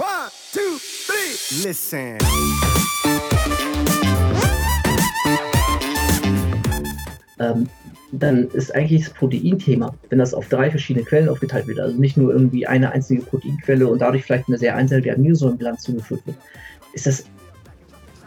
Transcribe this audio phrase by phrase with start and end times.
[0.00, 1.68] One, two, three.
[1.68, 2.16] Listen.
[7.38, 7.68] ähm,
[8.12, 12.16] dann ist eigentlich das Proteinthema, wenn das auf drei verschiedene Quellen aufgeteilt wird, also nicht
[12.16, 16.38] nur irgendwie eine einzige Proteinquelle und dadurch vielleicht eine sehr einseitige Aminosäurenbilanz zugeführt wird,
[16.94, 17.26] ist das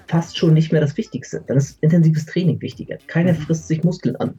[0.05, 1.44] fast schon nicht mehr das Wichtigste.
[1.48, 2.98] Dann ist intensives Training wichtiger.
[3.08, 4.36] Keiner frisst sich Muskeln an.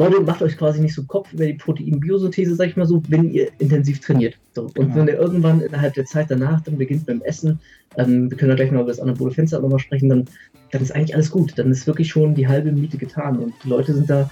[0.00, 3.30] Leute, macht euch quasi nicht so Kopf über die Proteinbiosynthese, sag ich mal so, wenn
[3.30, 4.38] ihr intensiv trainiert.
[4.54, 4.96] So, und Genau.
[4.96, 7.60] wenn ihr irgendwann innerhalb der Zeit danach dann beginnt beim Essen,
[7.96, 10.24] ähm, wir können ja gleich noch über das anabole Fenster nochmal sprechen, dann,
[10.70, 11.58] dann ist eigentlich alles gut.
[11.58, 13.38] Dann ist wirklich schon die halbe Miete getan.
[13.38, 14.30] Und die Leute sind da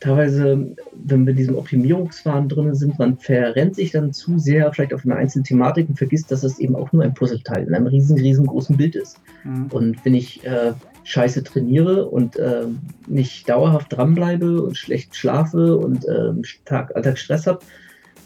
[0.00, 4.94] teilweise, wenn wir in diesem Optimierungswahn drin sind, man verrennt sich dann zu sehr vielleicht
[4.94, 7.86] auf eine einzelne Thematik und vergisst, dass das eben auch nur ein Puzzleteil in einem
[7.86, 9.18] riesen, riesengroßen Bild ist.
[9.44, 9.66] Mhm.
[9.70, 10.72] Und wenn ich äh,
[11.04, 12.66] scheiße trainiere und äh,
[13.06, 16.32] nicht dauerhaft dranbleibe und schlecht schlafe und äh,
[16.64, 17.60] Tag, Alltag Stress habe,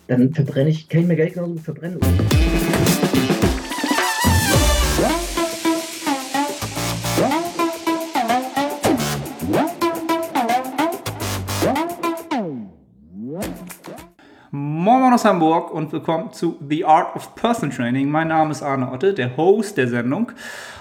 [0.09, 2.01] dann verbrenne ich, kann ich mir Geld genauso gut verbrennen.
[14.53, 18.09] Moin aus Hamburg und willkommen zu The Art of Person Training.
[18.09, 20.31] Mein Name ist Arne Otte, der Host der Sendung.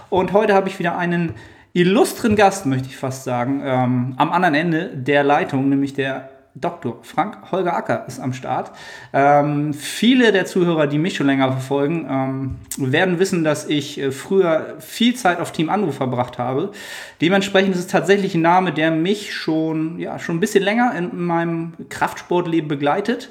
[0.09, 1.33] Und heute habe ich wieder einen
[1.75, 6.99] illustren Gast, möchte ich fast sagen, ähm, am anderen Ende der Leitung, nämlich der Dr.
[7.01, 8.71] Frank Holger Acker ist am Start.
[9.11, 14.11] Ähm, viele der Zuhörer, die mich schon länger verfolgen, ähm, werden wissen, dass ich äh,
[14.11, 16.71] früher viel Zeit auf Team Anruf verbracht habe.
[17.19, 21.25] Dementsprechend ist es tatsächlich ein Name, der mich schon, ja, schon ein bisschen länger in
[21.25, 23.29] meinem Kraftsportleben begleitet.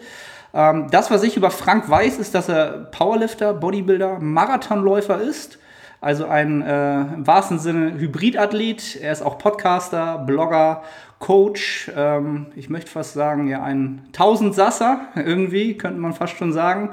[0.53, 5.59] Ähm, das, was ich über Frank weiß, ist, dass er Powerlifter, Bodybuilder, Marathonläufer ist.
[6.01, 8.97] Also ein äh, im wahrsten Sinne Hybridathlet.
[9.01, 10.83] Er ist auch Podcaster, Blogger,
[11.19, 11.91] Coach.
[11.97, 16.91] Ähm, ich möchte fast sagen, ja, ein Tausendsasser irgendwie, könnte man fast schon sagen.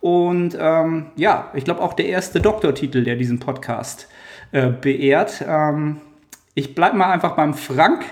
[0.00, 4.08] Und ähm, ja, ich glaube auch der erste Doktortitel, der diesen Podcast
[4.52, 5.44] äh, beehrt.
[5.46, 6.00] Ähm,
[6.54, 8.04] ich bleibe mal einfach beim Frank.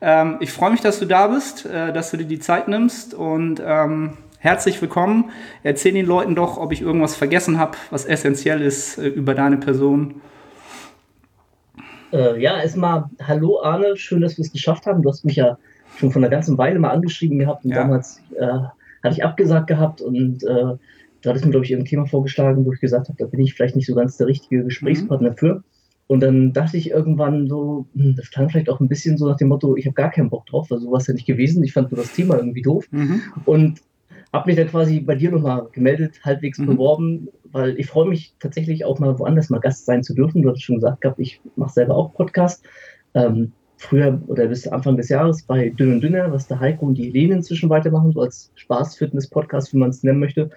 [0.00, 3.14] Ähm, ich freue mich, dass du da bist, äh, dass du dir die Zeit nimmst
[3.14, 5.30] und ähm, herzlich willkommen.
[5.62, 9.58] Erzähl den Leuten doch, ob ich irgendwas vergessen habe, was essentiell ist äh, über deine
[9.58, 10.20] Person.
[12.12, 15.02] Äh, ja, erstmal Hallo Arne, schön, dass wir es geschafft haben.
[15.02, 15.58] Du hast mich ja
[15.98, 17.82] schon von einer ganzen Weile mal angeschrieben gehabt und Ja.
[17.82, 18.46] damals äh,
[19.04, 20.76] hatte ich abgesagt gehabt und äh,
[21.22, 23.40] da hattest du mir, glaube ich, irgendein Thema vorgeschlagen, wo ich gesagt habe, da bin
[23.40, 25.62] ich vielleicht nicht so ganz der richtige Gesprächspartner für.
[26.06, 29.36] Und dann dachte ich irgendwann so, hm, das klang vielleicht auch ein bisschen so nach
[29.36, 31.62] dem Motto, ich habe gar keinen Bock drauf, weil so war es ja nicht gewesen.
[31.62, 33.20] Ich fand nur das Thema irgendwie doof Mhm.
[33.44, 33.80] und
[34.32, 36.66] habe mich dann quasi bei dir nochmal gemeldet, halbwegs Mhm.
[36.66, 40.42] beworben, weil ich freue mich tatsächlich auch mal woanders mal Gast sein zu dürfen.
[40.42, 42.64] Du hast schon gesagt gehabt, ich mache selber auch Podcast.
[43.14, 46.94] Ähm, früher oder bis Anfang des Jahres bei Dünn und Dünner, was der Heiko und
[46.98, 50.50] die Helene inzwischen weitermachen, so als Spaß-Fitness-Podcast, wie man es nennen möchte.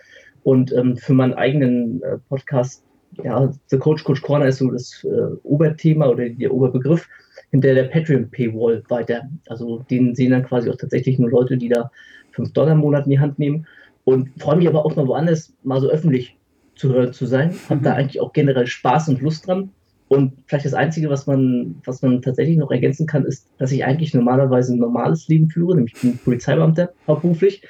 [0.43, 2.83] Und ähm, für meinen eigenen äh, Podcast,
[3.23, 7.07] ja, The Coach Coach Corner ist so das äh, Oberthema oder der Oberbegriff
[7.51, 9.29] hinter der Patreon-Paywall weiter.
[9.47, 11.89] Also den sehen dann quasi auch tatsächlich nur Leute, die da
[12.33, 13.65] 5 Dollar im Monat in die Hand nehmen.
[14.03, 16.35] Und freue mich aber auch mal woanders mal so öffentlich
[16.75, 17.53] zu hören zu sein.
[17.69, 17.83] Habe Mhm.
[17.83, 19.69] da eigentlich auch generell Spaß und Lust dran.
[20.09, 23.83] Und vielleicht das Einzige, was man, was man tatsächlich noch ergänzen kann, ist, dass ich
[23.85, 27.63] eigentlich normalerweise ein normales Leben führe, nämlich ich bin Polizeibeamter hauptberuflich.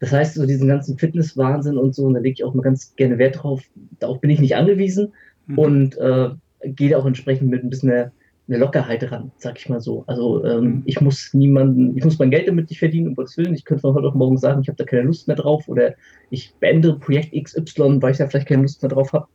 [0.00, 2.94] Das heißt, so diesen ganzen Fitnesswahnsinn und so, und da lege ich auch mal ganz
[2.96, 3.62] gerne Wert drauf.
[4.00, 5.12] Darauf bin ich nicht angewiesen
[5.46, 5.58] Mhm.
[5.58, 6.30] und äh,
[6.64, 8.12] gehe da auch entsprechend mit ein bisschen eine,
[8.46, 10.04] eine Lockerheit ran, sag ich mal so.
[10.06, 10.82] Also ähm, Mhm.
[10.84, 13.54] ich muss niemanden, ich muss mein Geld damit nicht verdienen, um Gottes Willen.
[13.54, 15.94] Ich könnte von heute auf morgen sagen, ich habe da keine Lust mehr drauf oder
[16.30, 19.28] ich beende Projekt XY, weil ich da vielleicht keine Lust mehr drauf habe.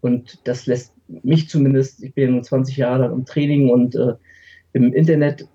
[0.00, 3.94] Und das lässt mich zumindest, ich bin ja nun 20 Jahre lang im Training und
[3.94, 4.14] äh,
[4.72, 5.46] im Internet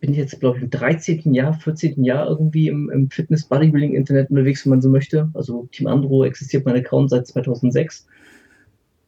[0.00, 1.32] bin ich jetzt, glaube ich, im 13.
[1.32, 2.02] Jahr, 14.
[2.02, 5.30] Jahr irgendwie im, im Fitness-Bodybuilding-Internet unterwegs, wenn man so möchte.
[5.32, 8.08] Also Team Andro existiert mein Account seit 2006.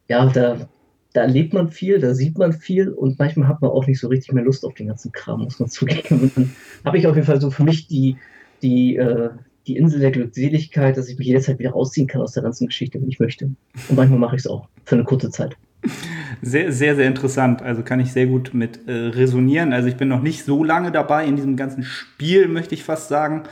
[0.07, 0.69] Ja, da,
[1.15, 4.09] da erlebt man viel, da sieht man viel und manchmal hat man auch nicht so
[4.09, 6.19] richtig mehr Lust auf den ganzen Kram, muss man zugeben.
[6.19, 6.51] Und dann
[6.83, 8.17] habe ich auf jeden Fall so für mich die,
[8.61, 9.29] die, äh,
[9.65, 13.01] die Insel der Glückseligkeit, dass ich mich jederzeit wieder rausziehen kann aus der ganzen Geschichte,
[13.01, 13.45] wenn ich möchte.
[13.45, 15.55] Und manchmal mache ich es auch für eine kurze Zeit.
[16.41, 17.61] Sehr, sehr, sehr interessant.
[17.61, 19.71] Also kann ich sehr gut mit äh, resonieren.
[19.71, 23.07] Also ich bin noch nicht so lange dabei in diesem ganzen Spiel, möchte ich fast
[23.07, 23.43] sagen.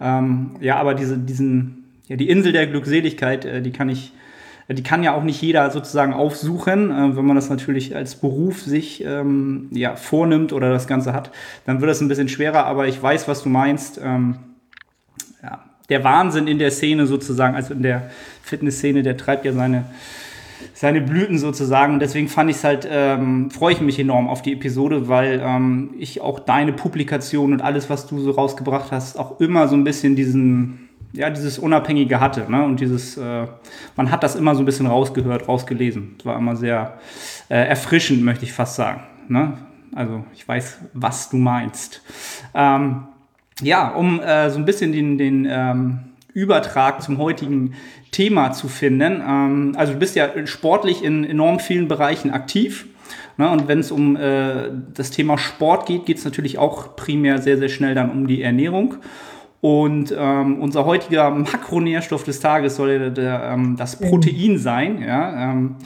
[0.00, 4.12] Ähm, ja, aber diese, diesen, ja, die Insel der Glückseligkeit, äh, die kann ich,
[4.68, 6.90] die kann ja auch nicht jeder sozusagen aufsuchen.
[6.90, 11.30] Äh, wenn man das natürlich als Beruf sich ähm, ja, vornimmt oder das Ganze hat,
[11.66, 12.66] dann wird das ein bisschen schwerer.
[12.66, 14.00] Aber ich weiß, was du meinst.
[14.02, 14.36] Ähm,
[15.42, 18.10] ja, der Wahnsinn in der Szene sozusagen, also in der
[18.42, 19.84] Fitnessszene, der treibt ja seine,
[20.74, 21.94] seine Blüten sozusagen.
[21.94, 25.42] Und deswegen fand ich es halt, ähm, freue ich mich enorm auf die Episode, weil
[25.44, 29.74] ähm, ich auch deine Publikation und alles, was du so rausgebracht hast, auch immer so
[29.74, 32.50] ein bisschen diesen, ja, dieses Unabhängige hatte.
[32.50, 32.64] Ne?
[32.64, 33.46] Und dieses, äh,
[33.96, 36.16] man hat das immer so ein bisschen rausgehört, rausgelesen.
[36.18, 36.98] Es war immer sehr
[37.48, 39.02] äh, erfrischend, möchte ich fast sagen.
[39.28, 39.58] Ne?
[39.94, 42.02] Also ich weiß, was du meinst.
[42.54, 43.04] Ähm,
[43.60, 45.98] ja, um äh, so ein bisschen den, den ähm,
[46.32, 47.74] Übertrag zum heutigen
[48.10, 49.22] Thema zu finden.
[49.26, 52.86] Ähm, also du bist ja sportlich in enorm vielen Bereichen aktiv.
[53.36, 53.50] Ne?
[53.50, 57.58] Und wenn es um äh, das Thema Sport geht, geht es natürlich auch primär sehr,
[57.58, 58.96] sehr schnell dann um die Ernährung.
[59.62, 65.00] Und ähm, unser heutiger Makronährstoff des Tages soll der, der, ähm, das Protein sein.
[65.00, 65.52] Ja?
[65.52, 65.76] Ähm,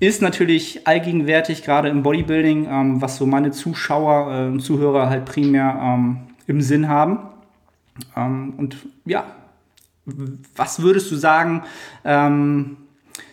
[0.00, 5.26] ist natürlich allgegenwärtig, gerade im Bodybuilding, ähm, was so meine Zuschauer äh, und Zuhörer halt
[5.26, 6.16] primär ähm,
[6.48, 7.20] im Sinn haben.
[8.16, 9.26] Ähm, und ja,
[10.56, 11.62] was würdest du sagen,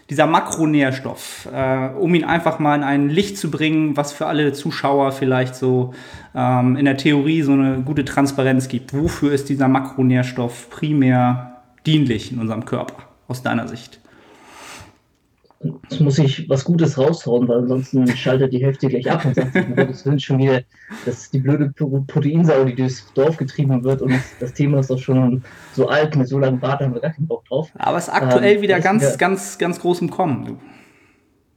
[0.09, 4.53] dieser Makronährstoff, äh, um ihn einfach mal in ein Licht zu bringen, was für alle
[4.53, 5.93] Zuschauer vielleicht so
[6.33, 8.93] ähm, in der Theorie so eine gute Transparenz gibt.
[8.93, 13.98] Wofür ist dieser Makronährstoff primär dienlich in unserem Körper, aus deiner Sicht?
[15.61, 19.53] Jetzt muss ich was Gutes raushauen, weil ansonsten schaltet die Hälfte gleich ab und sagt,
[19.75, 20.61] das sind schon wieder,
[21.05, 21.69] das ist die blöde
[22.07, 26.29] Proteinsau, die durchs Dorf getrieben wird und das Thema ist doch schon so alt, mit
[26.29, 27.71] so langem Bart haben wir gar keinen Bock drauf.
[27.75, 30.59] Aber es ist aktuell ähm, wieder ganz, wieder, ganz, ganz groß im Kommen.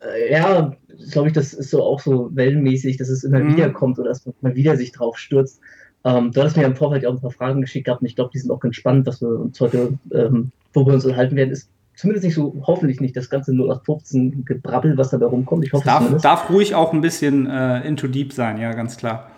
[0.01, 0.73] Äh, ja,
[1.13, 3.57] glaube ich, das ist so auch so wellenmäßig, dass es immer mhm.
[3.57, 5.61] wieder kommt oder dass man wieder sich drauf stürzt.
[6.05, 8.31] Ähm, du hast mir im Vorfeld auch ein paar Fragen geschickt gehabt und ich glaube,
[8.35, 11.51] die sind auch ganz spannend, was wir uns heute, ähm, wo wir uns unterhalten werden,
[11.51, 11.69] ist
[12.03, 15.65] zumindest nicht so, hoffentlich nicht das ganze 0815 Gebrabbel, was dabei rumkommt.
[15.65, 18.97] Ich hoffe es darf, darf ruhig auch ein bisschen äh, into deep sein, ja, ganz
[18.97, 19.31] klar.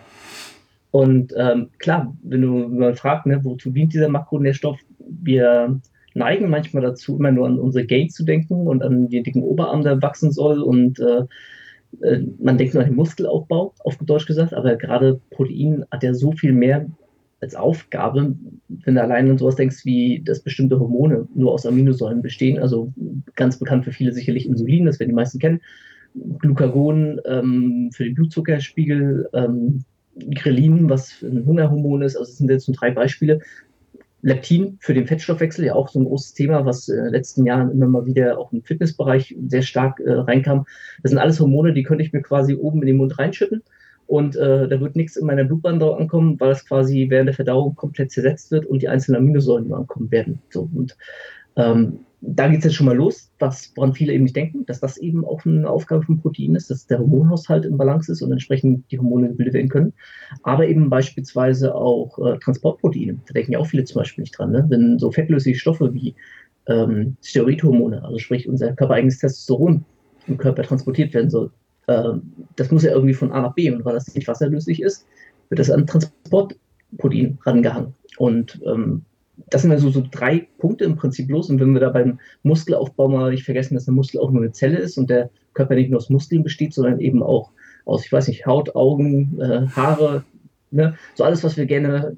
[0.89, 5.79] Und ähm, klar, wenn du mal fragst, ne, wozu dient dieser Makronährstoff, wir
[6.15, 9.83] neigen manchmal dazu, immer nur an unsere Gains zu denken und an den dicken Oberarm,
[9.83, 11.25] der wachsen soll und äh,
[12.01, 16.15] äh man denkt nur an den Muskelaufbau, auf Deutsch gesagt, aber gerade Protein hat ja
[16.15, 16.87] so viel mehr
[17.45, 18.35] als Aufgabe,
[18.67, 22.91] wenn du allein an sowas denkst, wie dass bestimmte Hormone nur aus Aminosäuren bestehen, also
[23.35, 25.61] ganz bekannt für viele sicherlich Insulin, das werden die meisten kennen,
[26.39, 29.83] Glucagon ähm, für den Blutzuckerspiegel, ähm,
[30.33, 33.39] Grelin, was ein Hungerhormon ist, also das sind jetzt nur drei Beispiele.
[34.21, 37.69] Leptin für den Fettstoffwechsel, ja auch so ein großes Thema, was in den letzten Jahren
[37.69, 40.65] immer mal wieder auch im Fitnessbereich sehr stark äh, reinkam.
[41.03, 43.61] Das sind alles Hormone, die könnte ich mir quasi oben in den Mund reinschütten
[44.07, 47.75] und äh, da wird nichts in meiner Blutbahn ankommen, weil es quasi während der Verdauung
[47.75, 50.39] komplett zersetzt wird und die einzelnen Aminosäuren ankommen werden.
[50.49, 50.95] So, und
[51.55, 54.79] ähm, da geht es jetzt schon mal los, was, woran viele eben nicht denken, dass
[54.79, 58.31] das eben auch eine Aufgabe von Protein ist, dass der Hormonhaushalt im Balance ist und
[58.31, 59.93] entsprechend die Hormone gebildet werden können.
[60.43, 63.19] Aber eben beispielsweise auch äh, Transportproteine.
[63.27, 64.51] Da denken ja auch viele zum Beispiel nicht dran.
[64.51, 64.65] Ne?
[64.69, 66.15] Wenn so fettlösliche Stoffe wie
[66.67, 69.85] ähm, Steroidhormone, also sprich unser körpereigenes Testosteron
[70.27, 71.51] im Körper transportiert werden soll,
[71.87, 75.05] ähm, das muss ja irgendwie von A nach B und weil das nicht wasserlöslich ist,
[75.49, 77.93] wird das an Transportprotein rangehangen.
[78.17, 79.03] Und ähm,
[79.49, 81.49] das sind also so drei Punkte im Prinzip los.
[81.49, 84.51] Und wenn wir da beim Muskelaufbau mal nicht vergessen, dass der Muskel auch nur eine
[84.51, 87.51] Zelle ist und der Körper nicht nur aus Muskeln besteht, sondern eben auch
[87.85, 90.23] aus, ich weiß nicht, Haut, Augen, äh, Haare,
[90.71, 90.95] ne?
[91.13, 92.17] so alles, was wir gerne,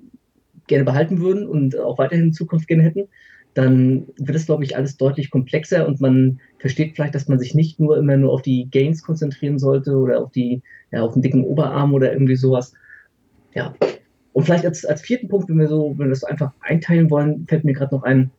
[0.68, 3.08] gerne behalten würden und auch weiterhin in Zukunft gerne hätten,
[3.58, 7.56] dann wird es, glaube ich, alles deutlich komplexer und man versteht vielleicht, dass man sich
[7.56, 10.62] nicht nur immer nur auf die Gains konzentrieren sollte oder auf die,
[10.92, 12.74] ja, auf den dicken Oberarm oder irgendwie sowas.
[13.56, 13.74] Ja.
[14.34, 17.48] Und vielleicht als, als vierten Punkt, wenn wir so, wenn wir das einfach einteilen wollen,
[17.48, 18.30] fällt mir gerade noch ein,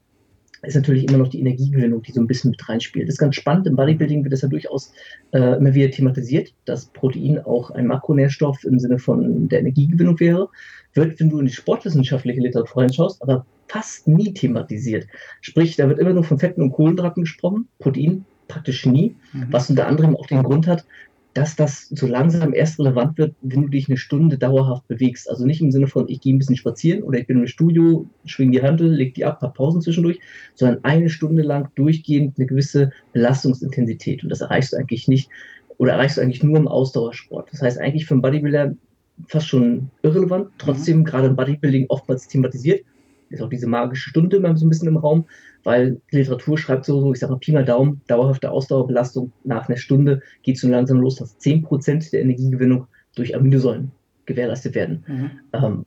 [0.62, 3.08] ist natürlich immer noch die Energiegewinnung, die so ein bisschen mit reinspielt.
[3.08, 3.66] Das ist ganz spannend.
[3.66, 4.92] Im Bodybuilding wird das ja durchaus
[5.32, 10.48] äh, immer wieder thematisiert, dass Protein auch ein Makronährstoff im Sinne von der Energiegewinnung wäre.
[10.94, 15.06] Wird, wenn du in die sportwissenschaftliche Literatur reinschaust, aber fast nie thematisiert.
[15.40, 19.46] Sprich, da wird immer nur von Fetten und Kohlenhydraten gesprochen, Protein praktisch nie, mhm.
[19.50, 20.84] was unter anderem auch den Grund hat,
[21.34, 25.30] dass das so langsam erst relevant wird, wenn du dich eine Stunde dauerhaft bewegst.
[25.30, 28.06] Also nicht im Sinne von, ich gehe ein bisschen spazieren oder ich bin im Studio,
[28.24, 30.18] schwing die Handel, leg die ab, hab Pausen zwischendurch,
[30.54, 34.24] sondern eine Stunde lang durchgehend eine gewisse Belastungsintensität.
[34.24, 35.30] Und das erreichst du eigentlich nicht
[35.76, 37.52] oder erreichst du eigentlich nur im Ausdauersport.
[37.52, 38.74] Das heißt eigentlich für einen Bodybuilder
[39.28, 41.04] fast schon irrelevant, trotzdem mhm.
[41.04, 42.84] gerade im Bodybuilding oftmals thematisiert
[43.30, 45.26] ist auch diese magische Stunde immer so ein bisschen im Raum,
[45.64, 49.76] weil die Literatur schreibt so, ich sage mal Pi mal Daumen, dauerhafte Ausdauerbelastung nach einer
[49.78, 53.92] Stunde geht es so langsam los, dass 10% der Energiegewinnung durch Aminosäuren
[54.26, 55.04] gewährleistet werden.
[55.06, 55.30] Mhm.
[55.52, 55.84] Ähm,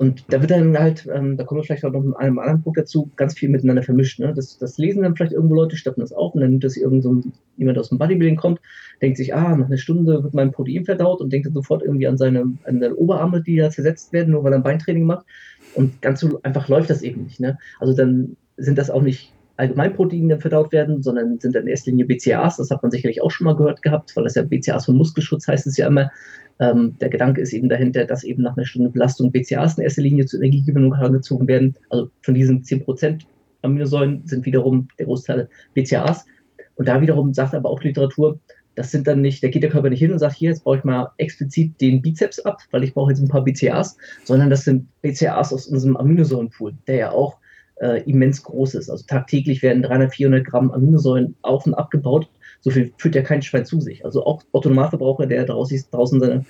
[0.00, 2.62] und da wird dann halt, ähm, da kommen wir vielleicht auch noch mit einem anderen
[2.62, 4.18] Punkt dazu, ganz viel miteinander vermischt.
[4.18, 4.32] Ne?
[4.34, 7.02] Das, das lesen dann vielleicht irgendwo Leute, schnappen das auf und dann nimmt das irgend
[7.02, 7.20] so
[7.58, 8.62] jemand aus dem Bodybuilding kommt,
[9.02, 12.06] denkt sich, ah, nach einer Stunde wird mein Protein verdaut und denkt dann sofort irgendwie
[12.06, 15.26] an seine, an seine Oberarme, die da zersetzt werden, nur weil er ein Beintraining macht.
[15.74, 17.40] Und ganz so einfach läuft das eben nicht.
[17.40, 17.58] Ne?
[17.78, 21.90] Also dann sind das auch nicht Allgemeinproteine, die verdaut werden, sondern sind dann in erster
[21.90, 22.56] Linie BCAAs.
[22.56, 25.46] Das hat man sicherlich auch schon mal gehört gehabt, weil das ja BCAAs von Muskelschutz
[25.46, 26.10] heißt es ja immer.
[26.58, 30.02] Ähm, der Gedanke ist eben dahinter, dass eben nach einer Stunde Belastung BCAAs in erster
[30.02, 31.76] Linie zur Energiegewinnung herangezogen werden.
[31.90, 33.20] Also von diesen 10%
[33.62, 36.24] Aminosäuren sind wiederum der Großteil BCAAs.
[36.76, 38.40] Und da wiederum sagt aber auch Literatur,
[38.74, 40.78] das sind dann nicht, da geht der Körper nicht hin und sagt, hier, jetzt brauche
[40.78, 44.64] ich mal explizit den Bizeps ab, weil ich brauche jetzt ein paar BCAAs, sondern das
[44.64, 47.38] sind BCAAs aus unserem Aminosäurenpool, der ja auch
[47.80, 48.90] äh, immens groß ist.
[48.90, 52.28] Also tagtäglich werden 300, 400 Gramm Aminosäuren auf und abgebaut.
[52.60, 54.04] So viel führt ja kein Schwein zu sich.
[54.04, 56.44] Also auch Autonomalverbraucher, der draußen, draußen seine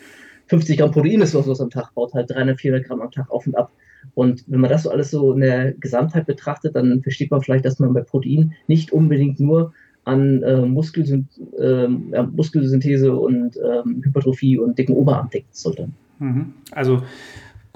[0.49, 3.47] 50 Gramm Protein ist los am Tag, baut halt 300, 400 Gramm am Tag auf
[3.47, 3.71] und ab.
[4.15, 7.65] Und wenn man das so alles so in der Gesamtheit betrachtet, dann versteht man vielleicht,
[7.65, 9.73] dass man bei Protein nicht unbedingt nur
[10.05, 11.29] an äh, Muskelsynth
[11.59, 15.89] äh, ja, Muskelsynthese und ähm, Hypertrophie und dicken Oberarm denken sollte.
[16.19, 16.55] Mhm.
[16.73, 17.03] Also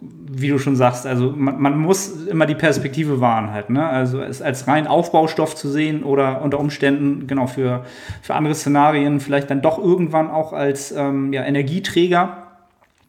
[0.02, 3.87] wie du schon sagst, also man, man, muss immer die Perspektive wahren halt, ne?
[3.87, 7.85] Also es als rein Aufbaustoff zu sehen oder unter Umständen, genau, für,
[8.21, 12.44] für andere Szenarien vielleicht dann doch irgendwann auch als ähm, ja, Energieträger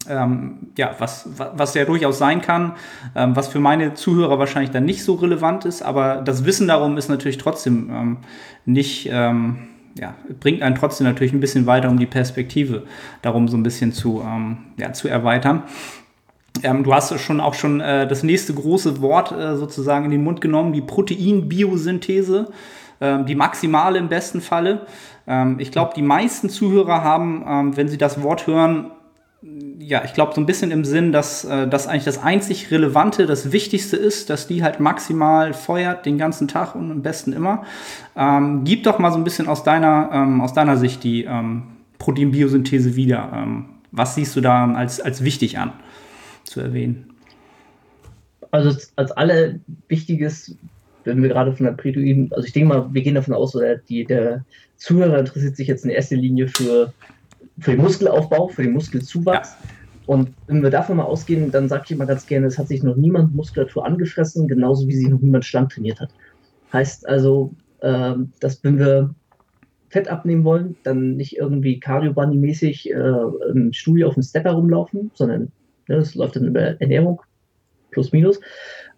[0.10, 2.74] ähm, ja, was, was ja durchaus sein kann,
[3.16, 6.98] ähm, was für meine Zuhörer wahrscheinlich dann nicht so relevant ist, aber das Wissen darum
[6.98, 8.18] ist natürlich trotzdem ähm,
[8.66, 12.84] nicht, ähm, ja, bringt einen trotzdem natürlich ein bisschen weiter, um die Perspektive
[13.22, 15.64] darum so ein bisschen zu, ähm, ja, zu erweitern.
[16.64, 20.24] Ähm, du hast schon auch schon äh, das nächste große Wort äh, sozusagen in den
[20.24, 22.50] Mund genommen, die Proteinbiosynthese,
[23.02, 24.88] die maximale im besten Falle.
[25.58, 28.90] ich glaube, die meisten Zuhörer haben, wenn sie das Wort hören,
[29.42, 33.26] ja, ich glaube so ein bisschen im Sinn, dass äh, das eigentlich das einzig Relevante,
[33.26, 37.64] das Wichtigste ist, dass die halt maximal feuert den ganzen Tag und am besten immer.
[38.16, 41.64] Ähm, gib doch mal so ein bisschen aus deiner, ähm, aus deiner Sicht die ähm,
[42.00, 43.32] Proteinbiosynthese wieder.
[43.34, 45.74] Ähm, was siehst du da als, als wichtig an
[46.44, 47.14] zu erwähnen?
[48.52, 50.58] Also als, alle Wichtiges,
[51.04, 53.76] wenn wir gerade von der Protein, also ich denke mal, wir gehen davon aus, oder
[53.76, 54.44] die, der
[54.78, 56.94] Zuhörer interessiert sich jetzt in erster Linie für
[57.60, 59.56] für den Muskelaufbau, für den Muskelzuwachs.
[59.62, 59.70] Ja.
[60.08, 62.84] Und wenn wir davon mal ausgehen, dann sage ich immer ganz gerne, es hat sich
[62.84, 66.10] noch niemand Muskulatur angefressen, genauso wie sich noch niemand Stand trainiert hat.
[66.72, 69.16] Heißt also, äh, dass wenn wir
[69.90, 75.52] Fett abnehmen wollen, dann nicht irgendwie Cardio-Bunny-mäßig äh, im Studio auf dem Stepper rumlaufen, sondern
[75.88, 77.22] ne, das läuft dann über Ernährung,
[77.92, 78.40] plus minus.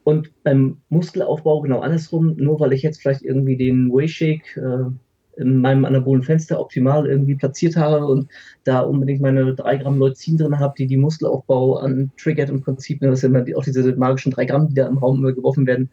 [0.03, 4.89] Und beim Muskelaufbau genau andersrum, nur weil ich jetzt vielleicht irgendwie den Whey-Shake äh,
[5.37, 8.29] in meinem anabolen Fenster optimal irgendwie platziert habe und
[8.63, 12.99] da unbedingt meine drei Gramm Leucin drin habe, die die Muskelaufbau an triggert im Prinzip.
[13.01, 15.89] Das sind immer auch diese magischen drei Gramm, die da im Raum geworfen werden.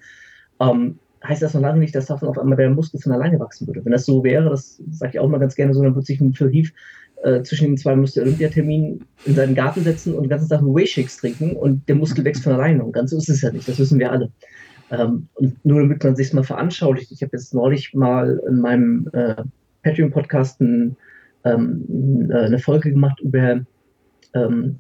[0.61, 3.67] Ähm, heißt das noch lange nicht, dass davon auf einmal der Muskel von alleine wachsen
[3.67, 3.85] würde.
[3.85, 6.21] Wenn das so wäre, das sage ich auch mal ganz gerne so, dann würde sich
[6.21, 6.73] ein Heath
[7.23, 11.17] äh, zwischen den zwei müsste Olympiaterminen in seinen Garten setzen und den ganzen Tag Whey-Shakes
[11.19, 12.85] trinken und der Muskel wächst von alleine.
[12.85, 14.31] Und ganz so ist es ja nicht, das wissen wir alle.
[14.91, 19.09] Ähm, und nur damit man sich mal veranschaulicht, ich habe jetzt neulich mal in meinem
[19.13, 19.43] äh,
[19.83, 20.97] Patreon-Podcast ein,
[21.45, 23.65] ähm, äh, eine Folge gemacht über
[24.35, 24.79] ähm,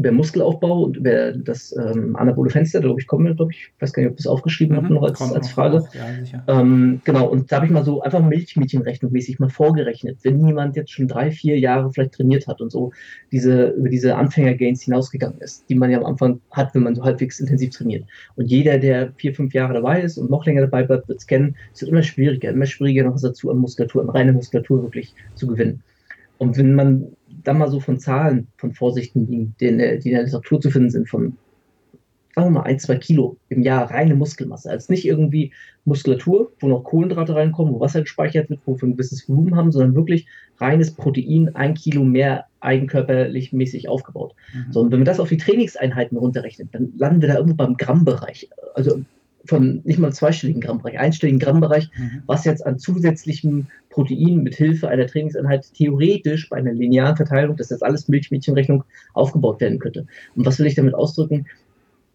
[0.00, 3.92] über Muskelaufbau und über das ähm, anabole Fenster, glaube ich, kommen wir, glaube ich, weiß
[3.92, 5.84] gar nicht, ob ich das aufgeschrieben mhm, habe, noch als, als Frage.
[5.92, 10.76] Ja, ähm, genau, und da habe ich mal so einfach Milchmädchenrechnungsmäßig mal vorgerechnet, wenn jemand
[10.76, 12.92] jetzt schon drei, vier Jahre vielleicht trainiert hat und so
[13.30, 17.04] diese, über diese Anfänger-Gains hinausgegangen ist, die man ja am Anfang hat, wenn man so
[17.04, 18.04] halbwegs intensiv trainiert.
[18.36, 21.26] Und jeder, der vier, fünf Jahre dabei ist und noch länger dabei bleibt, wird es
[21.26, 25.14] kennen, es wird immer schwieriger, immer schwieriger noch dazu an Muskulatur, an reine Muskulatur wirklich
[25.34, 25.82] zu gewinnen.
[26.38, 27.08] Und wenn man
[27.44, 31.08] dann mal so von Zahlen, von Vorsichten, die, die, in der, Literatur zu finden sind,
[31.08, 31.36] von
[32.34, 34.70] sagen wir mal ein, zwei Kilo im Jahr reine Muskelmasse.
[34.70, 35.52] Also nicht irgendwie
[35.84, 39.72] Muskulatur, wo noch Kohlenhydrate reinkommen, wo Wasser gespeichert wird, wo wir ein gewisses Volumen haben,
[39.72, 40.26] sondern wirklich
[40.58, 44.34] reines Protein, ein Kilo mehr eigenkörperlich mäßig aufgebaut.
[44.54, 44.72] Mhm.
[44.72, 47.76] So, und wenn wir das auf die Trainingseinheiten runterrechnen, dann landen wir da irgendwo beim
[47.76, 48.48] Grammbereich.
[48.74, 49.02] Also
[49.44, 52.22] von nicht mal zweistelligen Grammbereich, einstelligen Grammbereich, mhm.
[52.26, 57.66] was jetzt an zusätzlichem Protein mit Hilfe einer Trainingseinheit theoretisch bei einer linearen Verteilung, das
[57.66, 60.06] ist jetzt alles Milchmädchenrechnung, aufgebaut werden könnte.
[60.34, 61.46] Und was will ich damit ausdrücken?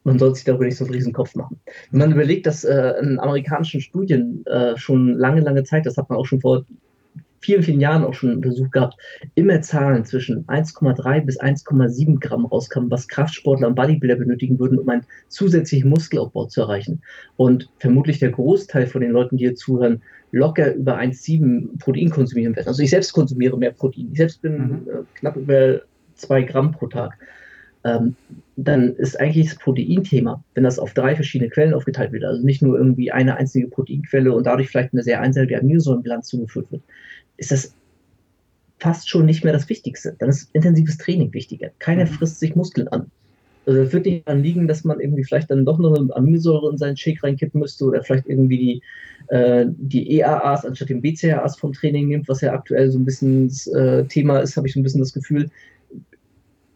[0.04, 1.60] Man soll sich darüber nicht so einen riesen Kopf machen.
[1.90, 6.10] Wenn man überlegt, dass äh, in amerikanischen Studien äh, schon lange, lange Zeit, das hat
[6.10, 6.64] man auch schon vor
[7.46, 8.96] vielen, vielen Jahren auch schon untersucht gehabt,
[9.36, 14.90] immer Zahlen zwischen 1,3 bis 1,7 Gramm rauskamen, was Kraftsportler und Bodybuilder benötigen würden, um
[14.90, 17.02] einen zusätzlichen Muskelaufbau zu erreichen.
[17.38, 22.56] Und vermutlich der Großteil von den Leuten, die hier zuhören, locker über 1,7 Protein konsumieren
[22.56, 22.68] werden.
[22.68, 24.10] Also ich selbst konsumiere mehr Protein.
[24.12, 24.88] Ich selbst bin mhm.
[24.90, 25.82] äh, knapp über
[26.16, 27.18] 2 Gramm pro Tag.
[27.86, 28.16] Ähm,
[28.56, 32.64] dann ist eigentlich das Proteinthema, wenn das auf drei verschiedene Quellen aufgeteilt wird, also nicht
[32.64, 36.82] nur irgendwie eine einzige Proteinquelle und dadurch vielleicht eine sehr einseitige Aminosäurenbilanz zugeführt wird,
[37.38, 37.74] ist das
[38.80, 40.16] fast schon nicht mehr das Wichtigste.
[40.20, 41.70] Dann ist intensives Training wichtiger.
[41.80, 42.10] Keiner mhm.
[42.10, 43.10] frisst sich Muskeln an.
[43.66, 46.70] Also es wird nicht daran liegen, dass man irgendwie vielleicht dann doch noch eine Aminosäure
[46.70, 51.58] in seinen Shake reinkippen müsste oder vielleicht irgendwie die, äh, die EAAs anstatt den BCAAs
[51.58, 54.74] vom Training nimmt, was ja aktuell so ein bisschen das äh, Thema ist, habe ich
[54.74, 55.50] so ein bisschen das Gefühl.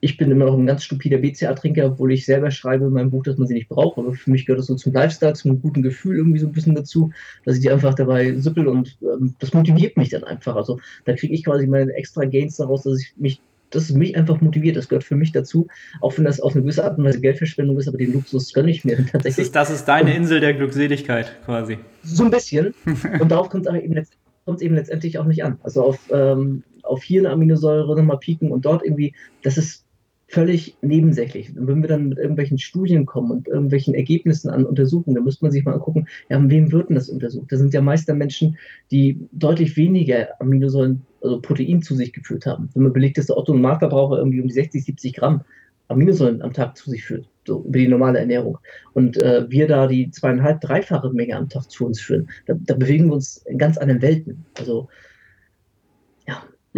[0.01, 3.23] Ich bin immer noch ein ganz stupider BCA-Trinker, obwohl ich selber schreibe in meinem Buch,
[3.23, 3.97] dass man sie nicht braucht.
[3.97, 6.75] Aber für mich gehört das so zum Lifestyle, zum guten Gefühl irgendwie so ein bisschen
[6.75, 7.11] dazu,
[7.45, 10.55] dass ich die einfach dabei sippel und ähm, das motiviert mich dann einfach.
[10.55, 13.41] Also da kriege ich quasi meine extra Gains daraus, dass ich mich,
[13.71, 14.77] dass es mich einfach motiviert.
[14.77, 15.67] Das gehört für mich dazu,
[16.01, 18.71] auch wenn das auf eine gewisse Art und Weise Geldverschwendung ist, aber den Luxus gönne
[18.71, 19.35] ich mir tatsächlich.
[19.35, 21.77] Das ist, das ist deine Insel der Glückseligkeit quasi.
[22.03, 22.73] So ein bisschen.
[23.19, 24.13] und darauf kommt es eben, letzt,
[24.59, 25.59] eben letztendlich auch nicht an.
[25.61, 29.13] Also auf, ähm, auf hier eine Aminosäure nochmal pieken und dort irgendwie,
[29.43, 29.85] das ist
[30.29, 31.55] völlig nebensächlich.
[31.57, 35.43] Und wenn wir dann mit irgendwelchen Studien kommen und irgendwelchen Ergebnissen an Untersuchungen, dann müsste
[35.43, 37.51] man sich mal angucken, ja, an wem wird denn das untersucht?
[37.51, 38.57] Das sind ja meist Menschen,
[38.91, 42.69] die deutlich weniger Aminosäuren, also Protein zu sich geführt haben.
[42.73, 45.41] Wenn man belegt, dass der Otto Normalverbraucher irgendwie um die 60, 70 Gramm
[45.87, 48.59] Aminosäuren am Tag zu sich führt, so über die normale Ernährung.
[48.93, 52.75] Und äh, wir da die zweieinhalb, dreifache Menge am Tag zu uns führen, da, da
[52.75, 54.45] bewegen wir uns in ganz anderen Welten.
[54.59, 54.87] Also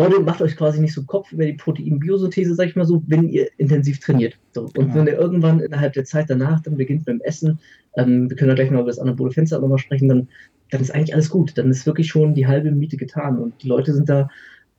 [0.01, 3.27] Leute, macht euch quasi nicht so Kopf über die Protein-Biosynthese, sag ich mal so, wenn
[3.29, 4.38] ihr intensiv trainiert.
[4.53, 4.70] So.
[4.75, 4.96] Und ja.
[4.96, 7.60] wenn ihr irgendwann innerhalb der Zeit danach dann beginnt mit dem Essen,
[7.96, 10.27] ähm, wir können ja gleich noch über das anabole Fenster nochmal sprechen, dann,
[10.72, 11.58] dann ist eigentlich alles gut.
[11.58, 13.38] Dann ist wirklich schon die halbe Miete getan.
[13.39, 14.29] Und die Leute sind da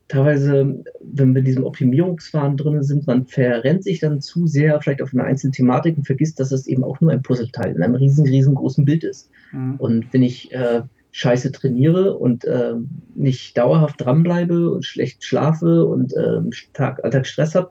[0.09, 5.03] teilweise, wenn wir in diesem Optimierungsfahren drin sind, man verrennt sich dann zu sehr vielleicht
[5.03, 7.95] auf eine einzelne Thematik und vergisst, dass es eben auch nur ein Puzzleteil in einem
[7.95, 9.31] riesen, riesengroßen Bild ist.
[9.53, 9.77] Mhm.
[9.79, 10.83] Und wenn ich äh,
[11.13, 12.75] scheiße trainiere und äh,
[13.15, 16.41] nicht dauerhaft dranbleibe und schlecht schlafe und äh,
[16.73, 17.71] Tag, Alltag Stress habe,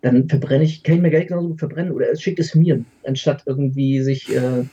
[0.00, 3.42] dann verbrenne ich, kann ich mir Geld genauso gut verbrennen oder schickt es mir, anstatt
[3.46, 4.64] irgendwie sich äh,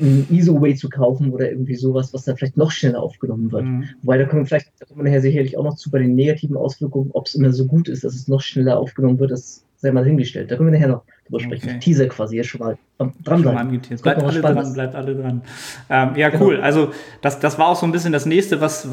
[0.00, 3.64] ein ISO-Way zu kaufen oder irgendwie sowas, was dann vielleicht noch schneller aufgenommen wird.
[3.64, 3.84] Mhm.
[4.02, 6.56] Wobei da kommen vielleicht, da kommen wir nachher sicherlich auch noch zu bei den negativen
[6.56, 9.90] Auswirkungen, ob es immer so gut ist, dass es noch schneller aufgenommen wird, das sei
[9.90, 10.48] mal hingestellt.
[10.50, 11.68] Da können wir nachher noch drüber sprechen.
[11.68, 11.78] Okay.
[11.80, 12.78] Teaser quasi jetzt schon mal
[13.24, 13.80] dranbleiben.
[14.00, 15.42] Bleibt alle dran, bleibt alle dran.
[15.90, 16.44] Ähm, ja, genau.
[16.44, 16.60] cool.
[16.60, 18.88] Also das, das war auch so ein bisschen das nächste, was,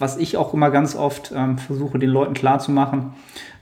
[0.00, 3.12] was ich auch immer ganz oft ähm, versuche, den Leuten klarzumachen,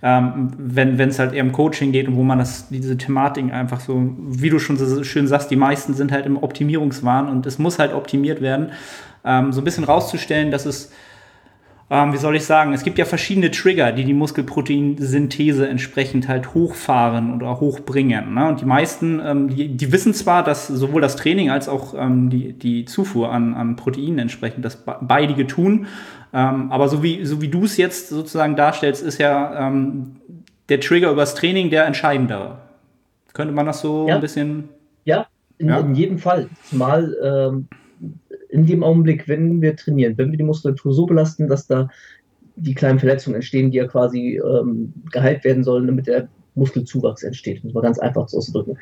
[0.03, 3.81] ähm, wenn es halt eher im Coaching geht und wo man das, diese Thematik einfach
[3.81, 7.59] so, wie du schon so schön sagst, die meisten sind halt im Optimierungswahn und es
[7.59, 8.73] muss halt optimiert werden,
[9.23, 10.91] ähm, so ein bisschen rauszustellen, dass es
[11.91, 16.55] ähm, wie soll ich sagen, es gibt ja verschiedene Trigger, die die Muskelproteinsynthese entsprechend halt
[16.55, 18.35] hochfahren oder hochbringen.
[18.35, 18.49] Ne?
[18.49, 22.31] Und die meisten, ähm, die, die, wissen zwar, dass sowohl das Training als auch ähm,
[22.31, 25.87] die, die Zufuhr an, an Proteinen entsprechend das beidige tun.
[26.33, 30.17] Ähm, aber so wie, so wie du es jetzt sozusagen darstellst, ist ja ähm,
[30.71, 32.59] der Trigger übers Training der entscheidendere.
[33.35, 34.15] Könnte man das so ja.
[34.15, 34.71] ein bisschen.
[35.05, 35.27] Ja,
[35.59, 35.81] in, ja?
[35.81, 36.49] in jedem Fall.
[36.65, 37.69] Zumal ähm,
[38.55, 41.89] in dem Augenblick, wenn wir trainieren, wenn wir die Muskulatur so belasten, dass da
[42.55, 47.65] die kleinen Verletzungen entstehen, die ja quasi ähm, geheilt werden sollen, damit der Muskelzuwachs entsteht,
[47.65, 48.79] muss man ganz einfach ausdrücken,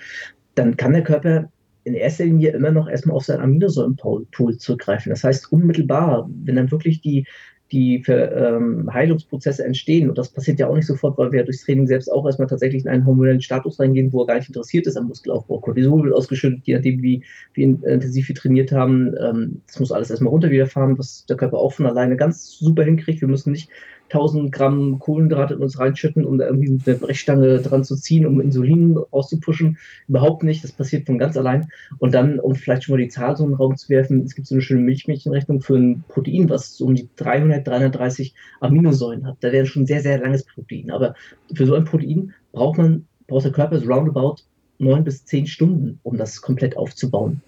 [0.56, 1.50] dann kann der Körper
[1.84, 5.08] in erster Linie immer noch erstmal auf sein Aminosäurenpool zurückgreifen.
[5.08, 7.26] Das heißt, unmittelbar, wenn dann wirklich die
[7.72, 10.10] die ähm, Heilungsprozesse entstehen.
[10.10, 12.84] Und das passiert ja auch nicht sofort, weil wir durchs Training selbst auch erstmal tatsächlich
[12.84, 15.58] in einen hormonellen Status reingehen, wo er gar nicht interessiert ist am Muskelaufbau.
[15.58, 19.14] Cortisol wird ausgeschüttet, je nachdem, wie, wie intensiv wir trainiert haben.
[19.18, 22.84] Ähm, das muss alles erstmal runter wiederfahren, was der Körper auch von alleine ganz super
[22.84, 23.22] hinkriegt.
[23.22, 23.70] Wir müssen nicht
[24.12, 28.40] 1000 Gramm Kohlenhydrate in uns reinschütten, um da irgendwie eine Brechstange dran zu ziehen, um
[28.40, 29.78] Insulin rauszupushen.
[30.08, 30.62] Überhaupt nicht.
[30.62, 31.68] Das passiert von ganz allein.
[31.98, 34.34] Und dann, um vielleicht schon mal die Zahl so in den Raum zu werfen, es
[34.34, 39.26] gibt so eine schöne Milchmädchenrechnung für ein Protein, was so um die 300, 330 Aminosäuren
[39.26, 39.36] hat.
[39.40, 40.90] Da wäre schon sehr, sehr langes Protein.
[40.90, 41.14] Aber
[41.54, 44.36] für so ein Protein braucht man, braucht der Körper so roundabout
[44.78, 47.40] neun bis zehn Stunden, um das komplett aufzubauen.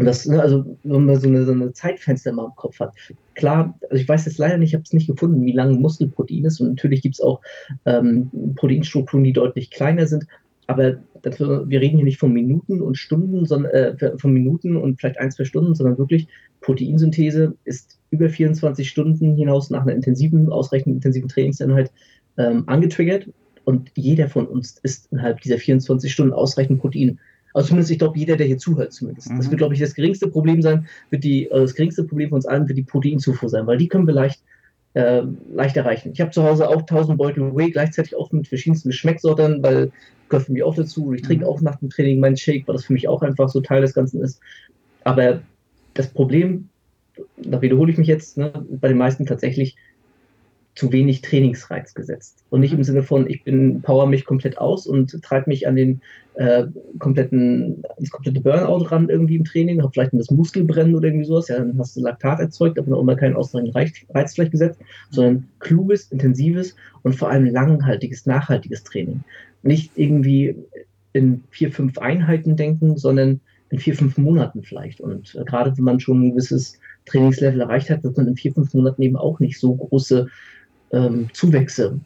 [0.00, 2.94] Und das, ne, also wenn man so eine, so eine Zeitfenster mal im Kopf hat.
[3.34, 6.46] Klar, also ich weiß jetzt leider nicht, ich habe es nicht gefunden, wie lang Muskelprotein
[6.46, 6.58] ist.
[6.58, 7.42] Und natürlich gibt es auch
[7.84, 10.24] ähm, Proteinstrukturen, die deutlich kleiner sind.
[10.68, 14.98] Aber dafür, wir reden hier nicht von Minuten und Stunden, sondern äh, von Minuten und
[14.98, 16.28] vielleicht ein, zwei Stunden, sondern wirklich
[16.62, 21.92] Proteinsynthese ist über 24 Stunden hinaus nach einer intensiven, ausreichend intensiven Trainingseinheit
[22.38, 23.28] ähm, angetriggert.
[23.66, 27.18] Und jeder von uns ist innerhalb dieser 24 Stunden ausreichend Protein
[27.52, 29.30] also zumindest, ich glaube, jeder, der hier zuhört, zumindest.
[29.30, 29.36] Mhm.
[29.38, 32.36] Das wird, glaube ich, das geringste Problem sein, wird die, äh, das geringste Problem von
[32.36, 34.42] uns allen wird die Proteinzufuhr sein, weil die können wir leicht,
[34.94, 35.22] äh,
[35.54, 36.10] leicht erreichen.
[36.12, 39.92] Ich habe zu Hause auch 1000 Beutel Whey, gleichzeitig auch mit verschiedensten Geschmackssorten, weil
[40.28, 41.12] gehört für mich auch dazu.
[41.12, 41.50] Ich trinke mhm.
[41.50, 43.94] auch nach dem Training meinen Shake, weil das für mich auch einfach so Teil des
[43.94, 44.40] Ganzen ist.
[45.04, 45.42] Aber
[45.94, 46.68] das Problem,
[47.36, 49.76] da wiederhole ich mich jetzt, ne, bei den meisten tatsächlich,
[50.80, 52.42] zu wenig Trainingsreiz gesetzt.
[52.48, 52.84] Und nicht im mhm.
[52.84, 56.00] Sinne von, ich bin, power mich komplett aus und treibe mich an den
[56.36, 61.26] äh, kompletten, das komplette Burnout ran irgendwie im Training, habe vielleicht das Muskelbrennen oder irgendwie
[61.26, 64.52] sowas, ja, dann hast du Laktat erzeugt, aber noch immer keinen ausreichenden Reiz, Reiz vielleicht
[64.52, 69.20] gesetzt, sondern kluges, intensives und vor allem langhaltiges, nachhaltiges Training.
[69.62, 70.56] Nicht irgendwie
[71.12, 75.02] in vier, fünf Einheiten denken, sondern in vier, fünf Monaten vielleicht.
[75.02, 78.54] Und äh, gerade wenn man schon ein gewisses Trainingslevel erreicht hat, wird man in vier,
[78.54, 80.28] fünf Monaten eben auch nicht so große
[80.92, 81.98] ähm, Zuwächse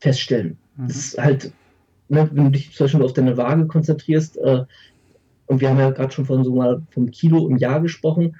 [0.00, 0.56] feststellen.
[0.76, 0.88] Mhm.
[0.88, 1.52] Das ist halt
[2.10, 4.64] ne, wenn du dich zum Beispiel auf deine Waage konzentrierst, äh,
[5.46, 8.36] und wir haben ja gerade schon von so mal vom Kilo im Jahr gesprochen,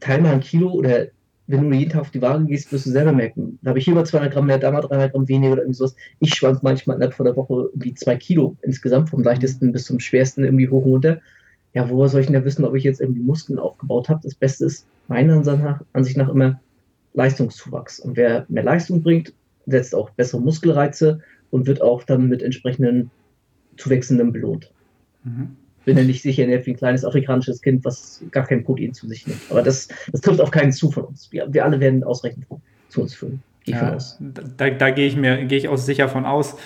[0.00, 1.08] teil mal ein Kilo oder
[1.46, 3.84] wenn du jeden Tag auf die Waage gehst, wirst du selber merken, da habe ich
[3.84, 5.96] hier über 200 Gramm mehr, da mal 300 Gramm weniger oder irgendwie sowas.
[6.20, 10.00] Ich schwank manchmal innerhalb von der Woche irgendwie zwei Kilo insgesamt, vom leichtesten bis zum
[10.00, 11.20] schwersten irgendwie hoch und runter.
[11.74, 14.20] Ja, woher soll ich denn da wissen, ob ich jetzt irgendwie Muskeln aufgebaut habe?
[14.22, 15.36] Das Beste ist meiner
[15.92, 16.60] Ansicht nach immer
[17.14, 18.00] Leistungszuwachs.
[18.00, 19.32] Und wer mehr Leistung bringt,
[19.66, 21.20] setzt auch bessere Muskelreize
[21.50, 23.10] und wird auch dann mit entsprechenden
[23.76, 24.70] Zuwächsenden belohnt.
[25.24, 25.56] Mhm.
[25.84, 29.26] Bin ja nicht sicher, wie ein kleines afrikanisches Kind, was gar kein Protein zu sich
[29.26, 29.40] nimmt.
[29.50, 31.30] Aber das, das trifft auf keinen zu von uns.
[31.32, 32.46] Wir, wir alle werden ausreichend
[32.88, 33.42] zu uns führen.
[33.64, 33.96] Ja,
[34.56, 36.56] da, da gehe ich mir gehe ich auch sicher von aus.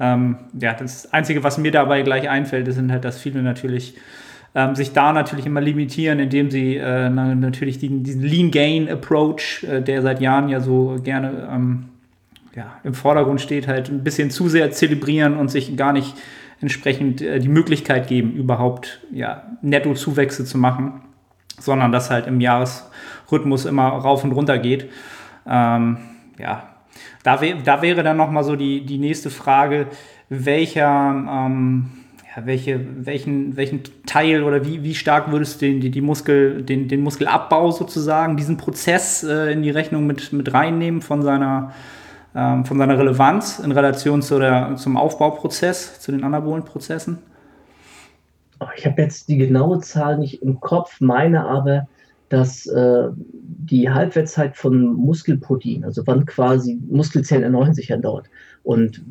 [0.00, 3.94] Ähm, ja, das Einzige, was mir dabei gleich einfällt, ist halt, dass viele natürlich
[4.56, 9.62] ähm, sich da natürlich immer limitieren, indem sie äh, natürlich diesen, diesen Lean Gain Approach,
[9.64, 11.84] äh, der seit Jahren ja so gerne ähm,
[12.54, 16.14] ja, im Vordergrund steht, halt ein bisschen zu sehr zelebrieren und sich gar nicht
[16.62, 21.02] entsprechend äh, die Möglichkeit geben, überhaupt ja, Nettozuwächse zu machen,
[21.60, 24.88] sondern dass halt im Jahresrhythmus immer rauf und runter geht.
[25.46, 25.98] Ähm,
[26.38, 26.66] ja,
[27.22, 29.88] da, wär, da wäre dann nochmal so die, die nächste Frage,
[30.30, 31.90] welcher ähm,
[32.44, 36.88] welche, welchen, welchen Teil oder wie, wie stark würdest du den, die, die Muskel, den,
[36.88, 41.72] den Muskelabbau sozusagen, diesen Prozess äh, in die Rechnung mit, mit reinnehmen von seiner,
[42.34, 47.18] ähm, von seiner Relevanz in Relation zu der, zum Aufbauprozess, zu den anabolen Prozessen?
[48.76, 51.88] Ich habe jetzt die genaue Zahl nicht im Kopf, meine aber,
[52.28, 58.28] dass äh, die Halbwertszeit von Muskelprotein, also wann quasi Muskelzellen erneuern sich ja dauert.
[58.62, 59.02] Und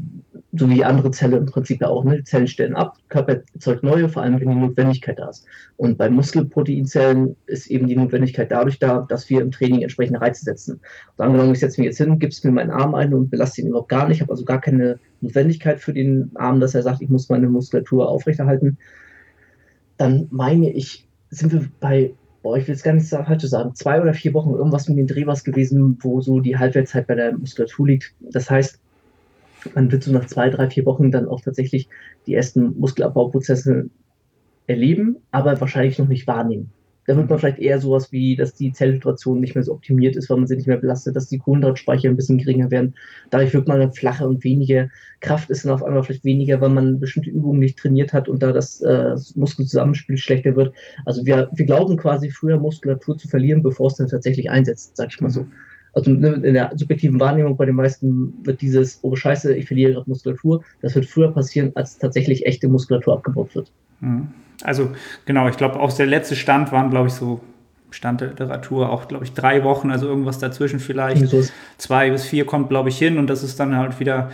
[0.58, 2.24] so wie andere Zellen im Prinzip ja auch, ne?
[2.24, 5.46] Zellen stellen ab, Körper erzeugt neue, vor allem wenn die Notwendigkeit da ist.
[5.78, 10.46] Und bei Muskelproteinzellen ist eben die Notwendigkeit dadurch da, dass wir im Training entsprechende Reize
[10.46, 10.80] setzen.
[11.18, 13.68] Und angenommen, ich setze mir jetzt hin, gibst mir meinen Arm ein und belaste ihn
[13.68, 17.10] überhaupt gar nicht, habe also gar keine Notwendigkeit für den Arm, dass er sagt, ich
[17.10, 18.78] muss meine Muskulatur aufrechterhalten,
[19.98, 22.14] dann meine ich, sind wir bei
[22.46, 25.08] boah, ich will es gar nicht falsch sagen, zwei oder vier Wochen irgendwas mit den
[25.08, 28.14] Drehbars gewesen, wo so die Halbwertszeit bei der Muskulatur liegt.
[28.20, 28.80] Das heißt,
[29.74, 31.90] man wird so nach zwei, drei, vier Wochen dann auch tatsächlich
[32.28, 33.90] die ersten Muskelabbauprozesse
[34.68, 36.72] erleben, aber wahrscheinlich noch nicht wahrnehmen.
[37.08, 40.30] Da wird man vielleicht eher sowas wie, dass die Zellsituation nicht mehr so optimiert ist,
[40.30, 42.96] weil man sie nicht mehr belastet, dass die Kohlenhydratspeicher ein bisschen geringer werden.
[43.30, 46.70] Dadurch wird man dann flacher und weniger Kraft ist dann auf einmal vielleicht weniger, weil
[46.70, 50.74] man bestimmte Übungen nicht trainiert hat und da das äh, Muskelzusammenspiel schlechter wird.
[51.06, 55.10] Also wir, wir glauben quasi früher Muskulatur zu verlieren, bevor es dann tatsächlich einsetzt, sag
[55.10, 55.46] ich mal so
[55.96, 59.94] also ne, in der subjektiven Wahrnehmung bei den meisten wird dieses, oh Scheiße, ich verliere
[59.94, 63.72] gerade Muskulatur, das wird früher passieren, als tatsächlich echte Muskulatur abgebaut wird.
[64.02, 64.28] Mhm.
[64.64, 64.90] Also
[65.26, 67.40] genau, ich glaube, auch der letzte Stand waren, glaube ich, so
[67.92, 71.34] Stand der Literatur auch, glaube ich, drei Wochen, also irgendwas dazwischen vielleicht.
[71.78, 74.32] Zwei bis vier kommt, glaube ich, hin und das ist dann halt wieder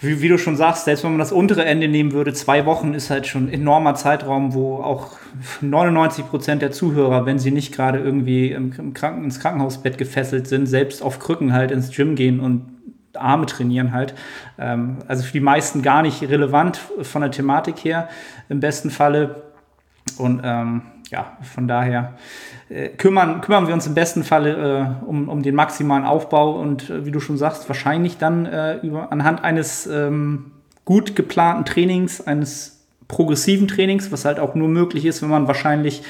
[0.00, 2.94] wie, wie, du schon sagst, selbst wenn man das untere Ende nehmen würde, zwei Wochen
[2.94, 5.18] ist halt schon ein enormer Zeitraum, wo auch
[5.60, 10.46] 99 Prozent der Zuhörer, wenn sie nicht gerade irgendwie im, im Kranken, ins Krankenhausbett gefesselt
[10.46, 12.66] sind, selbst auf Krücken halt ins Gym gehen und
[13.14, 14.14] Arme trainieren halt.
[14.58, 18.08] Ähm, also für die meisten gar nicht relevant von der Thematik her,
[18.48, 19.42] im besten Falle.
[20.16, 22.14] Und ähm, ja, von daher
[22.98, 27.06] kümmern, kümmern wir uns im besten Falle äh, um, um den maximalen Aufbau und äh,
[27.06, 30.52] wie du schon sagst, wahrscheinlich dann äh, über, anhand eines ähm,
[30.84, 36.02] gut geplanten Trainings, eines progressiven Trainings, was halt auch nur möglich ist, wenn man wahrscheinlich,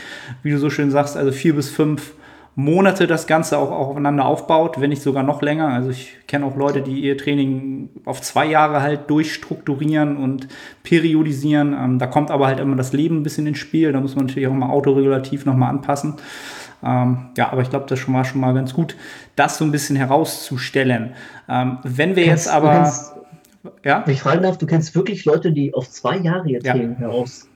[0.43, 2.13] wie du so schön sagst, also vier bis fünf
[2.59, 5.69] Monate das Ganze auch, auch aufeinander aufbaut, wenn nicht sogar noch länger.
[5.69, 10.49] Also ich kenne auch Leute, die ihr Training auf zwei Jahre halt durchstrukturieren und
[10.83, 11.73] periodisieren.
[11.73, 13.93] Ähm, da kommt aber halt immer das Leben ein bisschen ins Spiel.
[13.93, 16.15] Da muss man natürlich auch mal autoregulativ nochmal anpassen.
[16.83, 18.97] Ähm, ja, aber ich glaube, das schon mal schon mal ganz gut,
[19.37, 21.15] das so ein bisschen herauszustellen.
[21.49, 22.73] Ähm, wenn wir kennst, jetzt aber.
[22.73, 23.13] Kennst,
[23.85, 24.03] ja?
[24.05, 26.99] Wenn ich fragen darf, du kennst wirklich Leute, die auf zwei Jahre ihr Training ja.
[26.99, 27.47] heraus.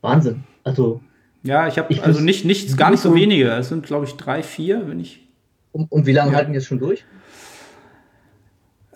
[0.00, 0.42] Wahnsinn.
[0.64, 1.00] Also
[1.42, 3.50] ja, ich habe also nicht, nicht gar nicht so wenige.
[3.50, 5.26] Es sind, glaube ich, drei, vier, wenn ich.
[5.72, 6.38] Und, und wie lange ja.
[6.38, 7.04] halten die jetzt schon durch?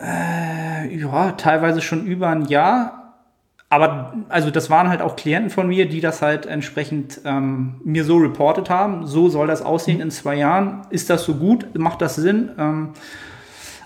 [0.00, 2.98] Äh, ja, teilweise schon über ein Jahr.
[3.68, 8.04] Aber also das waren halt auch Klienten von mir, die das halt entsprechend ähm, mir
[8.04, 9.06] so reportet haben.
[9.06, 10.82] So soll das aussehen in zwei Jahren.
[10.90, 11.78] Ist das so gut?
[11.78, 12.50] Macht das Sinn?
[12.58, 12.90] Ähm,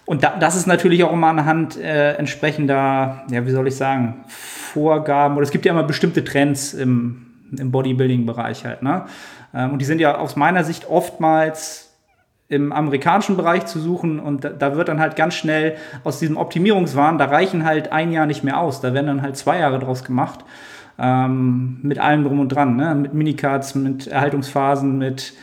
[0.06, 4.24] und da, das ist natürlich auch immer anhand äh, entsprechender, ja, wie soll ich sagen,
[4.28, 5.36] Vorgaben.
[5.36, 7.25] Oder es gibt ja immer bestimmte Trends im,
[7.56, 8.82] im Bodybuilding-Bereich halt.
[8.82, 9.06] Ne?
[9.54, 11.86] Ähm, und die sind ja aus meiner Sicht oftmals
[12.48, 16.36] im amerikanischen Bereich zu suchen und da, da, wird dann halt ganz schnell aus diesem
[16.36, 19.80] Optimierungswahn, da reichen halt ein Jahr nicht mehr aus, da werden dann halt zwei Jahre
[19.80, 20.44] draus gemacht,
[20.98, 22.94] ähm, mit allem drum und dran, ne?
[22.94, 25.34] mit Minicards, mit Erhaltungsphasen, mit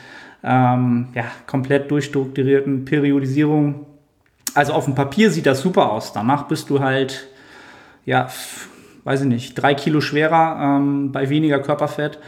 [0.43, 3.85] ähm, ja, komplett durchstrukturierten Periodisierungen.
[4.53, 7.27] Also auf dem Papier sieht das super aus, danach bist du halt
[8.05, 8.27] ja
[9.03, 12.19] weiß ich nicht, drei Kilo schwerer ähm, bei weniger Körperfett.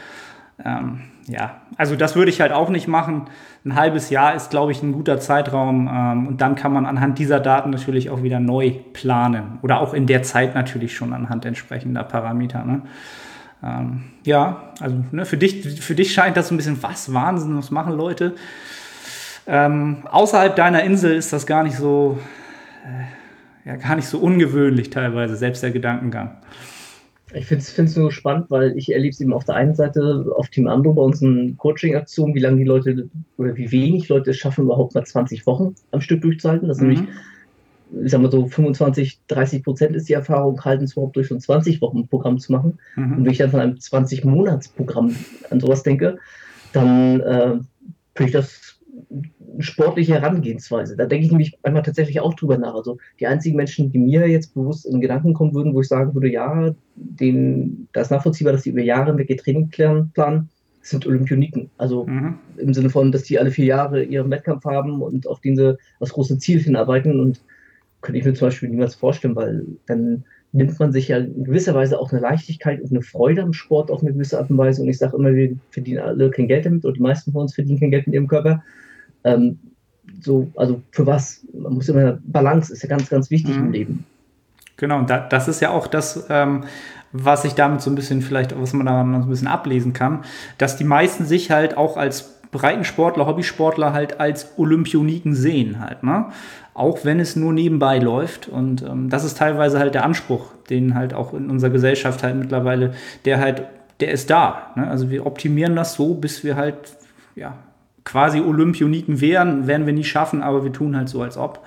[0.63, 3.23] Ähm, ja, also das würde ich halt auch nicht machen.
[3.65, 5.89] Ein halbes Jahr ist, glaube ich, ein guter Zeitraum.
[5.91, 9.59] Ähm, und dann kann man anhand dieser Daten natürlich auch wieder neu planen.
[9.63, 12.63] Oder auch in der Zeit natürlich schon anhand entsprechender Parameter.
[12.63, 12.81] Ne?
[13.63, 17.57] Ähm, ja, also ne, für, dich, für dich scheint das so ein bisschen, was Wahnsinn,
[17.57, 18.35] was machen Leute?
[19.47, 22.19] Ähm, außerhalb deiner Insel ist das gar nicht so,
[22.83, 23.24] äh,
[23.65, 26.37] ja, gar nicht so ungewöhnlich teilweise, selbst der Gedankengang.
[27.33, 30.47] Ich finde es nur spannend, weil ich erlebe es eben auf der einen Seite auf
[30.49, 34.65] Team Andro bei unseren Coaching-Aktionen, wie lange die Leute oder wie wenig Leute es schaffen,
[34.65, 36.67] überhaupt mal 20 Wochen am Stück durchzuhalten.
[36.67, 36.89] Das mhm.
[36.89, 37.09] nämlich,
[38.03, 41.35] ich sag mal so 25, 30 Prozent ist die Erfahrung, halten es überhaupt durch so
[41.35, 42.77] ein 20-Wochen-Programm zu machen.
[42.95, 43.17] Mhm.
[43.17, 45.15] Und wenn ich dann von einem 20-Monats-Programm
[45.49, 46.19] an sowas denke,
[46.71, 47.59] dann äh,
[48.13, 48.64] finde ich das
[49.59, 50.95] sportliche Herangehensweise.
[50.95, 52.75] Da denke ich nämlich einmal tatsächlich auch drüber nach.
[52.75, 56.13] Also die einzigen Menschen, die mir jetzt bewusst in Gedanken kommen würden, wo ich sagen
[56.13, 60.49] würde, ja, den, da ist nachvollziehbar, dass die über Jahre hinweg Training planen,
[60.81, 61.69] sind Olympioniken.
[61.77, 62.35] Also mhm.
[62.57, 65.77] im Sinne von, dass die alle vier Jahre ihren Wettkampf haben und auf den sie
[65.99, 67.19] das große Ziel hinarbeiten.
[67.19, 67.41] Und
[68.01, 71.73] könnte ich mir zum Beispiel niemals vorstellen, weil dann nimmt man sich ja in gewisser
[71.73, 74.81] Weise auch eine Leichtigkeit und eine Freude am Sport auf eine gewisse Art und Weise.
[74.81, 77.55] Und ich sage immer, wir verdienen alle kein Geld damit oder die meisten von uns
[77.55, 78.63] verdienen kein Geld mit ihrem Körper.
[79.25, 79.59] Ähm,
[80.21, 81.45] so, also für was?
[81.53, 83.65] Man muss immer, Balance ist ja ganz, ganz wichtig mhm.
[83.65, 84.05] im Leben.
[84.77, 86.63] Genau, und da, das ist ja auch das, ähm,
[87.11, 90.23] was ich damit so ein bisschen vielleicht, was man da so ein bisschen ablesen kann,
[90.57, 96.27] dass die meisten sich halt auch als Breitensportler, Hobbysportler halt als Olympioniken sehen halt, ne?
[96.73, 98.49] Auch wenn es nur nebenbei läuft.
[98.49, 102.35] Und ähm, das ist teilweise halt der Anspruch, den halt auch in unserer Gesellschaft halt
[102.35, 103.63] mittlerweile, der halt,
[104.01, 104.73] der ist da.
[104.75, 104.89] Ne?
[104.89, 106.75] Also wir optimieren das so, bis wir halt,
[107.35, 107.55] ja,
[108.05, 111.65] quasi Olympioniken wären, werden wir nie schaffen, aber wir tun halt so, als ob.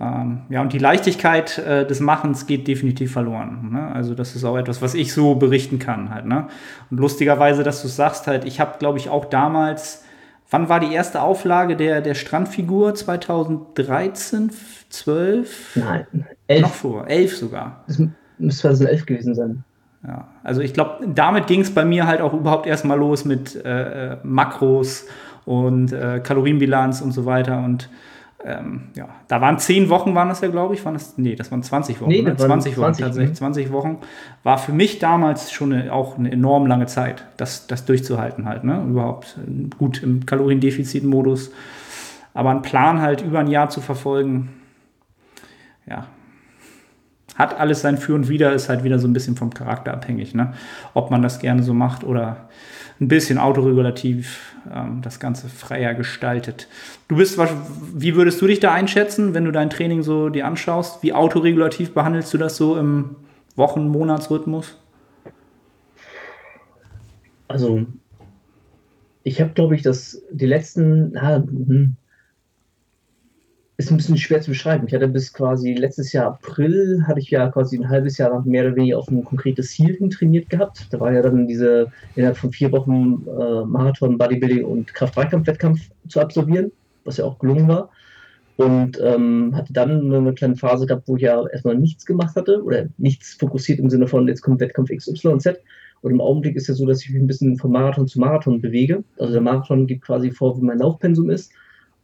[0.00, 3.70] Ähm, ja, und die Leichtigkeit äh, des Machens geht definitiv verloren.
[3.72, 3.92] Ne?
[3.94, 6.26] Also das ist auch etwas, was ich so berichten kann halt.
[6.26, 6.48] Ne?
[6.90, 10.04] Und lustigerweise, dass du sagst halt, ich habe, glaube ich, auch damals,
[10.50, 12.96] wann war die erste Auflage der, der Strandfigur?
[12.96, 14.50] 2013,
[14.88, 15.76] 12?
[15.76, 16.06] Nein,
[16.48, 16.62] 11.
[16.62, 17.84] Noch vor, 11 sogar.
[17.86, 18.02] Das
[18.38, 19.64] müsste 2011 gewesen sein.
[20.04, 23.54] Ja, also ich glaube, damit ging es bei mir halt auch überhaupt erstmal los mit
[23.54, 25.06] äh, äh Makros
[25.44, 27.62] und äh, Kalorienbilanz und so weiter.
[27.62, 27.88] Und
[28.44, 30.84] ähm, ja, da waren zehn Wochen, waren das ja, glaube ich.
[30.84, 32.10] Waren das, nee, das waren 20 Wochen.
[32.10, 32.36] Nee, ne?
[32.36, 33.36] 20 Wochen 20, tatsächlich.
[33.36, 33.72] 20 mhm.
[33.72, 33.98] Wochen
[34.42, 38.64] war für mich damals schon eine, auch eine enorm lange Zeit, das, das durchzuhalten halt.
[38.64, 38.84] Ne?
[38.88, 41.52] Überhaupt äh, gut im Kaloriendefizitmodus.
[42.34, 44.48] Aber einen Plan halt über ein Jahr zu verfolgen,
[45.86, 46.06] ja,
[47.34, 50.34] hat alles sein Für und Wider, ist halt wieder so ein bisschen vom Charakter abhängig,
[50.34, 50.52] ne?
[50.94, 52.48] Ob man das gerne so macht oder
[53.00, 56.68] ein bisschen autoregulativ ähm, das Ganze freier gestaltet.
[57.08, 57.38] Du bist,
[57.94, 61.02] wie würdest du dich da einschätzen, wenn du dein Training so dir anschaust?
[61.02, 63.16] Wie autoregulativ behandelst du das so im
[63.56, 64.78] Wochen-, Monatsrhythmus?
[67.48, 67.86] Also,
[69.24, 71.96] ich habe, glaube ich, das die letzten, hm,
[73.78, 74.86] ist ein bisschen schwer zu beschreiben.
[74.86, 78.44] Ich hatte bis quasi letztes Jahr April, hatte ich ja quasi ein halbes Jahr lang
[78.44, 80.88] mehr oder weniger auf ein konkretes Ziel hin trainiert gehabt.
[80.90, 86.20] Da war ja dann diese innerhalb von vier Wochen äh, Marathon, Bodybuilding und Kraft-Dreikampf-Wettkampf zu
[86.20, 86.70] absolvieren,
[87.04, 87.90] was ja auch gelungen war.
[88.56, 92.62] Und ähm, hatte dann eine kleine Phase gehabt, wo ich ja erstmal nichts gemacht hatte
[92.62, 95.58] oder nichts fokussiert im Sinne von, jetzt kommt Wettkampf X, Y und Z.
[96.02, 98.60] Und im Augenblick ist ja so, dass ich mich ein bisschen von Marathon zu Marathon
[98.60, 99.02] bewege.
[99.18, 101.52] Also der Marathon gibt quasi vor, wie mein Laufpensum ist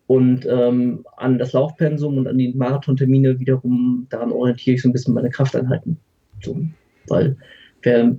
[0.08, 4.92] und ähm, an das Laufpensum und an die Marathontermine wiederum, daran orientiere ich so ein
[4.92, 5.98] bisschen meine Krafteinheiten.
[6.42, 6.58] So,
[7.08, 7.36] weil
[7.82, 8.16] wer,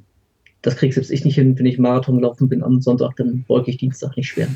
[0.61, 3.71] das krieg selbst ich nicht hin, wenn ich Marathon laufen bin am Sonntag, dann beuge
[3.71, 4.47] ich Dienstag nicht schwer.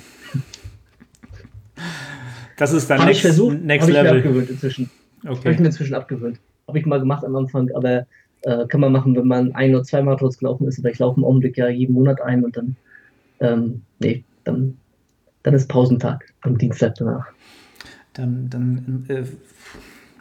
[2.56, 4.06] Das ist dann next, ich versucht, next Level.
[4.06, 4.92] Ich mir abgewöhnt inzwischen.
[5.26, 5.40] Okay.
[5.40, 6.40] Habe ich mir inzwischen abgewöhnt.
[6.68, 8.06] Habe ich mal gemacht am Anfang, aber
[8.44, 10.78] äh, kann man machen, wenn man ein oder zwei Marathons gelaufen ist.
[10.78, 12.76] Aber ich laufe im Augenblick ja jeden Monat ein und dann,
[13.40, 14.78] ähm, nee, dann
[15.44, 17.28] dann ist Pausentag am Dienstag danach.
[18.14, 19.24] Dann, dann äh,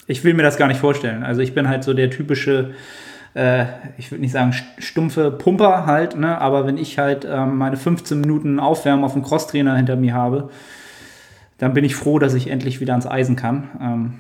[0.07, 1.23] ich will mir das gar nicht vorstellen.
[1.23, 2.73] Also ich bin halt so der typische,
[3.35, 3.65] äh,
[3.97, 6.39] ich würde nicht sagen stumpfe Pumper halt, ne?
[6.41, 10.51] aber wenn ich halt ähm, meine 15 Minuten Aufwärmen auf dem Crosstrainer hinter mir habe,
[11.59, 13.69] dann bin ich froh, dass ich endlich wieder ans Eisen kann.
[13.81, 14.13] Ähm,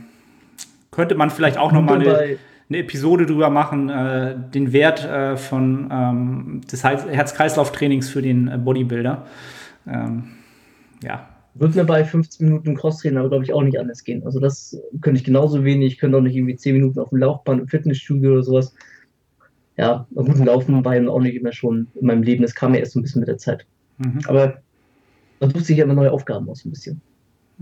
[0.92, 2.38] könnte man vielleicht auch nochmal eine,
[2.68, 8.58] eine Episode drüber machen, äh, den Wert äh, von ähm, des Herz-Kreislauf-Trainings für den äh,
[8.58, 9.26] Bodybuilder.
[9.88, 10.41] Ähm,
[11.02, 11.28] ja.
[11.54, 14.24] Wird mir bei 15 Minuten Crosstrainer aber, glaube ich, auch nicht anders gehen.
[14.24, 15.92] Also das könnte ich genauso wenig.
[15.92, 18.74] Ich könnte auch nicht irgendwie 10 Minuten auf dem Laufband im Fitnessstudio oder sowas.
[19.76, 22.42] Ja, guten Laufen war ja auch nicht immer schon in meinem Leben.
[22.42, 23.66] Das kam ja erst so ein bisschen mit der Zeit.
[23.98, 24.20] Mhm.
[24.26, 24.62] Aber
[25.40, 27.00] man sucht sich ja immer neue Aufgaben aus, ein bisschen.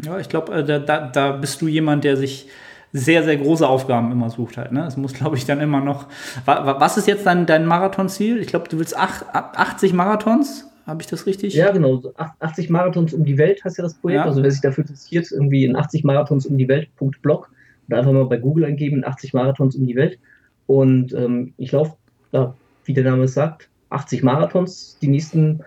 [0.04, 2.46] Ja, ich glaube, äh, da, da, da, bist du jemand, der sich
[2.92, 4.72] sehr, sehr große Aufgaben immer sucht halt.
[4.72, 4.84] Ne?
[4.86, 6.06] Es muss, glaube ich, dann immer noch.
[6.44, 8.38] Was ist jetzt dein, dein Marathonziel?
[8.38, 10.69] Ich glaube, du willst 80 Marathons.
[10.90, 11.54] Habe ich das richtig?
[11.54, 12.02] Ja, genau.
[12.40, 14.16] 80 Marathons um die Welt hast ja das Projekt.
[14.16, 14.24] Ja.
[14.24, 17.48] Also wer sich dafür interessiert, irgendwie in 80 Marathons um die Welt.blog
[17.86, 20.18] oder einfach mal bei Google eingeben, 80 Marathons um die Welt.
[20.66, 21.96] Und ähm, ich laufe,
[22.32, 22.54] ja,
[22.86, 24.98] wie der Name es sagt, 80 Marathons.
[25.00, 25.60] Die nächsten,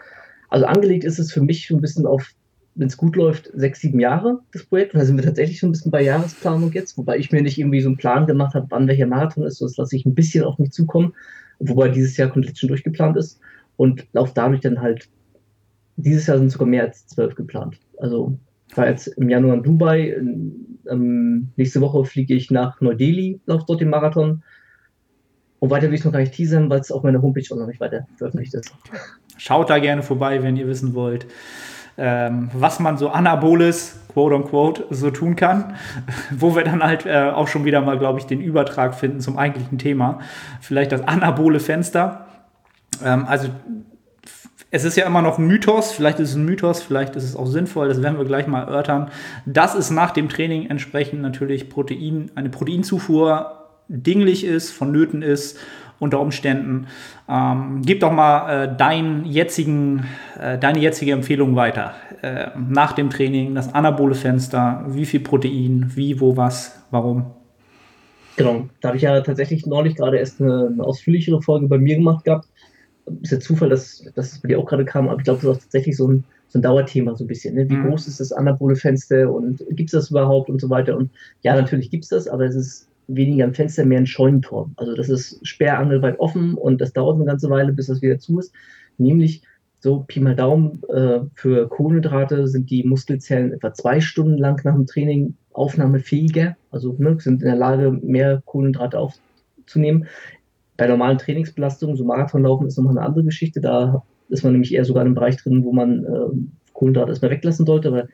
[0.50, 2.34] also angelegt ist es für mich ein bisschen auf
[2.76, 4.94] wenn es gut läuft, sechs, sieben Jahre, das Projekt.
[4.94, 7.60] Und da sind wir tatsächlich schon ein bisschen bei Jahresplanung jetzt, wobei ich mir nicht
[7.60, 9.62] irgendwie so einen Plan gemacht habe, wann welcher Marathon ist.
[9.62, 11.14] Das lasse ich ein bisschen auf mich zukommen,
[11.60, 13.40] wobei dieses Jahr komplett schon durchgeplant ist.
[13.76, 15.10] Und laufe dadurch dann halt,
[15.96, 17.80] dieses Jahr sind sogar mehr als zwölf geplant.
[17.98, 18.38] Also
[18.70, 20.16] ich war jetzt im Januar in Dubai,
[20.90, 24.44] ähm, nächste Woche fliege ich nach Neu-Delhi, laufe dort den Marathon.
[25.60, 27.68] Und weiter will ich noch gar nicht teasern, weil es auf meiner Homepage auch noch
[27.68, 28.74] nicht weiter veröffentlicht ist.
[29.38, 31.26] Schaut da gerne vorbei, wenn ihr wissen wollt,
[31.98, 35.76] ähm, was man so anaboles, quote unquote, so tun kann,
[36.32, 39.38] wo wir dann halt äh, auch schon wieder mal, glaube ich, den Übertrag finden zum
[39.38, 40.20] eigentlichen Thema.
[40.60, 42.28] Vielleicht das anabole Fenster.
[43.04, 43.50] Ähm, also
[44.72, 47.36] es ist ja immer noch ein Mythos, vielleicht ist es ein Mythos, vielleicht ist es
[47.36, 49.12] auch sinnvoll, das werden wir gleich mal erörtern,
[49.46, 55.60] dass es nach dem Training entsprechend natürlich Protein, eine Proteinzufuhr dinglich ist, vonnöten ist
[56.00, 56.88] unter Umständen.
[57.30, 60.06] Ähm, gib doch mal äh, deinen jetzigen,
[60.39, 61.94] äh, deine jetzige Empfehlung weiter.
[62.22, 67.28] Äh, nach dem Training, das anabole Fenster, wie viel Protein, wie, wo, was, warum?
[68.36, 71.96] Genau, da habe ich ja tatsächlich neulich gerade erst eine, eine, ausführlichere Folge bei mir
[71.96, 72.48] gemacht gehabt.
[73.22, 75.50] Ist ja Zufall, dass, dass es bei dir auch gerade kam, aber ich glaube, das
[75.50, 77.56] ist auch tatsächlich so ein, so ein Dauerthema so ein bisschen.
[77.56, 77.70] Ne?
[77.70, 77.89] Wie mhm.
[77.89, 80.96] groß ist das anabole Fenster und gibt es das überhaupt und so weiter?
[80.98, 81.10] Und
[81.42, 84.70] ja, natürlich gibt es das, aber es ist weniger ein Fenster, mehr ein Scheunentor.
[84.78, 88.39] Also das ist sperrangelweit offen und das dauert eine ganze Weile, bis das wieder zu
[88.39, 88.54] ist.
[88.98, 89.42] Nämlich
[89.80, 94.76] so Pi mal Daumen, äh, für Kohlenhydrate sind die Muskelzellen etwa zwei Stunden lang nach
[94.76, 100.08] dem Training aufnahmefähiger, also ne, sind in der Lage, mehr Kohlenhydrate aufzunehmen.
[100.78, 104.86] Bei normalen Trainingsbelastungen, so Marathonlaufen ist nochmal eine andere Geschichte, da ist man nämlich eher
[104.86, 108.08] sogar in einem Bereich drin, wo man äh, Kohlenhydrate erstmal weglassen sollte,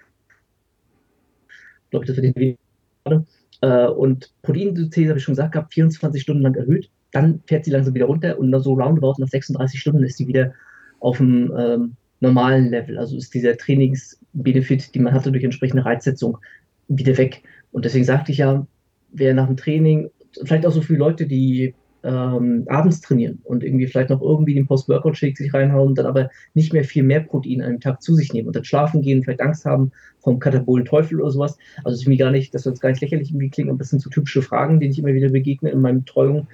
[1.89, 3.25] glaube ich, das wird den.
[3.61, 6.89] Äh, und Proteinsynthese, habe ich schon gesagt, gehabt, 24 Stunden lang erhöht.
[7.11, 10.53] Dann fährt sie langsam wieder runter und so roundabout nach 36 Stunden ist sie wieder
[10.99, 12.97] auf dem ähm, normalen Level.
[12.97, 16.37] Also ist dieser Trainingsbenefit, die man hatte durch entsprechende Reizsetzung,
[16.87, 17.43] wieder weg.
[17.71, 18.65] Und deswegen sagte ich ja,
[19.11, 20.09] wer nach dem Training,
[20.43, 24.67] vielleicht auch so viele Leute, die ähm, abends trainieren und irgendwie vielleicht noch irgendwie den
[24.67, 28.33] Post-Workout-Shake sich reinhauen, dann aber nicht mehr viel mehr Protein an einem Tag zu sich
[28.33, 31.57] nehmen und dann schlafen gehen, vielleicht Angst haben vom katabolen Teufel oder sowas.
[31.83, 33.79] Also es ist mir gar nicht, das soll jetzt gar nicht lächerlich irgendwie klingen, aber
[33.79, 36.47] das sind so typische Fragen, denen ich immer wieder begegne in meinen Betreuungen.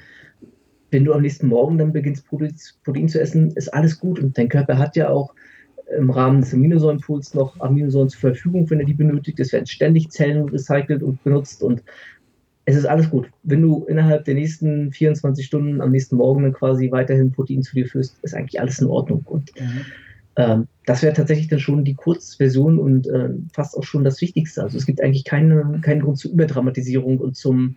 [0.92, 4.50] Wenn du am nächsten Morgen dann beginnst, Protein zu essen, ist alles gut und dein
[4.50, 5.34] Körper hat ja auch
[5.98, 9.40] im Rahmen des Aminosäurenpools noch Aminosäuren zur Verfügung, wenn er die benötigt.
[9.40, 11.84] Es werden ständig Zellen recycelt und benutzt und
[12.66, 13.30] es ist alles gut.
[13.44, 17.76] Wenn du innerhalb der nächsten 24 Stunden am nächsten Morgen dann quasi weiterhin Protein zu
[17.76, 19.22] dir führst, ist eigentlich alles in Ordnung.
[19.26, 19.82] Und mhm.
[20.36, 24.64] ähm, das wäre tatsächlich dann schon die Kurzversion und äh, fast auch schon das Wichtigste.
[24.64, 27.76] Also es gibt eigentlich keine, keinen Grund zur Überdramatisierung und zum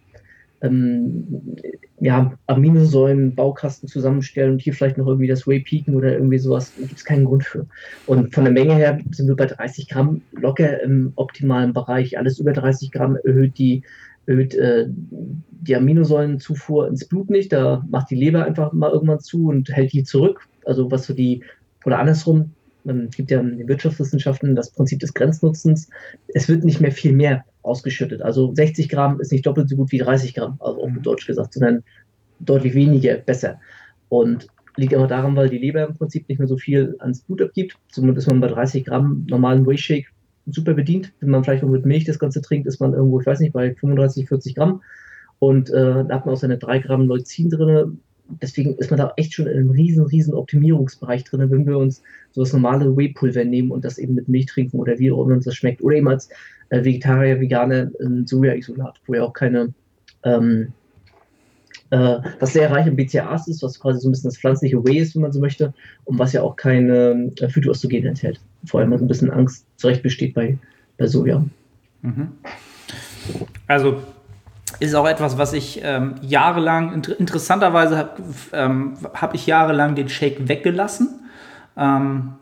[0.61, 1.57] ähm,
[2.01, 6.73] ja, Aminosäuren, Baukasten zusammenstellen und hier vielleicht noch irgendwie das Whey peaken oder irgendwie sowas,
[6.77, 7.67] da gibt es keinen Grund für.
[8.07, 12.19] Und von der Menge her sind wir bei 30 Gramm locker im optimalen Bereich.
[12.19, 13.83] Alles über 30 Gramm erhöht die
[14.29, 17.53] erhöht äh, die Aminosäurenzufuhr ins Blut nicht.
[17.53, 20.47] Da macht die Leber einfach mal irgendwann zu und hält die zurück.
[20.65, 21.43] Also was so die,
[21.85, 22.53] oder andersrum,
[22.85, 25.89] es gibt ja in den Wirtschaftswissenschaften das Prinzip des Grenznutzens.
[26.29, 28.23] Es wird nicht mehr viel mehr ausgeschüttet.
[28.23, 31.55] Also 60 Gramm ist nicht doppelt so gut wie 30 Gramm, also auf Deutsch gesagt,
[31.55, 31.83] sondern
[32.41, 33.61] deutlich weniger besser.
[34.09, 37.43] Und liegt aber daran, weil die Leber im Prinzip nicht mehr so viel ans Blut
[37.43, 37.77] abgibt.
[37.91, 40.13] Somit ist man bei 30 Gramm normalen Whey-Shake
[40.51, 41.13] super bedient.
[41.21, 43.53] Wenn man vielleicht noch mit Milch das Ganze trinkt, ist man irgendwo, ich weiß nicht,
[43.53, 44.83] bei 35, 40 Gramm.
[45.39, 48.01] Und äh, da hat man auch seine 3 Gramm Leucin drin.
[48.43, 52.03] Deswegen ist man da echt schon in einem riesen, riesen Optimierungsbereich drin, wenn wir uns
[52.33, 55.35] so das normale Whey-Pulver nehmen und das eben mit Milch trinken oder wie auch immer
[55.35, 55.83] uns das schmeckt.
[55.83, 56.29] Oder eben als
[56.71, 59.73] äh, Vegetarier, Veganer ein Soja-Isolat, wo ja auch keine
[60.25, 60.73] ähm,
[61.91, 64.99] äh, was sehr reich an BCAAs ist, was quasi so ein bisschen das pflanzliche Whey
[64.99, 65.73] ist, wenn man so möchte,
[66.05, 68.41] und was ja auch keine äh, Phytoöstrogene enthält.
[68.65, 70.59] Vor allem, also ein bisschen Angst zurecht besteht bei,
[70.99, 71.45] bei Soja.
[72.03, 72.33] Mhm.
[73.67, 74.03] Also
[74.81, 80.09] ist auch etwas, was ich ähm, jahrelang, inter interessanterweise habe ähm, hab ich jahrelang den
[80.09, 81.21] Shake weggelassen.
[81.77, 82.35] Ähm,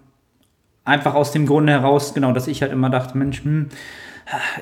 [0.85, 3.69] einfach aus dem Grunde heraus, genau, dass ich halt immer dachte, Mensch, hm,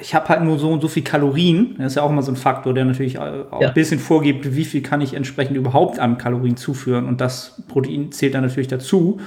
[0.01, 1.77] ich habe halt nur so und so viel Kalorien.
[1.79, 3.69] Das ist ja auch immer so ein Faktor, der natürlich auch ja.
[3.69, 7.07] ein bisschen vorgibt, wie viel kann ich entsprechend überhaupt an Kalorien zuführen.
[7.07, 9.21] Und das Protein zählt dann natürlich dazu.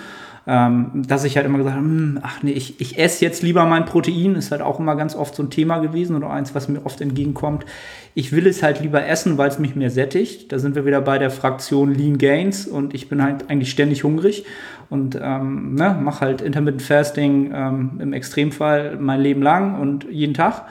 [0.49, 3.65] Ähm, dass ich halt immer gesagt habe, hm, ach nee, ich, ich esse jetzt lieber
[3.65, 6.69] mein Protein, ist halt auch immer ganz oft so ein Thema gewesen oder eins, was
[6.69, 7.65] mir oft entgegenkommt.
[8.15, 10.51] Ich will es halt lieber essen, weil es mich mehr sättigt.
[10.53, 14.05] Da sind wir wieder bei der Fraktion Lean Gains und ich bin halt eigentlich ständig
[14.05, 14.45] hungrig
[14.89, 20.33] und ähm, ne, mache halt Intermittent Fasting ähm, im Extremfall mein Leben lang und jeden
[20.33, 20.63] Tag.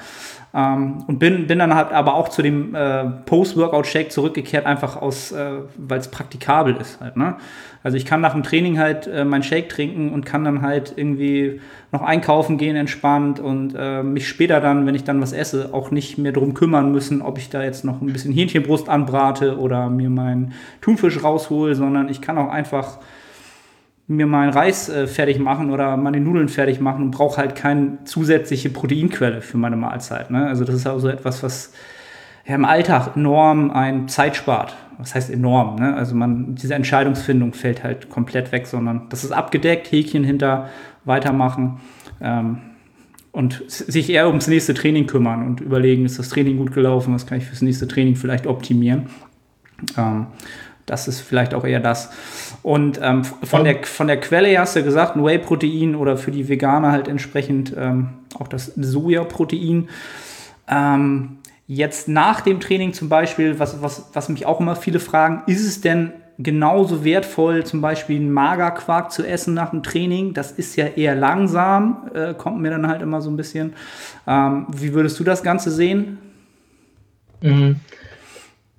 [0.57, 5.31] Ähm, und bin, bin dann halt aber auch zu dem äh, Post-Workout-Shake zurückgekehrt, einfach aus,
[5.31, 7.19] äh, weil es praktikabel ist halt.
[7.19, 7.37] Ne?
[7.83, 10.95] Also ich kann nach dem Training halt äh, mein Shake trinken und kann dann halt
[10.97, 11.61] irgendwie
[11.93, 15.91] noch einkaufen gehen entspannt und äh, mich später dann, wenn ich dann was esse, auch
[15.91, 19.91] nicht mehr drum kümmern müssen, ob ich da jetzt noch ein bisschen Hähnchenbrust anbrate oder
[19.91, 22.99] mir meinen Thunfisch raushole, sondern ich kann auch einfach
[24.09, 27.99] mir meinen Reis äh, fertig machen oder meine Nudeln fertig machen und brauche halt keine
[28.05, 30.31] zusätzliche Proteinquelle für meine Mahlzeit.
[30.31, 30.47] Ne?
[30.47, 31.73] Also das ist also etwas, was
[32.47, 34.77] ja, im Alltag enorm ein Zeit spart.
[34.99, 35.77] Was heißt enorm?
[35.77, 35.95] Ne?
[35.95, 40.69] Also man, diese Entscheidungsfindung fällt halt komplett weg, sondern das ist abgedeckt, Häkchen hinter,
[41.05, 41.81] weitermachen
[42.21, 42.59] ähm,
[43.33, 47.27] und sich eher ums nächste Training kümmern und überlegen, ist das Training gut gelaufen, was
[47.27, 49.07] kann ich fürs nächste Training vielleicht optimieren.
[49.99, 50.29] Ähm,
[50.87, 52.11] das ist vielleicht auch eher das.
[52.63, 56.49] Und ähm, von, der, von der Quelle hast du gesagt, ein Whey-Protein oder für die
[56.49, 59.89] Veganer halt entsprechend ähm, auch das Soja-Protein.
[60.69, 65.43] Ähm, jetzt nach dem Training zum Beispiel, was, was, was mich auch immer viele fragen,
[65.47, 70.35] ist es denn genauso wertvoll, zum Beispiel einen Magerquark zu essen nach dem Training?
[70.35, 73.73] Das ist ja eher langsam, äh, kommt mir dann halt immer so ein bisschen.
[74.27, 76.19] Ähm, wie würdest du das Ganze sehen?
[77.41, 77.77] Mhm.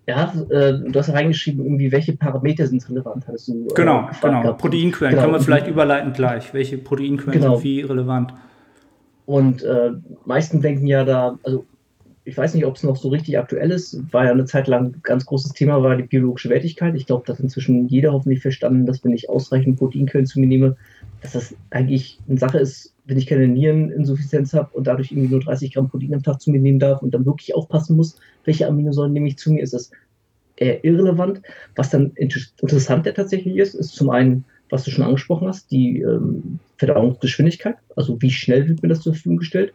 [0.07, 3.67] Ja, äh, du hast reingeschrieben, irgendwie, welche Parameter sind relevant, hattest du.
[3.67, 4.41] Äh, genau, genau.
[4.41, 4.61] Gehabt.
[4.61, 5.11] Proteinquellen.
[5.11, 5.21] Genau.
[5.23, 6.53] Können wir vielleicht überleiten gleich.
[6.53, 7.55] Welche Proteinquellen genau.
[7.55, 8.33] sind wie relevant?
[9.25, 9.91] Und äh,
[10.23, 11.65] meisten denken ja da, also
[12.27, 14.87] ich weiß nicht, ob es noch so richtig aktuell ist, war ja eine Zeit lang
[14.87, 16.93] ein ganz großes Thema, war die biologische Wertigkeit.
[16.95, 20.75] Ich glaube, dass inzwischen jeder hoffentlich verstanden, dass wenn ich ausreichend Proteinquellen zu mir nehme,
[21.21, 25.39] dass das eigentlich eine Sache ist, wenn ich keine Niereninsuffizienz habe und dadurch irgendwie nur
[25.39, 28.67] 30 Gramm Protein am Tag zu mir nehmen darf und dann wirklich aufpassen muss, welche
[28.67, 29.91] Aminosäuren nehme ich zu mir, ist das
[30.57, 31.41] eher irrelevant.
[31.77, 36.59] Was dann interessanter tatsächlich ist, ist zum einen, was du schon angesprochen hast, die ähm,
[36.75, 39.73] Verdauungsgeschwindigkeit, also wie schnell wird mir das zur Verfügung gestellt.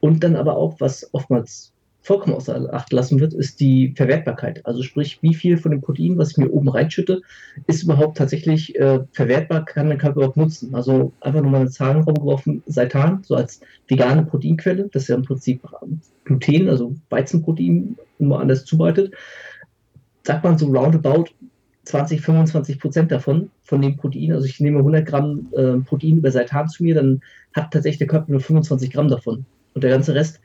[0.00, 1.72] Und dann aber auch, was oftmals
[2.04, 4.64] vollkommen außer Acht lassen wird, ist die Verwertbarkeit.
[4.66, 7.22] Also sprich, wie viel von dem Protein, was ich mir oben reinschütte,
[7.66, 10.74] ist überhaupt tatsächlich äh, verwertbar, kann der Körper überhaupt nutzen.
[10.74, 15.22] Also einfach nochmal eine Zahl rumgeworfen, Seitan, so als vegane Proteinquelle, das ist ja im
[15.22, 15.62] Prinzip
[16.24, 19.14] Gluten, also Weizenprotein, nur anders zubereitet,
[20.24, 21.30] sagt man so roundabout
[21.84, 24.32] 20, 25 Prozent davon, von dem Protein.
[24.32, 27.22] Also ich nehme 100 Gramm äh, Protein über Seitan zu mir, dann
[27.54, 29.46] hat tatsächlich der Körper nur 25 Gramm davon.
[29.72, 30.40] Und der ganze Rest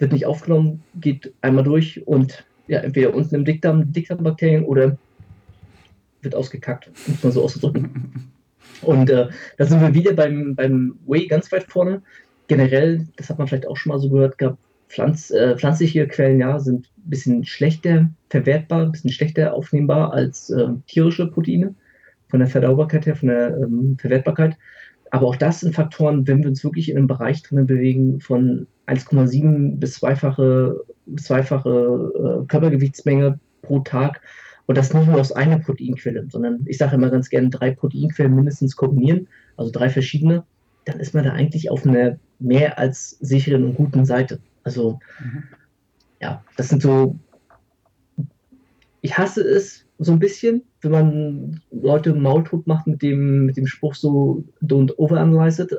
[0.00, 4.96] wird nicht aufgenommen, geht einmal durch und ja, entweder unten im Dickdarm, Dickdarmbakterien oder
[6.22, 8.30] wird ausgekackt, muss man so auszudrücken.
[8.82, 9.28] Und äh,
[9.58, 12.00] da sind wir wieder beim, beim Whey ganz weit vorne.
[12.48, 14.56] Generell, das hat man vielleicht auch schon mal so gehört gehabt,
[14.88, 20.50] Pflanz, äh, pflanzliche Quellen ja, sind ein bisschen schlechter verwertbar, ein bisschen schlechter aufnehmbar als
[20.50, 21.74] äh, tierische Proteine
[22.28, 24.56] von der Verdaubarkeit her, von der ähm, Verwertbarkeit.
[25.10, 28.66] Aber auch das sind Faktoren, wenn wir uns wirklich in einem Bereich drinnen bewegen von
[28.86, 30.84] 1,7 bis zweifache,
[31.16, 34.20] zweifache äh, Körpergewichtsmenge pro Tag.
[34.66, 38.34] Und das nicht nur aus einer Proteinquelle, sondern ich sage immer ganz gerne drei Proteinquellen
[38.34, 40.44] mindestens kombinieren, also drei verschiedene,
[40.84, 44.40] dann ist man da eigentlich auf einer mehr als sicheren und guten Seite.
[44.62, 45.42] Also mhm.
[46.20, 47.18] ja, das sind so,
[49.00, 53.66] ich hasse es so ein bisschen, wenn man Leute Maultot macht mit dem, mit dem
[53.66, 55.78] Spruch so, don't overanalyze it,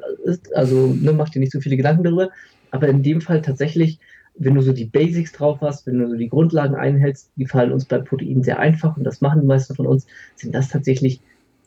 [0.54, 2.30] also ne, mach dir nicht so viele Gedanken darüber.
[2.70, 4.00] Aber in dem Fall tatsächlich,
[4.36, 7.72] wenn du so die Basics drauf hast, wenn du so die Grundlagen einhältst, die fallen
[7.72, 10.06] uns bei Proteinen sehr einfach und das machen die meisten von uns,
[10.36, 11.20] sind das tatsächlich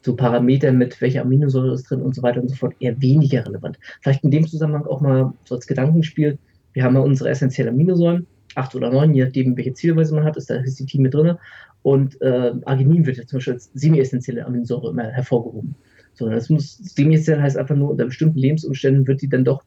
[0.02, 3.44] so Parameter mit welcher Aminosäure ist drin und so weiter und so fort eher weniger
[3.46, 3.80] relevant.
[4.00, 6.38] Vielleicht in dem Zusammenhang auch mal so als Gedankenspiel.
[6.72, 10.36] Wir haben ja unsere essentiellen Aminosäuren, acht oder neun, je nachdem, welche Zielweise man hat,
[10.36, 11.36] ist da Histidin mit drin.
[11.84, 15.74] Und äh, Arginin wird ja zum Beispiel als semi-essentielle Aminosäure immer hervorgehoben.
[16.14, 19.62] So, das muss, semi-essentiell heißt einfach nur, unter bestimmten Lebensumständen wird die dann doch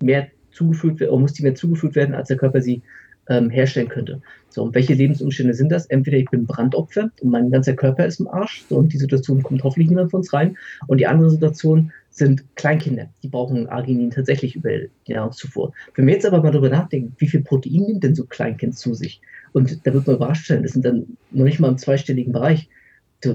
[0.00, 2.82] mehr zugefügt oder muss die mehr zugefügt werden, als der Körper sie
[3.28, 4.22] ähm, herstellen könnte.
[4.48, 5.86] So, und welche Lebensumstände sind das?
[5.86, 9.42] Entweder ich bin Brandopfer und mein ganzer Körper ist im Arsch, so, und die Situation
[9.42, 10.56] kommt hoffentlich niemand von uns rein.
[10.86, 14.70] Und die andere Situation sind Kleinkinder, die brauchen Arginin tatsächlich über
[15.06, 15.72] die Nahrungszufuhr.
[15.94, 18.76] Wenn wir jetzt aber mal darüber nachdenken, wie viel Protein nimmt denn so ein Kleinkind
[18.76, 19.20] zu sich?
[19.52, 22.68] Und da wird man überrascht sein, das sind dann noch nicht mal im zweistelligen Bereich.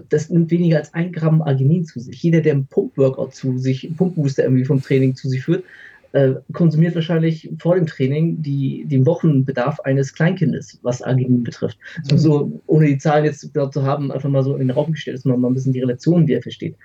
[0.10, 2.22] Das nimmt weniger als ein Gramm Arginin zu sich.
[2.22, 5.66] Jeder, der einen Pump-Workout zu sich, einen Pumpbooster irgendwie vom Training zu sich führt,
[6.14, 11.78] äh, konsumiert wahrscheinlich vor dem Training die, den Wochenbedarf eines Kleinkindes, was Arginin betrifft.
[12.10, 12.18] Mhm.
[12.18, 15.26] So, ohne die Zahlen jetzt zu haben, einfach mal so in den Raum gestellt, dass
[15.26, 16.76] man mal ein bisschen die Relationen wieder versteht.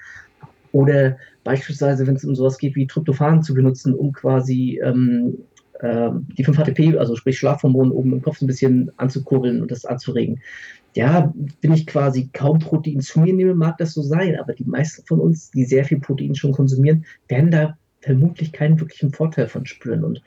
[0.72, 5.38] Oder beispielsweise, wenn es um sowas geht wie Tryptophan zu benutzen, um quasi ähm,
[5.80, 10.40] äh, die 5-HTP, also sprich Schlafhormone, oben im Kopf ein bisschen anzukurbeln und das anzuregen.
[10.94, 14.64] Ja, wenn ich quasi kaum Protein zu mir nehme, mag das so sein, aber die
[14.64, 19.48] meisten von uns, die sehr viel Protein schon konsumieren, werden da vermutlich keinen wirklichen Vorteil
[19.48, 20.04] von spüren.
[20.04, 20.22] Und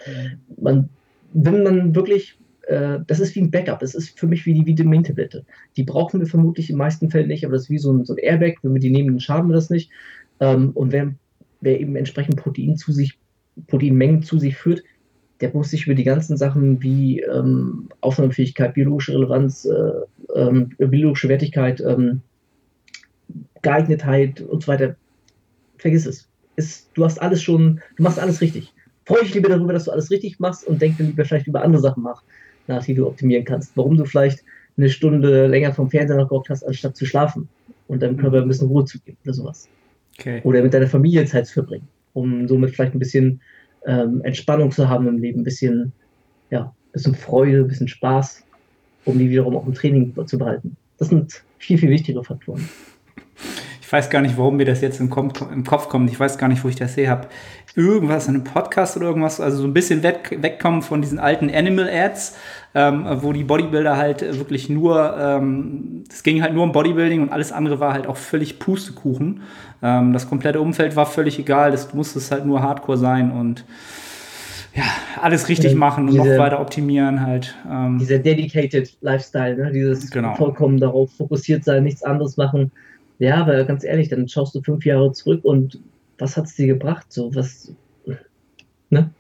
[0.58, 0.90] man,
[1.34, 2.38] wenn man wirklich
[2.68, 3.80] äh, das ist wie ein Backup.
[3.80, 5.46] Das ist für mich wie die Vitamintablette.
[5.78, 8.06] Die brauchen wir vermutlich in den meisten Fällen nicht, aber das ist wie so ein,
[8.06, 8.56] so ein Airbag.
[8.62, 9.92] Wenn wir die nehmen, dann schaden wir das nicht.
[10.42, 11.14] Ähm, und wer,
[11.62, 13.18] wer eben entsprechend Protein zu sich,
[13.68, 14.84] Proteinmengen zu sich führt,
[15.40, 21.30] der muss sich über die ganzen Sachen wie ähm, Aufnahmefähigkeit, biologische Relevanz, äh, ähm, biologische
[21.30, 22.22] Wertigkeit, ähm,
[23.62, 24.96] Geeignetheit und so weiter,
[25.78, 26.28] vergiss es.
[26.58, 28.74] Ist, du hast alles schon, du machst alles richtig.
[29.06, 31.64] Freue dich lieber darüber, dass du alles richtig machst und denk dann lieber vielleicht über
[31.64, 32.22] andere Sachen nach,
[32.68, 33.76] nach die du optimieren kannst.
[33.76, 34.44] Warum du vielleicht
[34.78, 37.48] eine Stunde länger vom Fernseher noch geguckt hast, anstatt zu schlafen
[37.88, 39.68] und deinem Körper ein bisschen Ruhe zu geben oder sowas.
[40.22, 40.42] Okay.
[40.44, 43.42] Oder mit deiner Familie Zeit zu verbringen, um somit vielleicht ein bisschen
[43.88, 45.92] ähm, Entspannung zu haben im Leben, ein bisschen,
[46.52, 48.44] ja, ein bisschen Freude, ein bisschen Spaß,
[49.06, 50.78] um die wiederum auch im Training zu behalten.
[51.00, 52.70] Das sind viel, viel wichtigere Faktoren.
[53.92, 56.10] Ich weiß gar nicht, warum mir das jetzt im, Kopf kommt.
[56.10, 57.28] Ich weiß gar nicht, wo ich das her habe.
[57.76, 59.42] Irgendwas in einem Podcast oder irgendwas.
[59.42, 62.38] Also so ein bisschen weg, wegkommen von diesen alten Animal-Ads,
[62.74, 67.34] ähm, wo die Bodybuilder halt wirklich nur, ähm, es ging halt nur um Bodybuilding und
[67.34, 69.42] alles andere war halt auch völlig Pustekuchen.
[69.84, 71.72] Ähm, das komplette Umfeld war völlig egal.
[71.72, 73.66] Das musste halt nur Hardcore sein und
[74.74, 74.84] ja,
[75.22, 77.58] alles richtig machen und diese, noch weiter optimieren halt.
[77.70, 77.98] Ähm.
[78.00, 79.72] Dieser dedicated Lifestyle, ne?
[79.74, 80.34] dieses genau.
[80.36, 82.72] vollkommen darauf fokussiert sein, nichts anderes machen.
[83.22, 85.80] Ja, aber ganz ehrlich, dann schaust du fünf Jahre zurück und
[86.18, 87.06] was hat es dir gebracht?
[87.10, 87.72] So, was,
[88.90, 89.12] ne?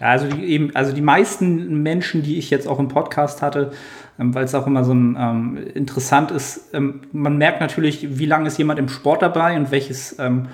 [0.00, 3.70] Also die, eben, also die meisten Menschen, die ich jetzt auch im Podcast hatte,
[4.18, 8.26] ähm, weil es auch immer so ein, ähm, interessant ist, ähm, man merkt natürlich, wie
[8.26, 10.48] lange ist jemand im Sport dabei und welches ähm,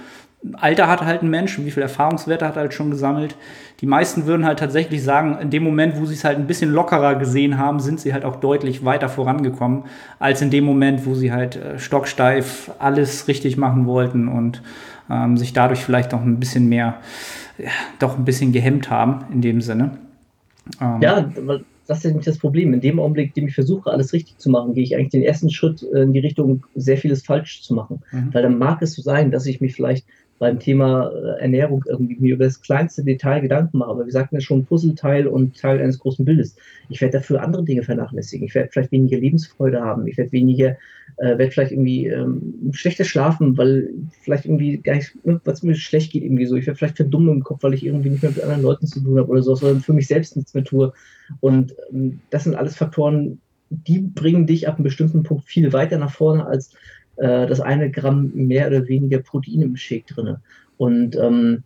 [0.54, 3.36] Alter hat halt ein Mensch und wie viel Erfahrungswerte hat er halt schon gesammelt.
[3.80, 6.70] Die meisten würden halt tatsächlich sagen, in dem Moment, wo sie es halt ein bisschen
[6.70, 9.84] lockerer gesehen haben, sind sie halt auch deutlich weiter vorangekommen,
[10.18, 14.62] als in dem Moment, wo sie halt äh, stocksteif alles richtig machen wollten und
[15.10, 17.00] ähm, sich dadurch vielleicht auch ein bisschen mehr,
[17.58, 19.98] ja, doch ein bisschen gehemmt haben in dem Sinne.
[20.80, 21.30] Ähm, ja,
[21.86, 22.72] das ist nicht das Problem.
[22.72, 25.22] In dem Augenblick, in dem ich versuche, alles richtig zu machen, gehe ich eigentlich den
[25.22, 28.02] ersten Schritt äh, in die Richtung, sehr vieles falsch zu machen.
[28.12, 28.32] Mhm.
[28.32, 30.06] Weil dann mag es so sein, dass ich mich vielleicht
[30.40, 33.90] beim Thema äh, Ernährung irgendwie mir über das kleinste Detail Gedanken mache.
[33.90, 36.56] Aber wir sagten ja schon, Puzzleteil und Teil eines großen Bildes.
[36.88, 38.46] Ich werde dafür andere Dinge vernachlässigen.
[38.46, 40.06] Ich werde vielleicht weniger Lebensfreude haben.
[40.06, 40.78] Ich werde weniger,
[41.18, 43.90] äh, werde vielleicht irgendwie ähm, schlechter schlafen, weil
[44.22, 46.56] vielleicht irgendwie gar nicht, ne, was mir schlecht geht irgendwie so.
[46.56, 49.00] Ich werde vielleicht verdummen im Kopf, weil ich irgendwie nicht mehr mit anderen Leuten zu
[49.00, 50.94] tun habe oder so, sondern für mich selbst nichts mehr tue.
[51.40, 55.98] Und ähm, das sind alles Faktoren, die bringen dich ab einem bestimmten Punkt viel weiter
[55.98, 56.72] nach vorne als
[57.20, 60.36] äh, das eine Gramm mehr oder weniger Protein im Shake drin.
[60.78, 61.62] Und ähm,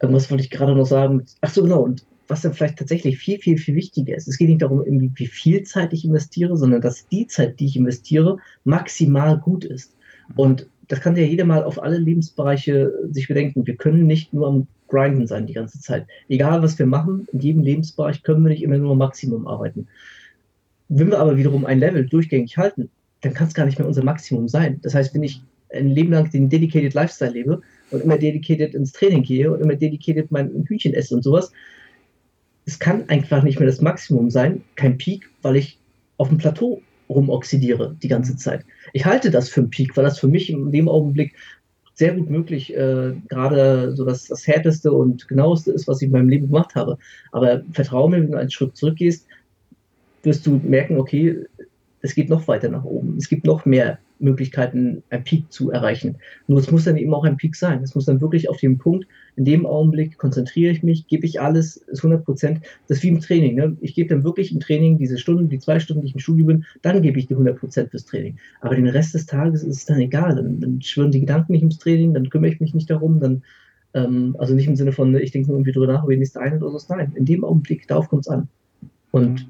[0.00, 1.24] irgendwas wollte ich gerade noch sagen.
[1.40, 1.82] Ach so, genau.
[1.82, 4.28] Und was dann vielleicht tatsächlich viel, viel, viel wichtiger ist.
[4.28, 7.76] Es geht nicht darum, wie viel Zeit ich investiere, sondern dass die Zeit, die ich
[7.76, 9.94] investiere, maximal gut ist.
[10.34, 13.66] Und das kann ja jeder mal auf alle Lebensbereiche sich bedenken.
[13.66, 16.06] Wir können nicht nur am Grinden sein die ganze Zeit.
[16.28, 19.86] Egal, was wir machen, in jedem Lebensbereich können wir nicht immer nur Maximum arbeiten.
[20.88, 22.90] Wenn wir aber wiederum ein Level durchgängig halten,
[23.24, 24.80] dann kann es gar nicht mehr unser Maximum sein.
[24.82, 25.40] Das heißt, wenn ich
[25.72, 29.74] ein Leben lang den dedicated Lifestyle lebe und immer dedicated ins Training gehe und immer
[29.74, 31.50] dedicated mein Hühnchen esse und sowas,
[32.66, 35.78] es kann einfach nicht mehr das Maximum sein, kein Peak, weil ich
[36.16, 38.64] auf dem Plateau rumoxidiere die ganze Zeit.
[38.92, 41.34] Ich halte das für einen Peak, weil das für mich in dem Augenblick
[41.94, 46.12] sehr gut möglich äh, gerade so das, das härteste und genaueste ist, was ich in
[46.12, 46.98] meinem Leben gemacht habe.
[47.32, 49.26] Aber vertraue mir, wenn du einen Schritt zurückgehst,
[50.24, 51.44] wirst du merken, okay,
[52.04, 53.16] es geht noch weiter nach oben.
[53.16, 56.16] Es gibt noch mehr Möglichkeiten, ein Peak zu erreichen.
[56.46, 57.82] Nur es muss dann eben auch ein Peak sein.
[57.82, 61.40] Es muss dann wirklich auf den Punkt, in dem Augenblick konzentriere ich mich, gebe ich
[61.40, 62.60] alles, ist 100 Prozent.
[62.88, 63.54] Das ist wie im Training.
[63.54, 63.78] Ne?
[63.80, 66.44] Ich gebe dann wirklich im Training diese Stunden, die zwei Stunden, die ich im Studio
[66.44, 68.36] bin, dann gebe ich die 100 Prozent fürs Training.
[68.60, 70.36] Aber den Rest des Tages ist es dann egal.
[70.36, 73.42] Dann, dann schwirren die Gedanken nicht ums Training, dann kümmere ich mich nicht darum, dann
[73.94, 76.40] ähm, also nicht im Sinne von, ich denke nur irgendwie drüber nach, ob ich nächste
[76.40, 76.94] Einheit oder so.
[76.94, 78.48] Nein, in dem Augenblick, darauf kommt es an.
[79.10, 79.48] Und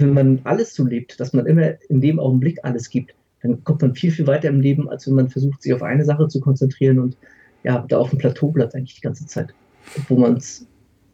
[0.00, 3.82] wenn man alles so lebt, dass man immer in dem Augenblick alles gibt, dann kommt
[3.82, 6.40] man viel, viel weiter im Leben, als wenn man versucht, sich auf eine Sache zu
[6.40, 7.16] konzentrieren und
[7.64, 9.54] ja, da auf dem Plateau bleibt eigentlich die ganze Zeit,
[10.08, 10.66] wo man es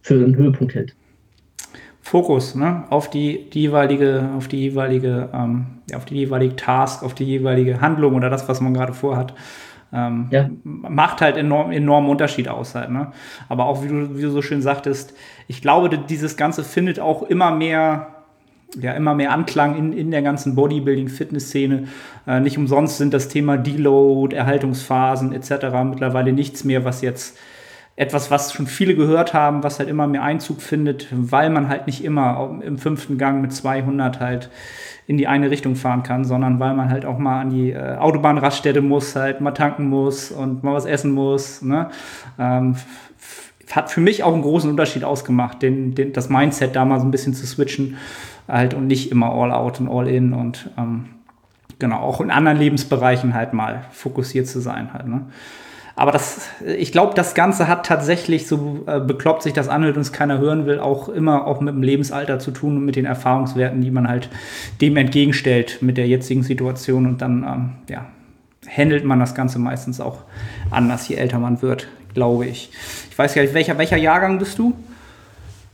[0.03, 0.95] für einen Höhepunkt hält.
[2.05, 2.85] Fokus, ne?
[2.91, 7.80] Auf die, die jeweilige, auf die jeweilige, ähm, auf die jeweilige Task, auf die jeweilige
[7.80, 9.35] Handlung oder das, was man gerade vorhat.
[9.91, 10.51] Ähm, ja.
[10.64, 13.12] Macht halt enorm, enormen Unterschied aus halt, ne?
[13.49, 15.14] Aber auch, wie du, wie du so schön sagtest,
[15.49, 18.13] ich glaube, dieses Ganze findet auch immer mehr
[18.80, 21.88] ja, immer mehr Anklang in, in der ganzen Bodybuilding-Fitness-Szene.
[22.26, 25.66] Äh, nicht umsonst sind das Thema Deload, Erhaltungsphasen etc.
[25.84, 27.38] mittlerweile nichts mehr, was jetzt
[27.96, 31.86] etwas, was schon viele gehört haben, was halt immer mehr Einzug findet, weil man halt
[31.86, 34.50] nicht immer im fünften Gang mit 200 halt
[35.06, 37.96] in die eine Richtung fahren kann, sondern weil man halt auch mal an die äh,
[37.96, 41.62] Autobahnraststätte muss, halt mal tanken muss und mal was essen muss.
[41.62, 41.90] Ne?
[42.38, 42.76] Ähm,
[43.70, 47.06] hat für mich auch einen großen Unterschied ausgemacht, den, den, das Mindset da mal so
[47.06, 47.96] ein bisschen zu switchen
[48.49, 51.07] halt und nicht immer all out und all in und ähm,
[51.78, 55.07] genau, auch in anderen Lebensbereichen halt mal fokussiert zu sein halt.
[55.07, 55.26] Ne?
[55.97, 60.03] Aber das, ich glaube, das Ganze hat tatsächlich, so äh, bekloppt sich das anhört und
[60.03, 63.05] es keiner hören will, auch immer auch mit dem Lebensalter zu tun und mit den
[63.05, 64.28] Erfahrungswerten, die man halt
[64.80, 67.07] dem entgegenstellt mit der jetzigen Situation.
[67.07, 68.07] Und dann, ähm, ja,
[68.68, 70.22] handelt man das Ganze meistens auch
[70.70, 72.70] anders, je älter man wird, glaube ich.
[73.09, 74.74] Ich weiß gar nicht, welcher, welcher Jahrgang bist du?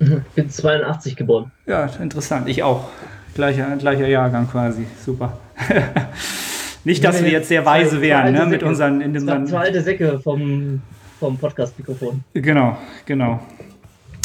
[0.01, 1.51] Ich bin 82 geboren.
[1.66, 2.48] Ja, interessant.
[2.48, 2.88] Ich auch.
[3.34, 4.86] Gleicher, gleicher Jahrgang quasi.
[5.05, 5.38] Super.
[6.84, 9.03] Nicht, dass wir jetzt sehr weise wären, ne, mit unseren.
[9.03, 10.80] In unseren zwei alte Säcke vom,
[11.18, 12.24] vom Podcast-Mikrofon.
[12.32, 13.40] Genau, genau.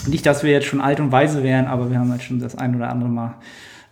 [0.08, 2.56] Nicht, dass wir jetzt schon alt und weise wären, aber wir haben halt schon das
[2.58, 3.36] ein oder andere Mal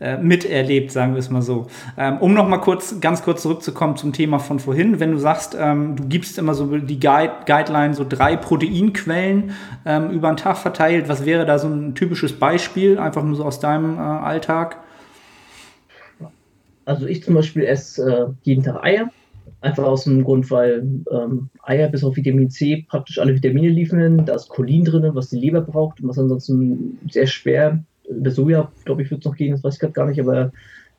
[0.03, 1.67] äh, miterlebt, sagen wir es mal so.
[1.97, 5.55] Ähm, um noch mal kurz, ganz kurz zurückzukommen zum Thema von vorhin, wenn du sagst,
[5.57, 9.51] ähm, du gibst immer so die Guide, Guideline, so drei Proteinquellen
[9.85, 13.45] ähm, über den Tag verteilt, was wäre da so ein typisches Beispiel, einfach nur so
[13.45, 14.77] aus deinem äh, Alltag?
[16.85, 19.09] Also ich zum Beispiel esse äh, jeden Tag Eier.
[19.61, 24.25] Einfach aus dem Grund, weil ähm, Eier bis auf Vitamin C praktisch alle Vitamine liefern.
[24.25, 27.81] Da ist Cholin drin, was die Leber braucht und was ansonsten sehr schwer.
[28.21, 30.51] Der Soja, glaube ich, wird es noch gehen, das weiß ich gerade gar nicht, aber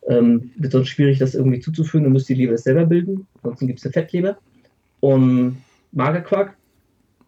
[0.09, 2.05] ähm, wird sonst schwierig, das irgendwie zuzuführen.
[2.05, 3.27] Dann muss die Leber selber bilden.
[3.37, 4.37] Ansonsten gibt es eine Fettleber.
[5.01, 5.59] Und
[5.93, 6.57] Magerquark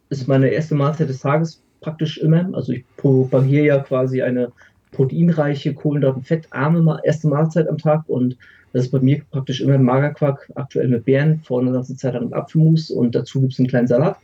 [0.09, 2.49] ist meine erste Mahlzeit des Tages praktisch immer.
[2.53, 4.53] Also ich propagiere ja quasi eine
[4.93, 8.37] proteinreiche, Kohlenhydraten, fettarme erste Mahlzeit am Tag und
[8.73, 12.25] das ist bei mir praktisch immer Magerquark, aktuell mit Beeren, vorne eine ganze Zeit lang
[12.25, 14.19] mit Apfelmus und dazu gibt es einen kleinen Salat.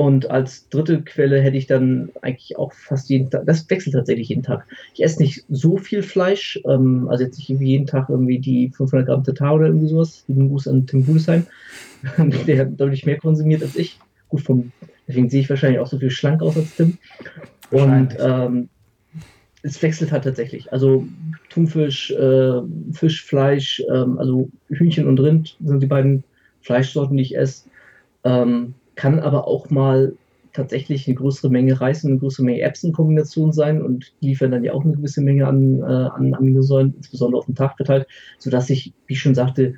[0.00, 4.30] Und als dritte Quelle hätte ich dann eigentlich auch fast jeden Tag, das wechselt tatsächlich
[4.30, 4.66] jeden Tag.
[4.94, 9.06] Ich esse nicht so viel Fleisch, ähm, also jetzt nicht jeden Tag irgendwie die 500
[9.06, 11.46] Gramm Tatar oder irgendwie sowas, lieben Gruß an Tim Gudesheim,
[12.46, 13.98] der deutlich mehr konsumiert als ich.
[14.30, 14.72] Gut, vom,
[15.06, 16.96] deswegen sehe ich wahrscheinlich auch so viel schlank aus als Tim.
[17.70, 18.70] Und ähm,
[19.60, 20.72] es wechselt halt tatsächlich.
[20.72, 21.06] Also
[21.50, 22.62] Thunfisch, äh,
[22.94, 26.24] Fisch, Fleisch, ähm, also Hühnchen und Rind sind die beiden
[26.62, 27.68] Fleischsorten, die ich esse.
[28.24, 30.14] Ähm, kann aber auch mal
[30.52, 34.74] tatsächlich eine größere Menge Reis und eine größere Menge Erbsen-Kombination sein und liefern dann ja
[34.74, 38.06] auch eine gewisse Menge an, äh, an Aminosäuren, insbesondere auf den Tag verteilt,
[38.38, 39.76] sodass ich, wie ich schon sagte,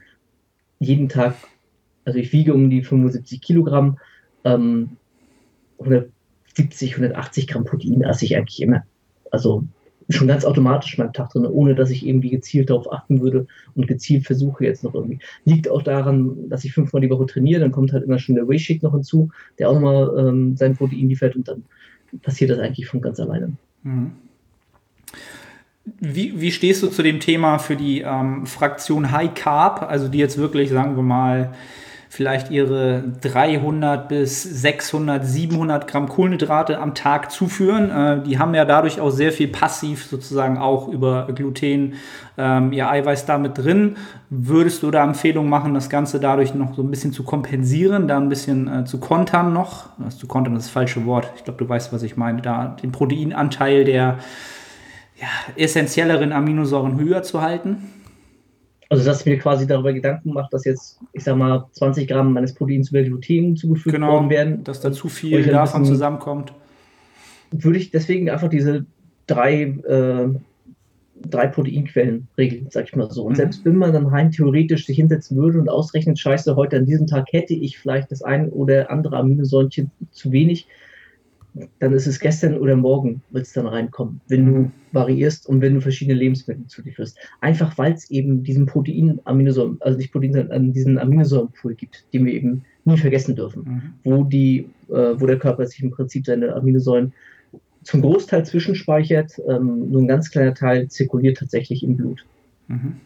[0.81, 1.37] jeden Tag,
[2.05, 3.99] also ich wiege um die 75 Kilogramm,
[4.45, 4.97] ähm,
[5.79, 8.83] 170, 180 Gramm Protein esse ich eigentlich immer
[9.33, 9.65] also
[10.09, 13.47] schon ganz automatisch in meinem Tag drin, ohne dass ich irgendwie gezielt darauf achten würde
[13.75, 15.19] und gezielt versuche jetzt noch irgendwie.
[15.45, 18.49] Liegt auch daran, dass ich fünfmal die Woche trainiere, dann kommt halt immer schon der
[18.49, 21.65] Wayshake noch hinzu, der auch nochmal ähm, sein Protein liefert und dann
[22.23, 23.53] passiert das eigentlich von ganz alleine.
[23.83, 24.13] Mhm.
[25.99, 30.19] Wie, wie stehst du zu dem Thema für die ähm, Fraktion High Carb, also die
[30.19, 31.53] jetzt wirklich, sagen wir mal,
[32.13, 37.91] vielleicht ihre 300 bis 600, 700 Gramm Kohlenhydrate am Tag zuführen.
[37.91, 41.95] Äh, die haben ja dadurch auch sehr viel passiv sozusagen auch über Gluten
[42.37, 43.97] ähm, ihr Eiweiß damit drin.
[44.29, 48.19] Würdest du da Empfehlungen machen, das Ganze dadurch noch so ein bisschen zu kompensieren, da
[48.19, 49.87] ein bisschen äh, zu kontern noch?
[49.97, 51.33] Das zu kontern ist das falsche Wort.
[51.37, 52.43] Ich glaube, du weißt, was ich meine.
[52.43, 54.19] Da den Proteinanteil der
[55.19, 58.02] ja, essentielleren Aminosäuren höher zu halten?
[58.93, 62.35] Also, dass ich mir quasi darüber Gedanken mache, dass jetzt, ich sag mal, 20 Gramm
[62.35, 64.65] meines Proteins über Gluten zugefügt genau, worden werden.
[64.65, 66.53] Dass da zu viel davon zusammenkommt.
[67.51, 68.85] Würde ich deswegen einfach diese
[69.27, 70.29] drei, äh,
[71.27, 73.25] drei Proteinquellen regeln, sag ich mal so.
[73.25, 73.37] Und mhm.
[73.37, 77.07] selbst wenn man dann rein theoretisch sich hinsetzen würde und ausrechnet, scheiße, heute an diesem
[77.07, 80.67] Tag hätte ich vielleicht das ein oder andere Aminosäurchen zu wenig,
[81.81, 85.75] dann ist es gestern oder morgen, wird es dann reinkommen, wenn du variierst und wenn
[85.75, 87.19] du verschiedene Lebensmittel zu dir führst.
[87.41, 92.33] Einfach weil es eben diesen Protein-Aminosäuren, also nicht Protein, sondern diesen Aminosäurenpool gibt, den wir
[92.33, 93.83] eben nie vergessen dürfen, mhm.
[94.05, 97.13] wo, die, äh, wo der Körper sich im Prinzip seine Aminosäuren
[97.83, 102.25] zum Großteil zwischenspeichert, ähm, nur ein ganz kleiner Teil zirkuliert tatsächlich im Blut.
[102.69, 102.97] Mhm.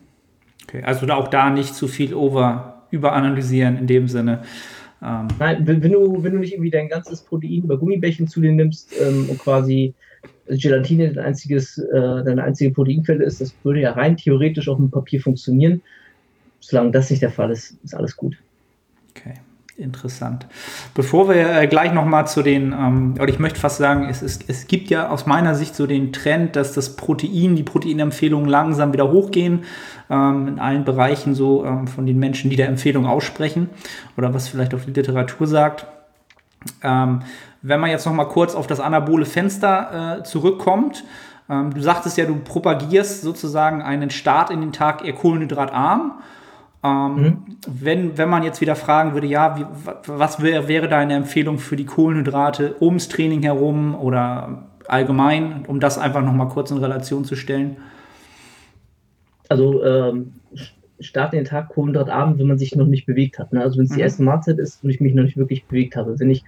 [0.65, 4.43] Okay, also auch da nicht zu viel over, überanalysieren in dem Sinne.
[5.07, 8.53] Ähm, Nein, wenn, du, wenn du nicht irgendwie dein ganzes Protein über Gummibärchen zu dir
[8.53, 9.95] nimmst ähm, und quasi
[10.49, 14.91] Gelatine dein einziges, äh, deine einzige Proteinquelle ist, das würde ja rein theoretisch auf dem
[14.91, 15.81] Papier funktionieren.
[16.59, 18.37] Solange das nicht der Fall ist, ist alles gut.
[19.79, 20.47] Interessant.
[20.95, 24.39] Bevor wir äh, gleich nochmal zu den, ähm, oder ich möchte fast sagen, es, es,
[24.47, 28.95] es gibt ja aus meiner Sicht so den Trend, dass das Protein, die Proteinempfehlungen langsam
[28.95, 29.65] wieder hochgehen,
[30.09, 33.69] ähm, in allen Bereichen so ähm, von den Menschen, die der Empfehlung aussprechen
[34.17, 35.87] oder was vielleicht auf die Literatur sagt.
[36.83, 37.21] Ähm,
[37.61, 41.05] wenn man jetzt nochmal kurz auf das anabole Fenster äh, zurückkommt,
[41.51, 46.23] ähm, du sagtest ja, du propagierst sozusagen einen Start in den Tag eher kohlenhydratarm.
[46.85, 47.37] Ähm, mhm.
[47.67, 49.65] wenn, wenn man jetzt wieder fragen würde, ja, wie,
[50.07, 55.99] was wär, wäre deine Empfehlung für die Kohlenhydrate ums Training herum oder allgemein, um das
[55.99, 57.77] einfach nochmal kurz in Relation zu stellen?
[59.49, 60.33] Also ähm,
[61.01, 63.53] Start in den Tag kohlenhydratarm, wenn man sich noch nicht bewegt hat.
[63.53, 63.61] Ne?
[63.61, 64.03] Also wenn es die mhm.
[64.03, 66.19] erste Mahlzeit ist und ich mich noch nicht wirklich bewegt habe.
[66.19, 66.43] Wenn ich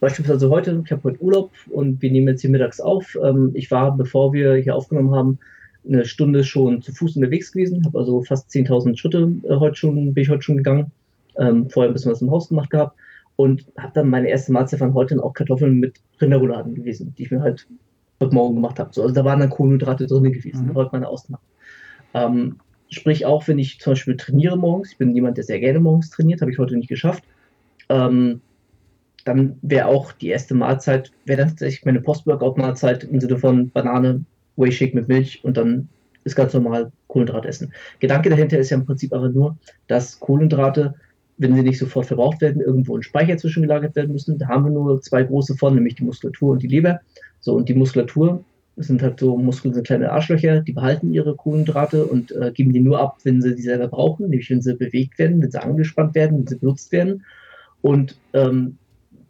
[0.00, 3.16] beispielsweise heute, ich habe heute Urlaub und wir nehmen jetzt hier mittags auf.
[3.22, 5.38] Ähm, ich war, bevor wir hier aufgenommen haben,
[5.86, 10.14] eine Stunde schon zu Fuß unterwegs gewesen, habe also fast 10.000 Schritte äh, heute schon,
[10.14, 10.90] bin ich heute schon gegangen.
[11.36, 12.96] Ähm, vorher ein bisschen was im Haus gemacht gehabt
[13.36, 17.30] und habe dann meine erste Mahlzeit von heute auch Kartoffeln mit Rinderrouladen gewesen, die ich
[17.30, 17.66] mir halt
[18.20, 18.90] heute Morgen gemacht habe.
[18.92, 20.74] So, also da waren dann Kohlenhydrate drin gewesen, mhm.
[20.74, 21.42] heute meine Ausnahme.
[22.14, 22.58] Ähm,
[22.88, 26.10] sprich auch, wenn ich zum Beispiel trainiere morgens, ich bin jemand, der sehr gerne morgens
[26.10, 27.24] trainiert, habe ich heute nicht geschafft.
[27.88, 28.40] Ähm,
[29.24, 34.24] dann wäre auch die erste Mahlzeit, wäre dann tatsächlich meine Post-Workout-Mahlzeit im Sinne von Banane,
[34.56, 35.88] Whey-Shake mit Milch und dann
[36.24, 37.72] ist ganz normal Kohlenhydrat essen.
[38.00, 40.94] Gedanke dahinter ist ja im Prinzip aber nur, dass Kohlenhydrate,
[41.38, 44.38] wenn sie nicht sofort verbraucht werden, irgendwo in Speicher zwischengelagert werden müssen.
[44.38, 47.00] Da haben wir nur zwei große von, nämlich die Muskulatur und die Leber.
[47.40, 48.44] So, und die Muskulatur
[48.76, 52.80] sind halt so Muskeln, sind kleine Arschlöcher, die behalten ihre Kohlenhydrate und äh, geben die
[52.80, 56.14] nur ab, wenn sie die selber brauchen, nämlich wenn sie bewegt werden, wenn sie angespannt
[56.14, 57.24] werden, wenn sie benutzt werden.
[57.82, 58.78] Und ähm,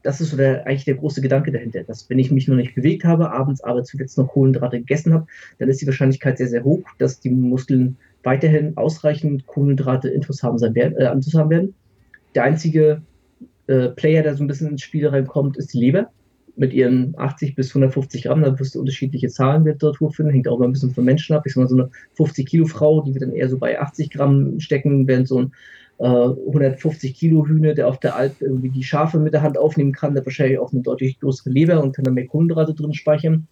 [0.04, 2.74] das ist so der, eigentlich der große Gedanke dahinter, dass wenn ich mich noch nicht
[2.74, 5.26] bewegt habe, abends aber zuletzt noch Kohlenhydrate gegessen habe,
[5.58, 10.58] dann ist die Wahrscheinlichkeit sehr, sehr hoch, dass die Muskeln weiterhin ausreichend Kohlenhydrate intus haben
[10.58, 11.74] sein werden, äh, haben werden.
[12.34, 13.02] Der einzige
[13.66, 16.10] äh, Player, der so ein bisschen ins Spiel reinkommt, ist die Leber
[16.56, 18.42] mit ihren 80 bis 150 Gramm.
[18.42, 21.04] Da wirst du unterschiedliche Zahlen in der Literatur finden, hängt auch mal ein bisschen von
[21.04, 21.44] Menschen ab.
[21.46, 24.10] Ich sag mal, so eine 50 Kilo Frau, die wird dann eher so bei 80
[24.10, 25.52] Gramm stecken, während so ein
[25.98, 29.92] 150 äh, Kilo Hühne, der auf der Alp irgendwie die Schafe mit der Hand aufnehmen
[29.92, 33.46] kann, der wahrscheinlich auch eine deutlich größere Leber und kann da mehr Kohlenhydrate drin speichern.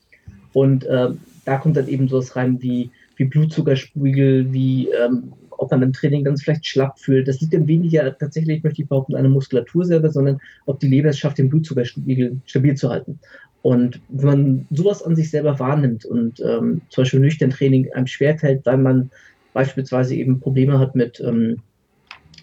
[0.52, 1.10] Und äh,
[1.44, 5.32] da kommt dann eben sowas rein wie, wie Blutzuckerspiegel, wie ähm,
[5.62, 7.28] ob man im Training dann vielleicht schlapp fühlt.
[7.28, 10.88] Das liegt dann weniger tatsächlich, möchte ich behaupten, an der Muskulatur selber, sondern ob die
[10.88, 13.20] Leber es schafft, den Blutzuckerspiegel stabil zu halten.
[13.62, 18.08] Und wenn man sowas an sich selber wahrnimmt und ähm, zum Beispiel nüchtern Training einem
[18.08, 19.10] schwerfällt, weil man
[19.52, 21.58] beispielsweise eben Probleme hat mit ähm,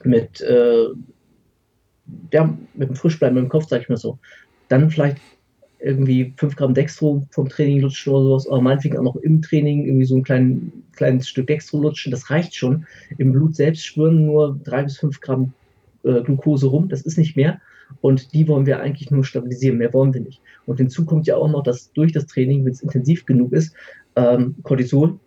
[0.05, 0.87] mit, äh,
[2.31, 4.19] ja, mit dem Frischbleiben im Kopf, sag ich mal so.
[4.67, 5.17] Dann vielleicht
[5.79, 9.85] irgendwie 5 Gramm Dextro vom Training lutschen oder sowas, aber meinetwegen auch noch im Training
[9.85, 12.85] irgendwie so ein klein, kleines Stück Dextro lutschen, das reicht schon.
[13.17, 15.53] Im Blut selbst schwören nur 3 bis 5 Gramm
[16.03, 17.61] äh, Glucose rum, das ist nicht mehr.
[18.01, 20.41] Und die wollen wir eigentlich nur stabilisieren, mehr wollen wir nicht.
[20.65, 23.73] Und hinzu kommt ja auch noch, dass durch das Training, wenn es intensiv genug ist,
[24.15, 25.19] ähm, Cortisol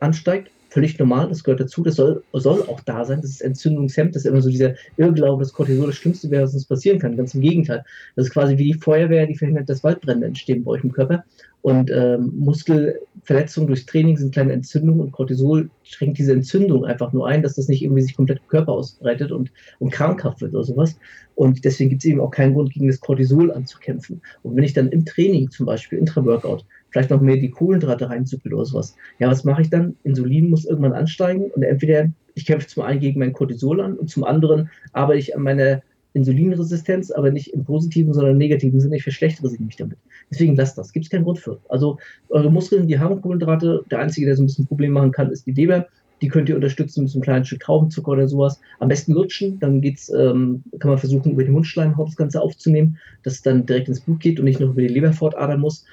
[0.00, 4.12] ansteigt völlig normal, das gehört dazu, das soll, soll auch da sein, das ist Entzündungshemd,
[4.12, 7.16] das ist immer so dieser Irrglaube, dass Cortisol das Schlimmste wäre, was uns passieren kann.
[7.16, 7.84] Ganz im Gegenteil.
[8.16, 11.22] Das ist quasi wie die Feuerwehr, die verhindert, dass Waldbrände entstehen bei euch im Körper.
[11.62, 17.28] Und ähm, Muskelverletzungen durch Training sind kleine Entzündungen und Cortisol schränkt diese Entzündung einfach nur
[17.28, 20.64] ein, dass das nicht irgendwie sich komplett im Körper ausbreitet und, und krankhaft wird oder
[20.64, 20.98] sowas.
[21.36, 24.20] Und deswegen gibt es eben auch keinen Grund, gegen das Cortisol anzukämpfen.
[24.42, 28.54] Und wenn ich dann im Training zum Beispiel, Intra-Workout, vielleicht noch mehr die Kohlenhydrate reinzuppeln
[28.54, 28.94] oder sowas.
[29.18, 29.96] Ja, was mache ich dann?
[30.04, 34.10] Insulin muss irgendwann ansteigen und entweder ich kämpfe zum einen gegen mein Cortisol an und
[34.10, 35.82] zum anderen arbeite ich an meiner
[36.12, 38.94] Insulinresistenz, aber nicht im positiven, sondern im negativen Sinne.
[38.94, 39.98] Ich verschlechtere sie nicht damit.
[40.30, 40.92] Deswegen lasst das.
[40.92, 41.58] Gibt es keinen Grund für.
[41.68, 43.82] Also eure Muskeln, die haben Kohlenhydrate.
[43.90, 45.88] Der einzige, der so ein bisschen Problem machen kann, ist die Leber.
[46.22, 48.60] Die könnt ihr unterstützen mit so einem kleinen Stück Traubenzucker oder sowas.
[48.78, 52.98] Am besten lutschen, dann geht's, ähm, kann man versuchen, über die Mundschleimhaut das Ganze aufzunehmen,
[53.24, 55.84] dass es dann direkt ins Blut geht und nicht noch über die Leber fortadern muss.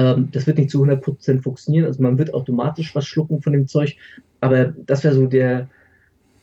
[0.00, 1.84] Ähm, das wird nicht zu 100% funktionieren.
[1.84, 3.96] Also man wird automatisch was schlucken von dem Zeug.
[4.40, 5.68] Aber das wäre so der,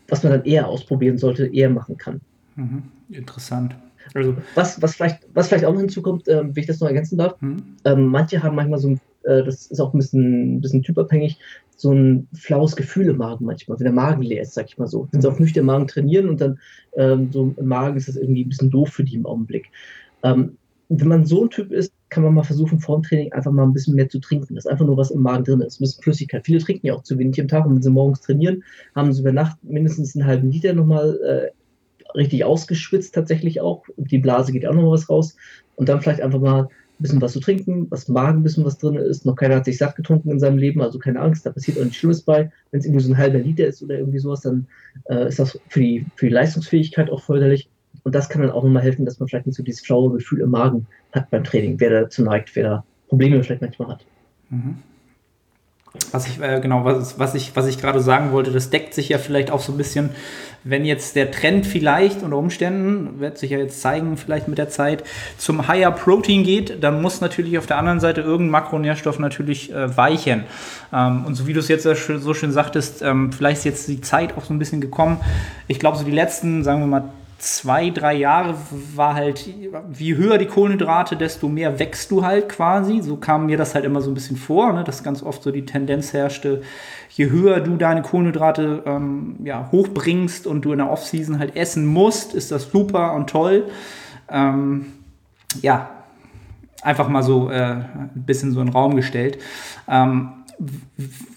[0.07, 2.21] was man dann eher ausprobieren sollte, eher machen kann.
[2.55, 2.83] Mhm.
[3.09, 3.75] Interessant.
[4.13, 7.17] Also, was, was, vielleicht, was vielleicht auch noch hinzukommt, äh, wenn ich das noch ergänzen
[7.17, 7.63] darf, mhm.
[7.83, 11.39] ähm, manche haben manchmal so ein, äh, das ist auch ein bisschen, ein bisschen typabhängig,
[11.75, 14.87] so ein flaues Gefühl im Magen manchmal, wenn der Magen leer ist, sag ich mal
[14.87, 15.07] so.
[15.11, 16.59] Wenn sie auf nüchtern Magen trainieren und dann
[16.95, 19.69] ähm, so im Magen ist das irgendwie ein bisschen doof für die im Augenblick.
[20.23, 20.57] Ähm,
[20.89, 23.63] wenn man so ein Typ ist, kann man mal versuchen, vor dem Training einfach mal
[23.63, 24.55] ein bisschen mehr zu trinken.
[24.55, 26.45] Das ist einfach nur was im Magen drin ist, ein bisschen Flüssigkeit.
[26.45, 28.63] Viele trinken ja auch zu wenig im Tag und wenn sie morgens trainieren,
[28.95, 33.83] haben sie über Nacht mindestens einen halben Liter nochmal äh, richtig ausgeschwitzt tatsächlich auch.
[33.97, 35.35] Die Blase geht auch noch was raus.
[35.75, 36.69] Und dann vielleicht einfach mal ein
[37.03, 39.25] bisschen was zu trinken, was im Magen ein bisschen was drin ist.
[39.25, 41.83] Noch keiner hat sich satt getrunken in seinem Leben, also keine Angst, da passiert auch
[41.83, 42.51] nichts Schlimmes bei.
[42.71, 44.67] Wenn es irgendwie so ein halber Liter ist oder irgendwie sowas, dann
[45.09, 47.69] äh, ist das für die, für die Leistungsfähigkeit auch förderlich.
[48.07, 50.39] Und das kann dann auch nochmal helfen, dass man vielleicht nicht so dieses flaue Gefühl
[50.39, 54.05] im Magen hat beim Training, wer dazu neigt, wer da Probleme vielleicht manchmal hat.
[54.49, 54.77] Mhm.
[56.13, 59.09] Was ich, äh, genau, was, was ich, was ich gerade sagen wollte, das deckt sich
[59.09, 60.11] ja vielleicht auch so ein bisschen,
[60.63, 64.69] wenn jetzt der Trend vielleicht unter Umständen, wird sich ja jetzt zeigen, vielleicht mit der
[64.69, 65.03] Zeit,
[65.37, 69.97] zum Higher Protein geht, dann muss natürlich auf der anderen Seite irgendein Makronährstoff natürlich äh,
[69.97, 70.45] weichen.
[70.93, 73.99] Ähm, und so wie du es jetzt so schön sagtest, ähm, vielleicht ist jetzt die
[73.99, 75.17] Zeit auch so ein bisschen gekommen.
[75.67, 77.03] Ich glaube, so die letzten, sagen wir mal,
[77.37, 78.55] zwei, drei Jahre
[78.95, 79.47] war halt,
[79.89, 83.01] wie höher die Kohlenhydrate, desto mehr wächst du halt quasi.
[83.01, 84.83] So kam mir das halt immer so ein bisschen vor, ne?
[84.83, 86.61] dass ganz oft so die Tendenz herrschte,
[87.09, 91.85] je höher du deine Kohlenhydrate ähm, ja, hochbringst und du in der Offseason halt essen
[91.85, 93.65] musst, ist das super und toll.
[94.29, 94.93] Ähm,
[95.61, 95.89] ja,
[96.81, 99.39] einfach mal so äh, ein bisschen so in den Raum gestellt.
[99.87, 100.29] Ähm,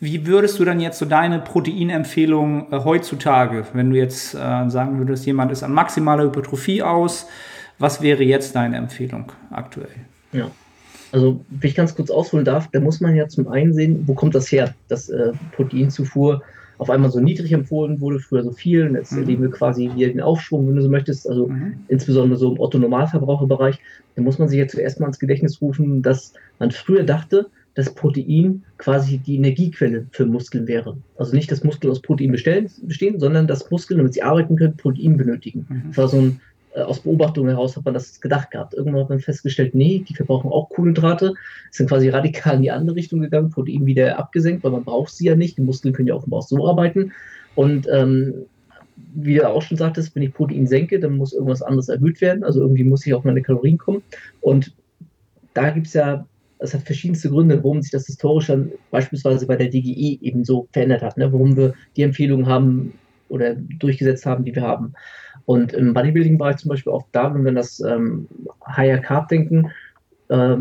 [0.01, 4.99] wie würdest du dann jetzt so deine Proteinempfehlung äh, heutzutage, wenn du jetzt äh, sagen
[4.99, 7.27] würdest, jemand ist an maximaler Hypertrophie aus,
[7.79, 9.89] was wäre jetzt deine Empfehlung aktuell?
[10.33, 10.51] Ja,
[11.13, 14.15] also wenn ich ganz kurz ausholen darf, da muss man ja zum einen sehen, wo
[14.15, 16.43] kommt das her, dass äh, Proteinzufuhr
[16.79, 19.19] auf einmal so niedrig empfohlen wurde, früher so viel, und jetzt mhm.
[19.19, 21.75] erleben wir quasi hier den Aufschwung, wenn du so möchtest, also mhm.
[21.89, 23.79] insbesondere so im Otto-Normalverbraucherbereich,
[24.17, 27.95] da muss man sich jetzt zuerst mal ins Gedächtnis rufen, dass man früher dachte, dass
[27.95, 30.97] Protein quasi die Energiequelle für Muskeln wäre.
[31.17, 35.17] Also nicht, dass Muskeln aus Protein bestehen, sondern dass Muskeln, damit sie arbeiten können, Protein
[35.17, 35.67] benötigen.
[35.69, 35.83] Mhm.
[35.89, 36.41] Das war so ein,
[36.75, 38.75] äh, aus Beobachtung heraus hat man das gedacht gehabt.
[38.75, 41.35] Irgendwann hat man festgestellt, nee, die verbrauchen auch Kohlenhydrate,
[41.71, 45.27] sind quasi radikal in die andere Richtung gegangen, Protein wieder abgesenkt, weil man braucht sie
[45.27, 45.57] ja nicht.
[45.57, 47.13] Die Muskeln können ja offenbar auch so arbeiten.
[47.55, 48.35] Und ähm,
[49.15, 52.45] wie du auch schon sagtest, wenn ich Protein senke, dann muss irgendwas anderes erhöht werden.
[52.45, 54.03] Also irgendwie muss ich auf meine Kalorien kommen.
[54.41, 54.73] Und
[55.55, 56.27] da gibt es ja
[56.61, 60.69] es hat verschiedenste Gründe, warum sich das historisch dann beispielsweise bei der DGE eben so
[60.73, 61.33] verändert hat, ne?
[61.33, 62.93] warum wir die Empfehlungen haben
[63.29, 64.93] oder durchgesetzt haben, die wir haben.
[65.47, 68.29] Und im Bodybuilding-Bereich zum Beispiel auch da, wenn wir das ähm,
[68.67, 69.71] Higher Carb denken,
[70.29, 70.57] äh,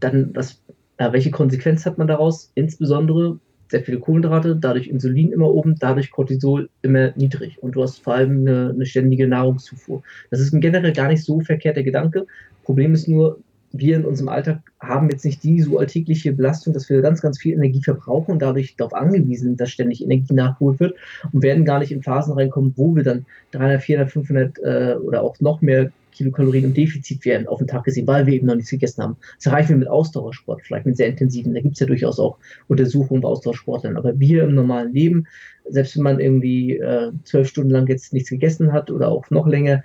[0.00, 0.62] dann was,
[0.98, 2.52] äh, welche Konsequenz hat man daraus?
[2.54, 3.38] Insbesondere
[3.68, 7.62] sehr viele Kohlenhydrate, dadurch Insulin immer oben, dadurch Cortisol immer niedrig.
[7.62, 10.02] Und du hast vor allem eine, eine ständige Nahrungszufuhr.
[10.30, 12.26] Das ist generell gar nicht so verkehrter Gedanke.
[12.64, 13.38] Problem ist nur,
[13.72, 17.38] wir in unserem Alltag haben jetzt nicht die so alltägliche Belastung, dass wir ganz, ganz
[17.38, 20.96] viel Energie verbrauchen und dadurch darauf angewiesen sind, dass ständig Energie nachgeholt wird
[21.32, 25.22] und werden gar nicht in Phasen reinkommen, wo wir dann 300, 400, 500 äh, oder
[25.22, 28.54] auch noch mehr Kilokalorien im Defizit werden auf den Tag gesehen, weil wir eben noch
[28.54, 29.16] nichts gegessen haben.
[29.36, 31.54] Das erreichen wir mit Ausdauersport, vielleicht mit sehr intensiven.
[31.54, 32.36] Da gibt es ja durchaus auch
[32.68, 33.96] Untersuchungen bei Ausdauersportlern.
[33.96, 35.26] Aber wir im normalen Leben,
[35.68, 39.46] selbst wenn man irgendwie äh, zwölf Stunden lang jetzt nichts gegessen hat oder auch noch
[39.46, 39.82] länger,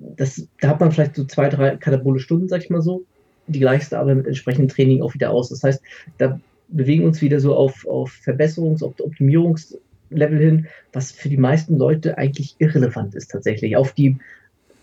[0.00, 3.04] das, da hat man vielleicht so zwei, drei katabole Stunden, sag ich mal so.
[3.46, 5.50] Die gleichste aber mit entsprechendem Training auch wieder aus.
[5.50, 5.82] Das heißt,
[6.18, 11.36] da bewegen wir uns wieder so auf, auf Verbesserungs-, auf Optimierungslevel hin, was für die
[11.36, 14.16] meisten Leute eigentlich irrelevant ist tatsächlich, auf die,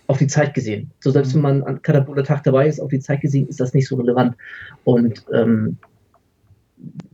[0.08, 0.92] auf die Zeit gesehen.
[1.00, 3.74] So selbst wenn man an kataboler Tag dabei ist, auf die Zeit gesehen, ist das
[3.74, 4.36] nicht so relevant.
[4.84, 5.78] Und ähm,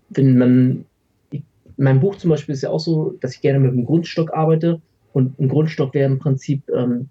[0.10, 0.86] wenn man,
[1.32, 1.44] in
[1.78, 4.82] meinem Buch zum Beispiel ist ja auch so, dass ich gerne mit einem Grundstock arbeite.
[5.14, 7.10] Und ein Grundstock wäre im Prinzip ähm,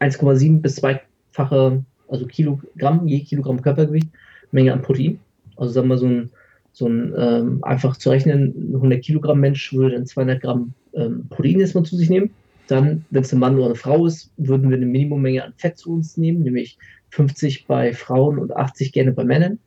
[0.00, 4.08] 1,7 bis 2-fache, also Kilogramm, je Kilogramm Körpergewicht,
[4.52, 5.20] Menge an Protein.
[5.56, 6.30] Also sagen wir so ein,
[6.72, 11.60] so ein ähm, einfach zu rechnen, 100 Kilogramm Mensch würde dann 200 Gramm ähm, Protein
[11.60, 12.30] erstmal zu sich nehmen.
[12.66, 15.76] Dann, wenn es ein Mann oder eine Frau ist, würden wir eine Minimummenge an Fett
[15.76, 16.78] zu uns nehmen, nämlich
[17.10, 19.58] 50 bei Frauen und 80 gerne bei Männern.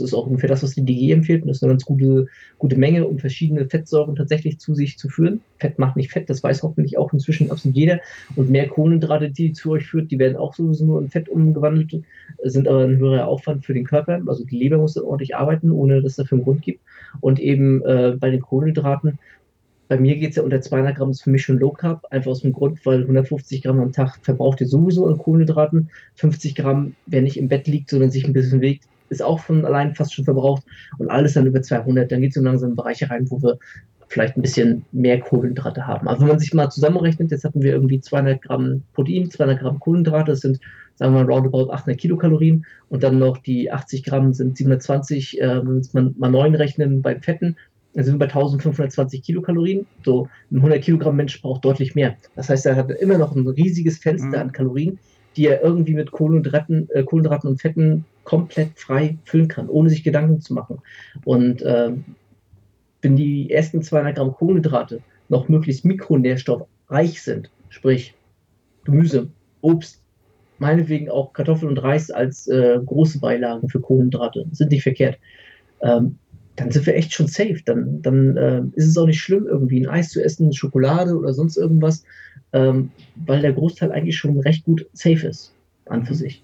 [0.00, 1.42] Das ist auch ungefähr das, was die DG empfiehlt.
[1.42, 2.26] Und das ist eine ganz gute,
[2.58, 5.40] gute Menge, um verschiedene Fettsäuren tatsächlich zu sich zu führen.
[5.58, 8.00] Fett macht nicht Fett, das weiß hoffentlich auch inzwischen absolut jeder.
[8.36, 12.02] Und mehr Kohlenhydrate, die zu euch führt, die werden auch sowieso nur in Fett umgewandelt,
[12.42, 14.20] sind aber ein höherer Aufwand für den Körper.
[14.26, 16.80] Also die Leber muss dann ordentlich arbeiten, ohne dass es dafür einen Grund gibt.
[17.20, 19.18] Und eben äh, bei den Kohlenhydraten
[19.88, 22.30] bei mir geht es ja unter 200 Gramm, ist für mich schon Low Carb, einfach
[22.30, 25.90] aus dem Grund, weil 150 Gramm am Tag verbraucht ihr sowieso an Kohlenhydraten.
[26.14, 29.64] 50 Gramm, wer nicht im Bett liegt, sondern sich ein bisschen bewegt, ist auch von
[29.64, 30.62] allein fast schon verbraucht
[30.98, 33.58] und alles dann über 200, dann geht es so langsam in Bereiche rein, wo wir
[34.08, 36.08] vielleicht ein bisschen mehr Kohlenhydrate haben.
[36.08, 39.80] Aber wenn man sich mal zusammenrechnet, jetzt hatten wir irgendwie 200 Gramm Protein, 200 Gramm
[39.80, 40.60] Kohlenhydrate, das sind,
[40.94, 45.62] sagen wir mal, roundabout 800 Kilokalorien und dann noch die 80 Gramm sind 720, äh,
[45.92, 47.56] man mal 9 rechnen bei Fetten,
[47.94, 49.86] dann sind wir bei 1520 Kilokalorien.
[50.04, 52.16] So ein 100 Kilogramm Mensch braucht deutlich mehr.
[52.34, 54.34] Das heißt, er hat immer noch ein riesiges Fenster mhm.
[54.34, 54.98] an Kalorien,
[55.36, 60.04] die er irgendwie mit Kohlenhydraten, äh, Kohlenhydraten und Fetten komplett frei füllen kann, ohne sich
[60.04, 60.78] Gedanken zu machen.
[61.24, 61.92] Und äh,
[63.02, 68.14] wenn die ersten 200 Gramm Kohlenhydrate noch möglichst mikronährstoffreich sind, sprich
[68.84, 69.28] Gemüse,
[69.60, 70.02] Obst,
[70.58, 75.18] meinetwegen auch Kartoffeln und Reis als äh, große Beilagen für Kohlenhydrate, sind nicht verkehrt.
[75.82, 76.18] Ähm,
[76.56, 77.60] dann sind wir echt schon safe.
[77.64, 81.34] Dann, dann äh, ist es auch nicht schlimm, irgendwie ein Eis zu essen, Schokolade oder
[81.34, 82.04] sonst irgendwas.
[82.54, 82.90] Ähm,
[83.26, 85.52] weil der Großteil eigentlich schon recht gut safe ist,
[85.86, 86.42] an für sich.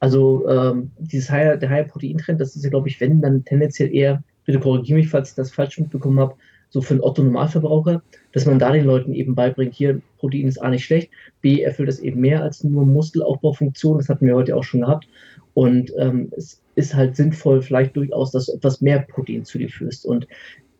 [0.00, 3.94] Also ähm, dieses higher, der Higher Protein-Trend, das ist ja, glaube ich, wenn, dann tendenziell
[3.94, 6.34] eher, bitte korrigiere mich, falls ich das falsch mitbekommen habe,
[6.70, 8.02] so für einen Otto-Normalverbraucher,
[8.32, 11.10] dass man da den Leuten eben beibringt, hier, Protein ist A nicht schlecht,
[11.42, 15.08] B erfüllt das eben mehr als nur Muskelaufbaufunktion, das hatten wir heute auch schon gehabt.
[15.54, 19.68] Und ähm, es ist halt sinnvoll, vielleicht durchaus, dass du etwas mehr Protein zu dir
[19.68, 20.06] führst.
[20.06, 20.26] Und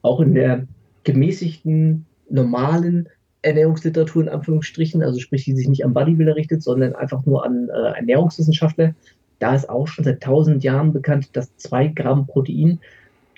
[0.02, 0.66] auch in der
[1.04, 3.08] gemäßigten, normalen
[3.42, 7.68] Ernährungsliteratur in Anführungsstrichen, also sprich, die sich nicht an Bodybuilder richtet, sondern einfach nur an
[7.68, 8.94] äh, Ernährungswissenschaftler,
[9.38, 12.78] da ist auch schon seit tausend Jahren bekannt, dass zwei Gramm Protein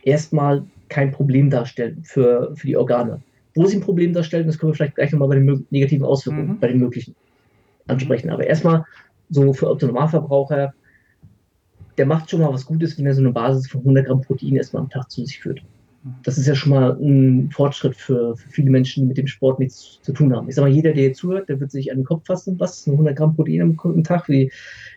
[0.02, 3.22] erstmal kein Problem darstellen für, für die Organe.
[3.54, 6.48] Wo sie ein Problem darstellen, das können wir vielleicht gleich nochmal bei den negativen Auswirkungen,
[6.48, 6.58] mhm.
[6.58, 7.14] bei den möglichen
[7.86, 8.30] ansprechen.
[8.30, 8.84] Aber erstmal
[9.30, 10.74] so für Autonomalverbraucher,
[11.98, 14.56] der macht schon mal was Gutes, wenn er so eine Basis von 100 Gramm Protein
[14.56, 15.62] erstmal am Tag zu sich führt
[16.24, 19.60] das ist ja schon mal ein Fortschritt für, für, viele Menschen, die mit dem Sport
[19.60, 20.48] nichts zu tun haben.
[20.48, 22.88] Ich sag mal, jeder, der jetzt zuhört, der wird sich an den Kopf fassen, was,
[22.88, 24.50] 100 Gramm Protein am Tag, wie,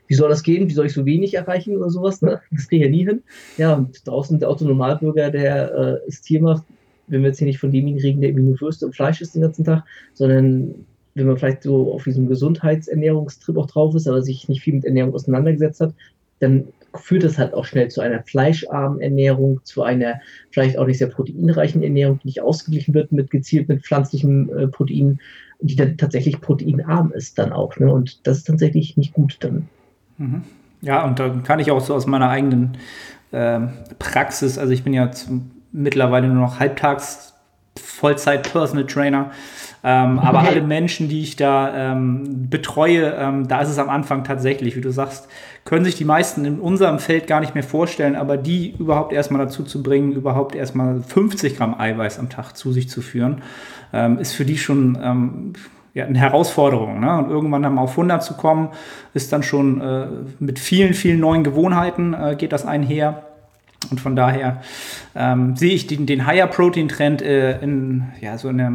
[0.07, 2.41] wie soll das gehen, wie soll ich so wenig erreichen oder sowas, ne?
[2.51, 3.21] das kriege ich ja nie hin.
[3.57, 6.63] Ja, und draußen der Autonomalbürger, der äh, Tier macht,
[7.07, 9.35] wenn wir jetzt hier nicht von demjenigen reden, der irgendwie nur Würste und Fleisch isst
[9.35, 9.83] den ganzen Tag,
[10.15, 10.73] sondern
[11.13, 14.85] wenn man vielleicht so auf diesem Gesundheitsernährungstrip auch drauf ist, aber sich nicht viel mit
[14.85, 15.93] Ernährung auseinandergesetzt hat,
[16.39, 16.67] dann
[16.99, 20.19] führt das halt auch schnell zu einer fleischarmen Ernährung, zu einer
[20.51, 24.67] vielleicht auch nicht sehr proteinreichen Ernährung, die nicht ausgeglichen wird mit gezielt mit pflanzlichem äh,
[24.67, 25.19] Protein,
[25.59, 27.77] die dann tatsächlich proteinarm ist dann auch.
[27.77, 27.91] Ne?
[27.91, 29.67] Und das ist tatsächlich nicht gut dann.
[30.17, 30.43] Mhm.
[30.81, 32.77] Ja, und da kann ich auch so aus meiner eigenen
[33.31, 33.61] äh,
[33.99, 35.09] Praxis, also ich bin ja
[35.71, 37.34] mittlerweile nur noch halbtags
[37.79, 39.31] Vollzeit Personal Trainer.
[39.83, 40.27] Ähm, okay.
[40.27, 44.75] Aber alle Menschen, die ich da ähm, betreue, ähm, da ist es am Anfang tatsächlich,
[44.75, 45.27] wie du sagst,
[45.63, 49.45] können sich die meisten in unserem Feld gar nicht mehr vorstellen, aber die überhaupt erstmal
[49.45, 53.41] dazu zu bringen, überhaupt erstmal 50 Gramm Eiweiß am Tag zu sich zu führen,
[53.93, 55.53] ähm, ist für die schon ähm,
[55.93, 56.99] ja, eine Herausforderung.
[56.99, 57.17] Ne?
[57.17, 58.69] Und irgendwann dann auf 100 zu kommen,
[59.13, 60.07] ist dann schon äh,
[60.39, 63.23] mit vielen, vielen neuen Gewohnheiten äh, geht das einher.
[63.91, 64.61] Und von daher
[65.15, 68.67] ähm, sehe ich den, den Higher Protein Trend äh, in, ja, so in, der,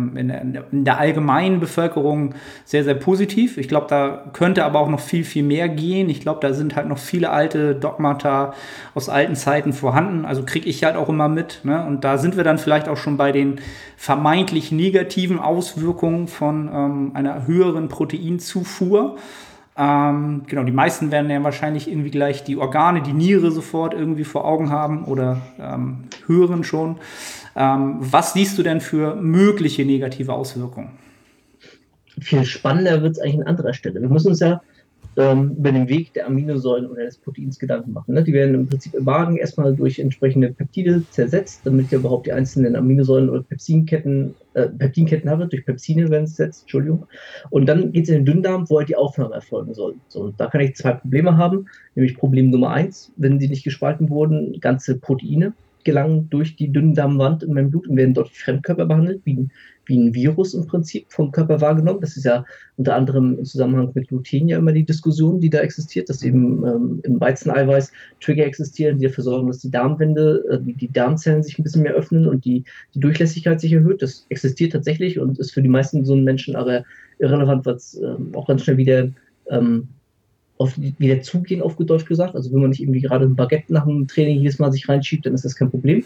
[0.73, 2.35] in der allgemeinen Bevölkerung
[2.65, 3.59] sehr, sehr positiv.
[3.59, 6.09] Ich glaube, da könnte aber auch noch viel, viel mehr gehen.
[6.09, 8.55] Ich glaube, da sind halt noch viele alte Dogmata
[8.95, 10.25] aus alten Zeiten vorhanden.
[10.25, 11.61] Also kriege ich halt auch immer mit.
[11.65, 11.85] Ne?
[11.85, 13.61] Und da sind wir dann vielleicht auch schon bei den
[13.97, 19.17] vermeintlich negativen Auswirkungen von ähm, einer höheren Proteinzufuhr.
[19.77, 24.25] Ähm, genau, die meisten werden ja wahrscheinlich irgendwie gleich die Organe, die Niere sofort irgendwie
[24.25, 26.97] vor Augen haben oder ähm, hören schon.
[27.57, 30.91] Ähm, was siehst du denn für mögliche negative Auswirkungen?
[32.21, 34.01] Viel spannender wird es eigentlich an anderer Stelle.
[34.01, 34.61] Wir müssen uns ja
[35.17, 38.15] ähm, über den Weg der Aminosäuren oder des Proteins Gedanken machen.
[38.15, 38.23] Ne?
[38.23, 42.33] Die werden im Prinzip im Magen erstmal durch entsprechende Peptide zersetzt, damit ja überhaupt die
[42.33, 47.07] einzelnen Aminosäuren oder Pepsinketten, äh, Peptinketten haben, durch Pepsine werden zersetzt, Entschuldigung.
[47.51, 49.97] Und dann geht es in den Dünndarm, wo halt die Aufnahme erfolgen soll.
[50.09, 53.65] So, und da kann ich zwei Probleme haben, nämlich Problem Nummer eins, wenn sie nicht
[53.65, 55.55] gespalten wurden, ganze Proteine
[55.85, 59.51] gelangen durch die Dünndarmwand in meinem Blut und werden dort Fremdkörper behandelt, wie ein
[59.91, 62.01] wie ein Virus im Prinzip vom Körper wahrgenommen.
[62.01, 62.47] Das ist ja
[62.79, 66.65] unter anderem im Zusammenhang mit Gluten ja immer die Diskussion, die da existiert, dass eben
[66.65, 71.59] ähm, im Weizeneiweiß Trigger existieren, die dafür sorgen, dass die Darmwände, äh, die, Darmzellen sich
[71.59, 72.65] ein bisschen mehr öffnen und die,
[72.95, 74.01] die Durchlässigkeit sich erhöht.
[74.01, 76.85] Das existiert tatsächlich und ist für die meisten gesunden Menschen aber
[77.19, 79.11] irrelevant, weil es ähm, auch ganz schnell wieder
[79.51, 79.89] ähm,
[80.57, 82.37] auf wieder zugehen, auf Deutsch gesagt.
[82.37, 85.27] Also wenn man nicht irgendwie gerade ein Baguette nach dem Training jedes Mal sich reinschiebt,
[85.27, 86.05] dann ist das kein Problem.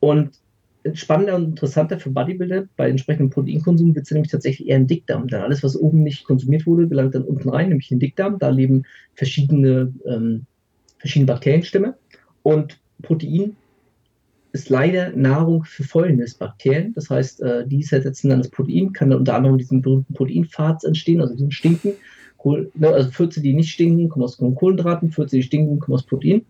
[0.00, 0.30] Und
[0.94, 2.68] spannender und interessanter für Bodybuilder.
[2.76, 5.28] Bei entsprechendem Proteinkonsum wird es nämlich tatsächlich eher ein Dickdarm.
[5.28, 8.38] Denn alles, was oben nicht konsumiert wurde, gelangt dann unten rein, nämlich in den Dickdarm.
[8.38, 8.84] Da leben
[9.14, 10.46] verschiedene, ähm,
[10.98, 11.94] verschiedene Bakterienstämme.
[12.42, 13.56] Und Protein
[14.52, 16.94] ist leider Nahrung für Fäulnisbakterien.
[16.94, 20.84] Das heißt, äh, die zersetzen dann das Protein, kann dann unter anderem diesen berühmten Proteinpfad
[20.84, 21.92] entstehen, also diesen Stinken.
[22.74, 26.42] Ne, also Fürze, die nicht stinken, kommen aus Kohlenhydraten, Fürze, die stinken, kommen aus Protein.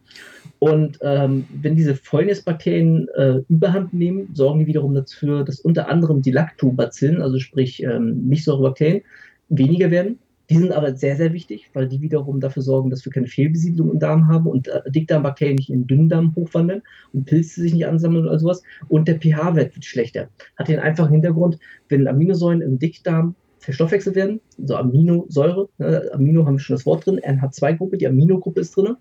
[0.59, 6.23] Und ähm, wenn diese Fäulnisbakterien äh, Überhand nehmen, sorgen die wiederum dafür, dass unter anderem
[6.23, 9.03] die Lactobacillen, also sprich ähm, Milchsäurebakterien,
[9.49, 10.19] weniger werden.
[10.49, 13.91] Die sind aber sehr, sehr wichtig, weil die wiederum dafür sorgen, dass wir keine Fehlbesiedlung
[13.91, 16.83] im Darm haben und äh, Dickdarmbakterien nicht in den Dünndarm hochwandern
[17.13, 18.63] und Pilze sich nicht ansammeln oder sowas.
[18.89, 20.29] Und der pH-Wert wird schlechter.
[20.57, 26.55] Hat den einfachen Hintergrund, wenn Aminosäuren im Dickdarm verstoffwechselt werden, also Aminosäure, ne, Amino haben
[26.55, 28.97] wir schon das Wort drin, NH2-Gruppe, die Aminogruppe ist drin.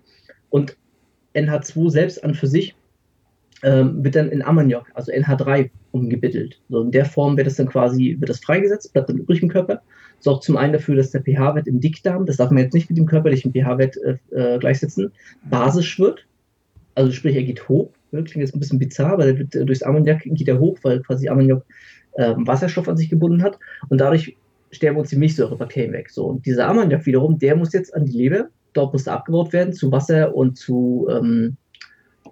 [0.50, 0.76] Und
[1.36, 2.74] NH2 selbst an für sich
[3.62, 6.60] ähm, wird dann in Ammoniak, also NH3, umgebittelt.
[6.68, 9.48] So in der Form wird das dann quasi wird das freigesetzt, bleibt dann übrig im
[9.48, 9.80] Körper.
[10.20, 12.98] Sorgt zum einen dafür, dass der pH-Wert im Dickdarm, das darf man jetzt nicht mit
[12.98, 15.12] dem körperlichen pH-Wert äh, äh, gleichsetzen,
[15.48, 16.26] basisch wird.
[16.94, 17.90] Also sprich, er geht hoch.
[18.10, 21.00] Klingt jetzt ein bisschen bizarr, aber der wird, äh, durchs Ammoniak geht er hoch, weil
[21.00, 21.62] quasi Ammoniak
[22.14, 23.58] äh, Wasserstoff an sich gebunden hat.
[23.88, 24.36] Und dadurch
[24.70, 26.10] sterben uns die Milchsäurebakterien weg.
[26.10, 29.52] So, und dieser Ammoniak wiederum, der muss jetzt an die Leber, dort muss er abgebaut
[29.52, 31.56] werden zu Wasser und zu ähm,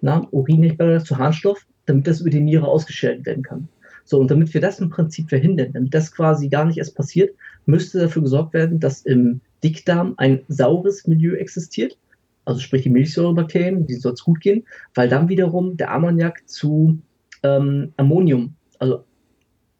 [0.00, 3.68] na, Urin, nicht mehr, zu Harnstoff, damit das über die Niere ausgeschaltet werden kann.
[4.04, 7.34] So, und damit wir das im Prinzip verhindern, damit das quasi gar nicht erst passiert,
[7.64, 11.96] müsste dafür gesorgt werden, dass im Dickdarm ein saures Milieu existiert,
[12.44, 14.64] also sprich die Milchsäurebakterien, die soll es gut gehen,
[14.94, 16.98] weil dann wiederum der Ammoniak zu
[17.42, 19.04] ähm, Ammonium, also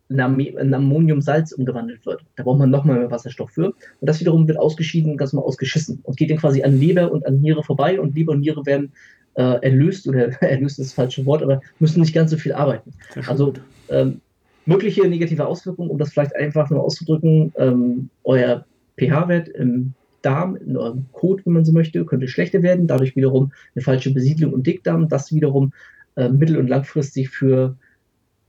[0.09, 2.25] in Ammoniumsalz umgewandelt wird.
[2.37, 3.69] Da braucht man nochmal mehr Wasserstoff für.
[3.69, 7.27] Und das wiederum wird ausgeschieden, ganz mal ausgeschissen und geht dann quasi an Leber und
[7.27, 8.93] an Niere vorbei und Leber und Niere werden
[9.35, 12.93] äh, erlöst oder erlöst ist das falsche Wort, aber müssen nicht ganz so viel arbeiten.
[13.27, 13.55] Also
[13.89, 14.21] ähm,
[14.67, 18.65] mögliche negative Auswirkungen, um das vielleicht einfach nur auszudrücken, ähm, euer
[18.99, 23.53] pH-Wert im Darm, in eurem Kot, wenn man so möchte, könnte schlechter werden, dadurch wiederum
[23.75, 25.73] eine falsche Besiedlung und Dickdarm, das wiederum
[26.17, 27.77] äh, mittel- und langfristig für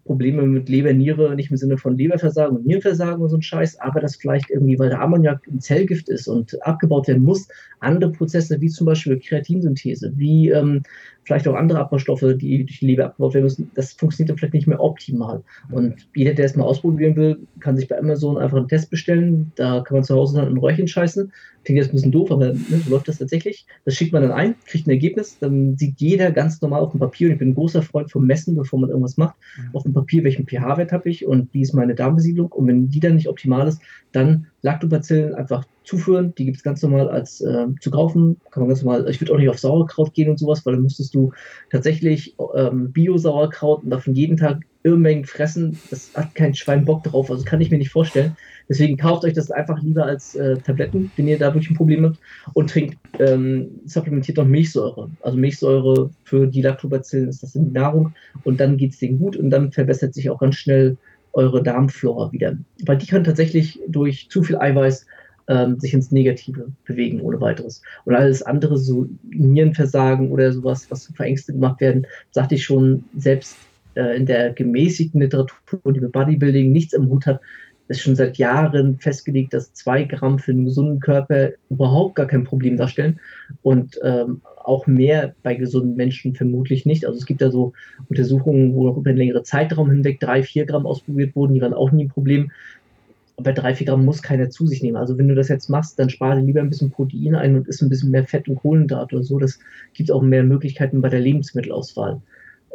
[0.05, 3.79] Probleme mit Leber, Niere, nicht im Sinne von Leberversagen und Nierenversagen und so ein Scheiß,
[3.79, 7.47] aber das vielleicht irgendwie, weil der Ammoniak ein Zellgift ist und abgebaut werden muss,
[7.79, 10.83] andere Prozesse wie zum Beispiel Kreatinsynthese, wie ähm,
[11.23, 14.53] vielleicht auch andere Abbaustoffe, die durch die Leber abgebaut werden müssen, das funktioniert dann vielleicht
[14.53, 15.43] nicht mehr optimal.
[15.71, 19.51] Und jeder, der es mal ausprobieren will, kann sich bei Amazon einfach einen Test bestellen.
[19.55, 21.31] Da kann man zu Hause dann ein Röhrchen scheißen.
[21.65, 23.65] Klingt jetzt ein bisschen doof, aber ne, so läuft das tatsächlich.
[23.83, 26.99] Das schickt man dann ein, kriegt ein Ergebnis, dann sieht jeder ganz normal auf dem
[26.99, 29.75] Papier, und ich bin ein großer Freund vom Messen, bevor man irgendwas macht, mhm.
[29.75, 32.51] auf dem Papier, welchen pH-Wert habe ich und wie ist meine Darmbesiedlung.
[32.51, 36.33] Und wenn die dann nicht optimal ist, dann Lactobacillen einfach zuführen.
[36.37, 38.37] Die gibt es ganz normal als äh, zu kaufen.
[38.51, 40.83] Kann man ganz normal, ich würde auch nicht auf Sauerkraut gehen und sowas, weil dann
[40.83, 41.31] müsstest du
[41.71, 45.79] tatsächlich ähm, Bio-Sauerkraut und davon jeden Tag Unmengen fressen.
[45.89, 48.35] Das hat kein Schwein Bock drauf, also kann ich mir nicht vorstellen.
[48.69, 52.05] Deswegen kauft euch das einfach lieber als äh, Tabletten, wenn ihr da wirklich ein Problem
[52.05, 52.19] habt
[52.53, 55.09] und trinkt, ähm, supplementiert noch Milchsäure.
[55.21, 58.13] Also Milchsäure für die Lactobacillen ist das in die Nahrung
[58.43, 60.97] und dann geht es denen gut und dann verbessert sich auch ganz schnell
[61.33, 62.57] eure Darmflora wieder.
[62.85, 65.05] Weil die kann tatsächlich durch zu viel Eiweiß
[65.47, 67.81] ähm, sich ins Negative bewegen ohne weiteres.
[68.05, 73.03] Und alles andere, so Nierenversagen oder sowas, was für Ängste gemacht werden, sagte ich schon,
[73.15, 73.57] selbst
[73.95, 77.41] äh, in der gemäßigten Literatur, die mit Bodybuilding nichts im Hut hat,
[77.87, 82.43] ist schon seit Jahren festgelegt, dass zwei Gramm für einen gesunden Körper überhaupt gar kein
[82.43, 83.19] Problem darstellen
[83.61, 87.05] und ähm, auch mehr bei gesunden Menschen vermutlich nicht.
[87.05, 87.73] Also es gibt da so
[88.09, 91.75] Untersuchungen, wo noch über einen längeren Zeitraum hinweg drei, vier Gramm ausprobiert wurden, die waren
[91.75, 92.49] auch nie ein Problem
[93.37, 94.95] bei drei, vier Gramm muss keiner zu sich nehmen.
[94.95, 97.81] Also wenn du das jetzt machst, dann spare lieber ein bisschen Protein ein und isst
[97.81, 99.39] ein bisschen mehr Fett und Kohlenhydrate oder so.
[99.39, 99.59] Das
[99.93, 102.21] gibt auch mehr Möglichkeiten bei der Lebensmittelauswahl.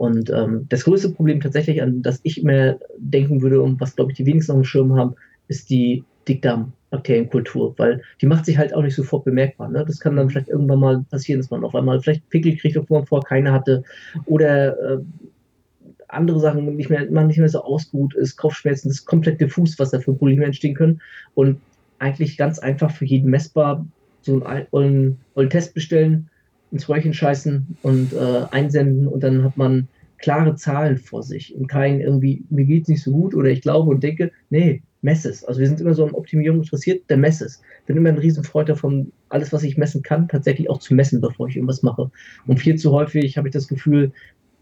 [0.01, 4.11] Und ähm, das größte Problem tatsächlich, an das ich immer denken würde und was, glaube
[4.11, 5.15] ich, die wenigsten auf dem Schirm haben,
[5.49, 9.69] ist die Dickdarmbakterienkultur, weil die macht sich halt auch nicht sofort bemerkbar.
[9.69, 9.85] Ne?
[9.87, 13.01] Das kann dann vielleicht irgendwann mal passieren, dass man auf einmal vielleicht Pickel kriegt, obwohl
[13.01, 13.85] man vorher keine hatte.
[14.25, 14.99] Oder äh,
[16.09, 19.79] andere Sachen nicht mehr, man nicht mehr so ausgeruht ist, Kopfschmerzen, das ist komplett diffus,
[19.79, 21.03] was da für Probleme entstehen können.
[21.35, 21.61] Und
[21.99, 23.85] eigentlich ganz einfach für jeden messbar
[24.23, 26.31] so einen, einen, einen Test bestellen,
[26.73, 31.67] ins Röhrchen scheißen und äh, einsenden und dann hat man klare Zahlen vor sich und
[31.67, 35.25] kein irgendwie, mir geht es nicht so gut oder ich glaube und denke, nee, mess
[35.25, 35.45] es.
[35.45, 37.63] Also wir sind immer so an Optimierung interessiert, der mess es.
[37.87, 41.49] Bin immer ein Riesenfreund davon, alles, was ich messen kann, tatsächlich auch zu messen, bevor
[41.49, 42.11] ich irgendwas mache.
[42.47, 44.13] Und viel zu häufig habe ich das Gefühl,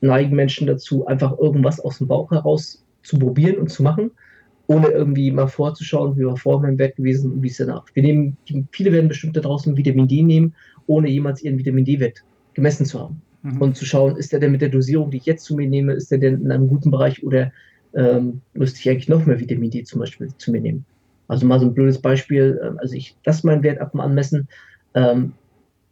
[0.01, 4.13] neigen Menschen dazu, einfach irgendwas aus dem Bauch heraus zu probieren und zu machen,
[4.69, 7.85] ohne irgendwie mal vorzuschauen, wie war vor meinem Bett gewesen und wie ist danach.
[7.95, 8.37] Wir nehmen,
[8.71, 10.55] viele werden bestimmt da draußen Vitamin D nehmen,
[10.89, 12.25] ohne jemals ihren Vitamin D-Wert
[12.55, 13.23] gemessen zu haben.
[13.43, 13.63] Mhm.
[13.63, 15.93] Und zu schauen, ist der denn mit der Dosierung, die ich jetzt zu mir nehme,
[15.93, 17.53] ist der denn in einem guten Bereich oder
[17.95, 20.85] ähm, müsste ich eigentlich noch mehr Vitamin D zum Beispiel zu mir nehmen?
[21.29, 24.49] Also mal so ein blödes Beispiel, ähm, also ich lasse meinen Wert ab und anmessen,
[24.95, 25.33] ähm,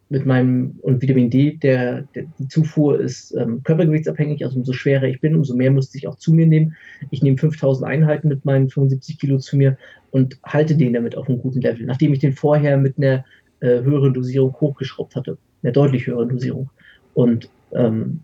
[0.09, 5.03] mit meinem und Vitamin D, der, der die Zufuhr ist ähm, körpergewichtsabhängig, also umso schwerer
[5.03, 6.75] ich bin, umso mehr müsste ich auch zu mir nehmen.
[7.11, 9.77] Ich nehme 5000 Einheiten mit meinen 75 Kilo zu mir
[10.11, 13.25] und halte den damit auf einem guten Level, nachdem ich den vorher mit einer
[13.59, 16.69] äh, höheren Dosierung hochgeschraubt hatte, einer deutlich höheren Dosierung.
[17.13, 18.21] Und ähm,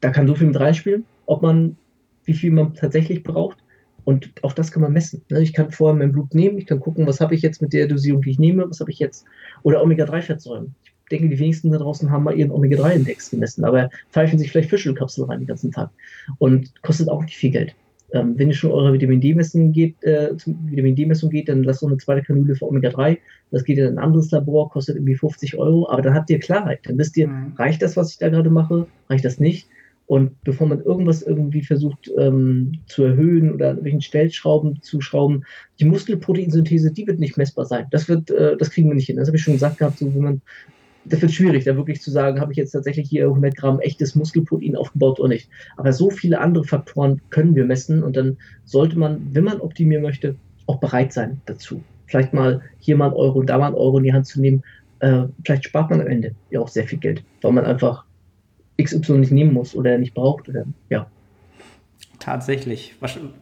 [0.00, 1.76] da kann so viel mit reinspielen, ob man,
[2.24, 3.58] wie viel man tatsächlich braucht.
[4.04, 5.22] Und auch das kann man messen.
[5.30, 5.42] Ne?
[5.42, 7.86] Ich kann vorher mein Blut nehmen, ich kann gucken, was habe ich jetzt mit der
[7.86, 9.26] Dosierung, die ich nehme, was habe ich jetzt.
[9.62, 10.74] Oder Omega-3-Fettsäuren.
[10.84, 14.70] Ich denke, die wenigsten da draußen haben mal ihren Omega-3-Index gemessen, aber pfeifen sich vielleicht
[14.70, 15.90] Fischölkapseln rein den ganzen Tag.
[16.38, 17.74] Und kostet auch nicht viel Geld.
[18.12, 21.88] Ähm, wenn ihr schon eure Vitamin D-Messung geht, äh, Vitamin D-Messung geht, dann lasst doch
[21.88, 23.18] eine zweite Kanüle für Omega-3.
[23.50, 26.80] Das geht in ein anderes Labor, kostet irgendwie 50 Euro, aber dann habt ihr Klarheit.
[26.84, 27.52] Dann wisst ihr, mhm.
[27.56, 29.68] reicht das, was ich da gerade mache, reicht das nicht?
[30.10, 35.44] Und bevor man irgendwas irgendwie versucht ähm, zu erhöhen oder an welchen Stellschrauben zu schrauben,
[35.78, 37.86] die Muskelproteinsynthese, die wird nicht messbar sein.
[37.92, 39.18] Das wird, äh, das kriegen wir nicht hin.
[39.18, 40.42] Das habe ich schon gesagt gehabt, so wenn man,
[41.04, 44.14] das wird schwierig, da wirklich zu sagen, habe ich jetzt tatsächlich hier 100 Gramm echtes
[44.14, 45.48] Muskelprotein aufgebaut oder nicht.
[45.76, 50.02] Aber so viele andere Faktoren können wir messen und dann sollte man, wenn man optimieren
[50.02, 50.36] möchte,
[50.66, 51.82] auch bereit sein dazu.
[52.06, 54.62] Vielleicht mal hier mal einen Euro, da mal einen Euro in die Hand zu nehmen.
[54.98, 58.04] Äh, vielleicht spart man am Ende ja auch sehr viel Geld, weil man einfach
[58.80, 61.10] XY nicht nehmen muss oder nicht braucht oder ja.
[62.20, 62.94] Tatsächlich.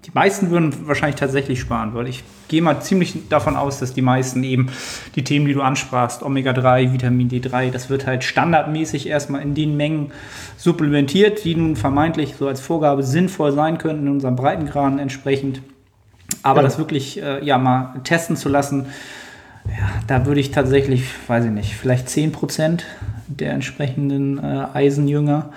[0.05, 4.03] Die meisten würden wahrscheinlich tatsächlich sparen, weil ich gehe mal ziemlich davon aus, dass die
[4.03, 4.71] meisten eben
[5.17, 9.77] die Themen, die du ansprachst, Omega-3, Vitamin D3, das wird halt standardmäßig erstmal in den
[9.77, 10.13] Mengen
[10.57, 15.61] supplementiert, die nun vermeintlich so als Vorgabe sinnvoll sein könnten in unserem Breitengraden entsprechend.
[16.45, 16.63] Aber ja.
[16.63, 18.87] das wirklich äh, ja mal testen zu lassen,
[19.67, 22.83] ja, da würde ich tatsächlich, weiß ich nicht, vielleicht 10%
[23.27, 25.51] der entsprechenden äh, Eisenjünger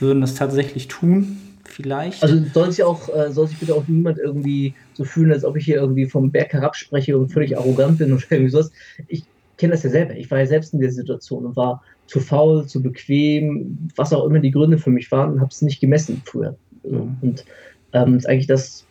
[0.00, 1.38] würden das tatsächlich tun
[1.74, 2.22] vielleicht.
[2.22, 5.56] Also soll sich auch, äh, soll sich bitte auch niemand irgendwie so fühlen, als ob
[5.56, 8.70] ich hier irgendwie vom Berg herabspreche und völlig arrogant bin oder irgendwie sowas.
[9.08, 9.24] Ich
[9.58, 10.16] kenne das ja selber.
[10.16, 14.26] Ich war ja selbst in der Situation und war zu faul, zu bequem, was auch
[14.26, 16.56] immer die Gründe für mich waren und habe es nicht gemessen früher.
[16.84, 17.16] Mhm.
[17.20, 17.44] Und
[17.92, 18.84] ähm, ist eigentlich das,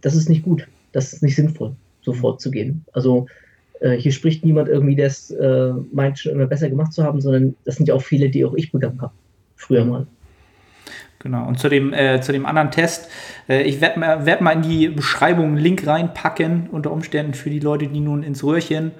[0.00, 0.66] das ist nicht gut.
[0.92, 2.16] Das ist nicht sinnvoll, so mhm.
[2.16, 2.84] vorzugehen.
[2.92, 3.26] Also
[3.80, 7.20] äh, hier spricht niemand irgendwie, der es äh, meint, schon immer besser gemacht zu haben,
[7.20, 9.12] sondern das sind ja auch viele, die auch ich begangen habe.
[9.56, 10.06] Früher mal.
[11.22, 11.46] Genau.
[11.46, 13.10] Und zu dem, äh, zu dem anderen Test,
[13.48, 17.50] äh, ich werde mal, werd mal in die Beschreibung einen Link reinpacken, unter Umständen für
[17.50, 18.92] die Leute, die nun ins Röhrchen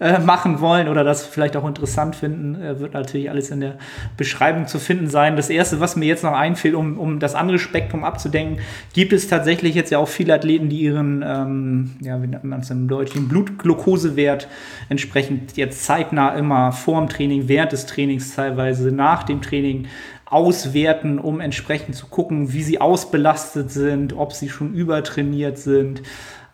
[0.00, 3.78] äh, machen wollen oder das vielleicht auch interessant finden, äh, wird natürlich alles in der
[4.16, 5.34] Beschreibung zu finden sein.
[5.34, 8.60] Das Erste, was mir jetzt noch einfällt, um, um das andere Spektrum abzudenken,
[8.92, 12.60] gibt es tatsächlich jetzt ja auch viele Athleten, die ihren, ähm, ja, wie nennt man
[12.60, 14.46] es im Deutschen, Blutglukosewert
[14.88, 19.86] entsprechend jetzt zeitnah immer vor dem Training, während des Trainings teilweise, nach dem Training
[20.30, 26.02] auswerten, um entsprechend zu gucken, wie sie ausbelastet sind, ob sie schon übertrainiert sind.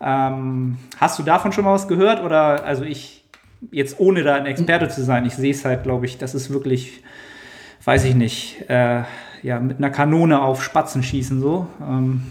[0.01, 2.23] Ähm, hast du davon schon mal was gehört?
[2.23, 3.25] Oder also ich,
[3.71, 6.49] jetzt ohne da ein Experte zu sein, ich sehe es halt, glaube ich, das ist
[6.51, 7.03] wirklich,
[7.83, 9.03] weiß ich nicht, äh,
[9.43, 11.67] ja, mit einer Kanone auf Spatzen schießen so.
[11.81, 12.23] Ähm.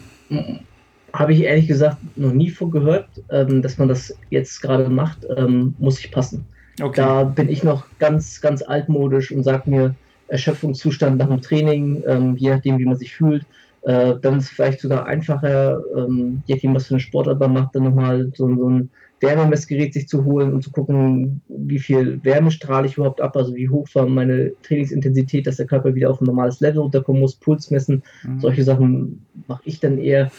[1.12, 5.18] Habe ich ehrlich gesagt noch nie von gehört, ähm, dass man das jetzt gerade macht,
[5.36, 6.44] ähm, muss ich passen.
[6.82, 7.02] Okay.
[7.02, 9.94] Da bin ich noch ganz, ganz altmodisch und sage mir,
[10.28, 13.44] Erschöpfungszustand nach dem Training, ähm, je nachdem, wie man sich fühlt.
[13.82, 17.52] Äh, dann ist es vielleicht sogar einfacher, ähm, je nachdem, was für eine Sportart man
[17.52, 18.90] macht, dann nochmal so, so ein
[19.20, 23.54] Wärmemessgerät sich zu holen und zu gucken, wie viel Wärme strahle ich überhaupt ab, also
[23.54, 27.36] wie hoch war meine Trainingsintensität, dass der Körper wieder auf ein normales Level runterkommen muss,
[27.36, 28.02] Puls messen.
[28.22, 28.40] Mhm.
[28.40, 30.30] Solche Sachen mache ich dann eher.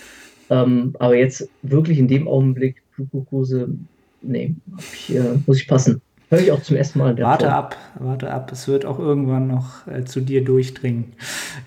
[0.50, 3.70] Ähm, aber jetzt wirklich in dem Augenblick Blutglucose,
[4.22, 6.02] nee, ich, äh, muss ich passen.
[6.30, 7.18] Höre ich auch zum ersten Mal.
[7.20, 7.56] Warte Form.
[7.56, 8.52] ab, warte ab.
[8.52, 11.14] Es wird auch irgendwann noch äh, zu dir durchdringen.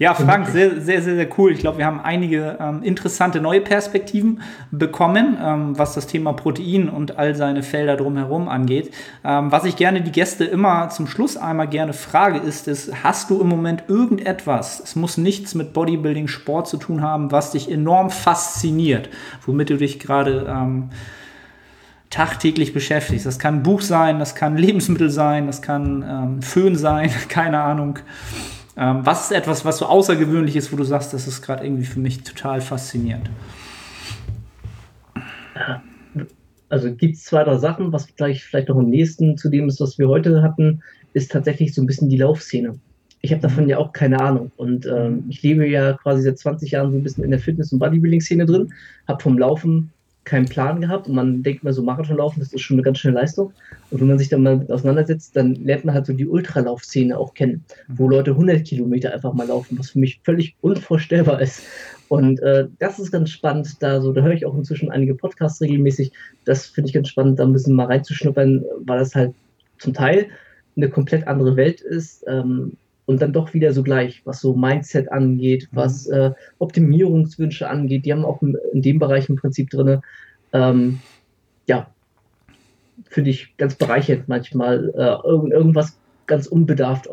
[0.01, 1.53] Ja, Frank, sehr, sehr, sehr, sehr cool.
[1.53, 4.41] Ich glaube, wir haben einige ähm, interessante neue Perspektiven
[4.73, 8.93] bekommen, ähm, was das Thema Protein und all seine Felder drumherum angeht.
[9.25, 13.31] Ähm, was ich gerne die Gäste immer zum Schluss einmal gerne frage, ist, ist, hast
[13.31, 17.71] du im Moment irgendetwas, es muss nichts mit Bodybuilding, Sport zu tun haben, was dich
[17.71, 19.09] enorm fasziniert,
[19.47, 20.91] womit du dich gerade ähm,
[22.11, 23.27] tagtäglich beschäftigst.
[23.27, 27.61] Das kann ein Buch sein, das kann Lebensmittel sein, das kann ähm, Föhn sein, keine
[27.61, 27.99] Ahnung.
[28.77, 31.85] Ähm, was ist etwas, was so außergewöhnlich ist, wo du sagst, das ist gerade irgendwie
[31.85, 33.29] für mich total faszinierend?
[36.69, 39.81] Also gibt es zwei, drei Sachen, was gleich vielleicht noch am nächsten zu dem ist,
[39.81, 40.83] was wir heute hatten,
[41.13, 42.79] ist tatsächlich so ein bisschen die Laufszene.
[43.21, 44.53] Ich habe davon ja auch keine Ahnung.
[44.57, 47.73] Und ähm, ich lebe ja quasi seit 20 Jahren so ein bisschen in der Fitness-
[47.73, 48.73] und Bodybuilding-Szene drin,
[49.09, 49.91] habe vom Laufen
[50.25, 52.99] keinen Plan gehabt und man denkt mal so Marathon laufen, das ist schon eine ganz
[52.99, 53.53] schöne Leistung.
[53.91, 57.35] Und wenn man sich dann mal auseinandersetzt, dann lernt man halt so die Ultralaufszene auch
[57.35, 58.11] kennen, wo mhm.
[58.11, 61.63] Leute 100 Kilometer einfach mal laufen, was für mich völlig unvorstellbar ist.
[62.09, 65.61] Und äh, das ist ganz spannend, da so, da höre ich auch inzwischen einige Podcasts
[65.61, 66.13] regelmäßig.
[66.45, 69.35] Das finde ich ganz spannend, da ein bisschen mal reinzuschnuppern, weil das halt
[69.79, 70.29] zum Teil
[70.77, 72.25] eine komplett andere Welt ist.
[72.27, 72.77] Ähm,
[73.09, 75.77] und dann doch wieder so gleich, was so Mindset angeht, mhm.
[75.77, 78.05] was äh, Optimierungswünsche angeht.
[78.05, 80.03] Die haben auch in dem Bereich im Prinzip drin.
[80.53, 81.01] Ähm,
[81.67, 81.89] ja,
[83.09, 87.09] finde ich ganz bereichernd manchmal, äh, irgendwas ganz unbedarft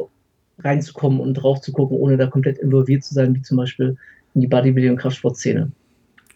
[0.60, 3.96] reinzukommen und drauf zu gucken, ohne da komplett involviert zu sein, wie zum Beispiel
[4.34, 5.72] in die Bodybuilding- und Kraftsportszene.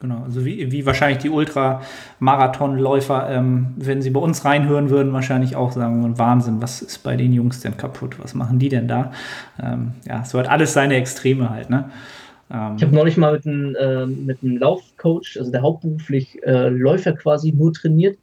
[0.02, 5.58] Genau, also wie, wie wahrscheinlich die Ultramarathonläufer, ähm, wenn sie bei uns reinhören würden, wahrscheinlich
[5.58, 8.18] auch sagen, Wahnsinn, was ist bei den Jungs denn kaputt?
[8.18, 9.12] Was machen die denn da?
[9.62, 11.90] Ähm, ja, so hat alles seine Extreme halt, ne?
[12.50, 16.70] Ähm, ich habe neulich mal mit einem, äh, mit einem Laufcoach, also der hauptberuflich äh,
[16.70, 18.18] Läufer quasi nur trainiert,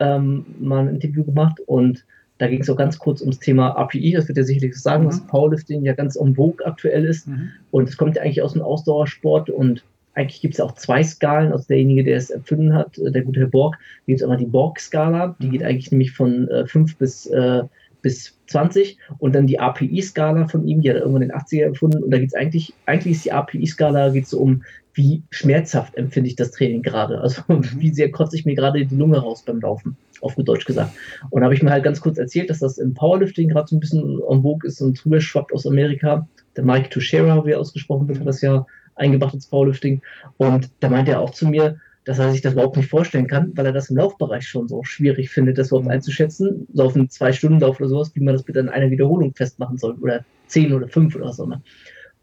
[0.00, 2.04] ähm, mal ein Interview gemacht und
[2.38, 5.10] da ging es auch ganz kurz ums Thema API, das wird er sicherlich sagen, mhm.
[5.10, 7.28] dass Powerlifting ja ganz en vogue aktuell ist.
[7.28, 7.50] Mhm.
[7.70, 11.52] Und es kommt ja eigentlich aus dem Ausdauersport und eigentlich gibt es auch zwei Skalen,
[11.52, 14.46] also derjenige, der es erfunden hat, äh, der gute Herr Borg, gibt es einmal die
[14.46, 17.62] Borg-Skala, die geht eigentlich nämlich von äh, 5 bis, äh,
[18.02, 21.62] bis 20 und dann die API-Skala von ihm, die hat er irgendwann in den 80er
[21.62, 24.62] erfunden und da geht es eigentlich, eigentlich ist die API-Skala geht so um
[24.94, 27.20] wie schmerzhaft empfinde ich das Training gerade.
[27.20, 30.66] Also wie sehr kotze ich mir gerade die Lunge raus beim Laufen, auf gut Deutsch
[30.66, 30.92] gesagt.
[31.30, 33.80] Und habe ich mir halt ganz kurz erzählt, dass das im Powerlifting gerade so ein
[33.80, 36.28] bisschen en vogue ist und drüber schwappt aus Amerika.
[36.56, 40.02] Der Mike Tuchera, wie er ausgesprochen wird, hat das ja eingebracht ins Powerlifting.
[40.36, 43.52] Und da meinte er auch zu mir, dass er sich das überhaupt nicht vorstellen kann,
[43.54, 46.66] weil er das im Laufbereich schon so schwierig findet, das überhaupt einzuschätzen.
[46.72, 49.94] So auf einen Zwei-Stunden-Lauf oder sowas, wie man das bitte in einer Wiederholung festmachen soll.
[50.00, 51.62] Oder zehn oder fünf oder immer.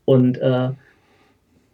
[0.05, 0.69] Und äh,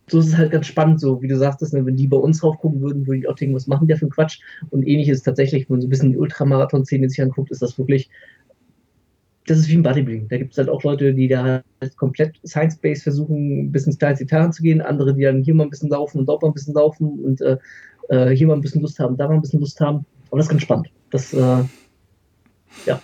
[0.08, 2.44] so ist es halt ganz spannend, so wie du sagtest, ne, wenn die bei uns
[2.44, 4.40] raufgucken würden, würde ich auch denken, was machen die da für einen Quatsch?
[4.70, 7.62] Und ähnlich ist es tatsächlich, wenn man so ein bisschen die Ultramarathon-Szene sich anguckt, ist
[7.62, 8.10] das wirklich,
[9.46, 10.28] das ist wie ein Bodybuilding.
[10.28, 14.00] Da gibt es halt auch Leute, die da halt komplett Science-Based versuchen, ein bisschen ins
[14.00, 16.54] Detail zu gehen, andere, die dann hier mal ein bisschen laufen und dort mal ein
[16.54, 17.58] bisschen laufen und äh,
[18.10, 20.06] äh, hier mal ein bisschen Lust haben, da mal ein bisschen Lust haben.
[20.30, 20.90] Aber das ist ganz spannend.
[21.12, 21.64] Das, äh,
[22.86, 23.02] ja.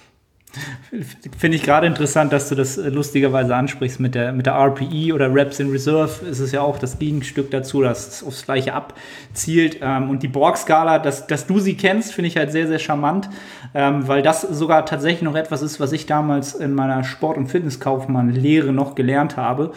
[1.37, 5.13] Finde ich gerade interessant, dass du das äh, lustigerweise ansprichst mit der, mit der RPE
[5.13, 6.25] oder Reps in Reserve.
[6.25, 9.77] Ist es ja auch das Gegenstück dazu, dass es aufs Gleiche abzielt.
[9.81, 13.29] Ähm, und die Borg-Skala, dass, dass du sie kennst, finde ich halt sehr, sehr charmant,
[13.73, 17.47] ähm, weil das sogar tatsächlich noch etwas ist, was ich damals in meiner Sport- und
[17.47, 19.71] Fitnesskaufmann-Lehre noch gelernt habe.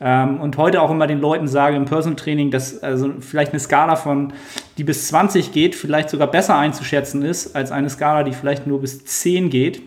[0.00, 3.60] Ähm, und heute auch immer den Leuten sage im Personal Training, dass also vielleicht eine
[3.60, 4.34] Skala von,
[4.76, 8.80] die bis 20 geht, vielleicht sogar besser einzuschätzen ist, als eine Skala, die vielleicht nur
[8.80, 9.82] bis 10 geht.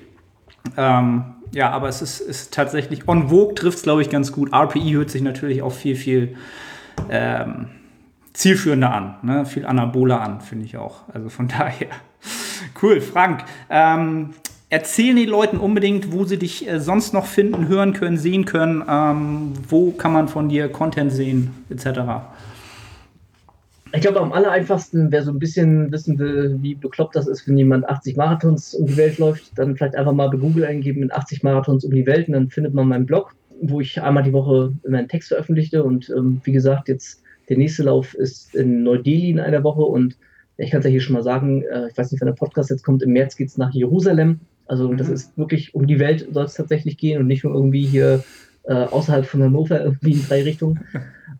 [0.78, 1.24] Ähm,
[1.54, 4.54] ja, aber es ist, ist tatsächlich, on Vogue trifft es, glaube ich, ganz gut.
[4.54, 6.36] RPI hört sich natürlich auch viel, viel
[7.10, 7.68] ähm,
[8.34, 9.46] zielführender an, ne?
[9.46, 11.04] viel anaboler an, finde ich auch.
[11.14, 11.88] Also von daher.
[12.82, 13.44] Cool, Frank.
[13.70, 14.30] Ähm,
[14.70, 18.84] erzähl den Leuten unbedingt, wo sie dich äh, sonst noch finden, hören können, sehen können.
[18.88, 22.00] Ähm, wo kann man von dir Content sehen, etc.
[23.94, 27.48] Ich glaube, am aller einfachsten, wer so ein bisschen wissen will, wie bekloppt das ist,
[27.48, 31.02] wenn jemand 80 Marathons um die Welt läuft, dann vielleicht einfach mal bei Google eingeben
[31.02, 34.24] mit 80 Marathons um die Welt und dann findet man meinen Blog, wo ich einmal
[34.24, 35.84] die Woche meinen Text veröffentlichte.
[35.84, 40.16] Und ähm, wie gesagt, jetzt der nächste Lauf ist in Neu-Delhi in einer Woche und
[40.58, 42.70] ich kann es ja hier schon mal sagen, äh, ich weiß nicht, wann der Podcast
[42.70, 44.40] jetzt kommt, im März geht es nach Jerusalem.
[44.68, 44.98] Also mhm.
[44.98, 48.24] das ist wirklich um die Welt soll es tatsächlich gehen und nicht nur irgendwie hier
[48.64, 50.80] äh, außerhalb von Hannover irgendwie in drei Richtungen.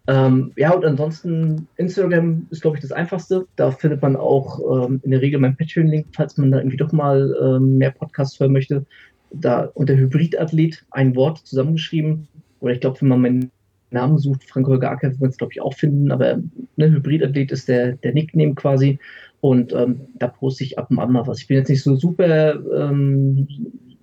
[0.08, 3.46] Ähm, ja, und ansonsten Instagram ist, glaube ich, das Einfachste.
[3.56, 6.92] Da findet man auch ähm, in der Regel meinen Patreon-Link, falls man da irgendwie doch
[6.92, 8.86] mal ähm, mehr Podcasts hören möchte.
[9.32, 12.28] Da unter Hybridathlet ein Wort zusammengeschrieben.
[12.60, 13.52] Oder ich glaube, wenn man meinen
[13.92, 16.12] Namen sucht, Frank Holger Acker, wird man es, glaube ich, auch finden.
[16.12, 16.42] Aber
[16.78, 19.00] ne, Hybridathlet ist der, der Nickname quasi.
[19.40, 21.40] Und ähm, da poste ich ab und an mal was.
[21.42, 23.48] Ich bin jetzt nicht so super ähm,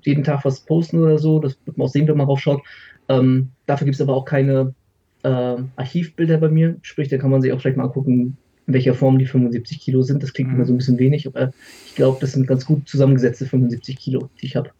[0.02, 1.40] jeden Tag was posten oder so.
[1.40, 2.62] Das wird man auch sehen, wenn man raufschaut.
[3.08, 4.74] Ähm, dafür gibt es aber auch keine
[5.22, 6.76] äh, Archivbilder bei mir.
[6.82, 8.36] Sprich, da kann man sich auch vielleicht mal angucken,
[8.66, 10.22] in welcher Form die 75 Kilo sind.
[10.22, 10.56] Das klingt mhm.
[10.56, 11.52] immer so ein bisschen wenig, aber
[11.86, 14.70] ich glaube, das sind ganz gut zusammengesetzte 75 Kilo, die ich habe.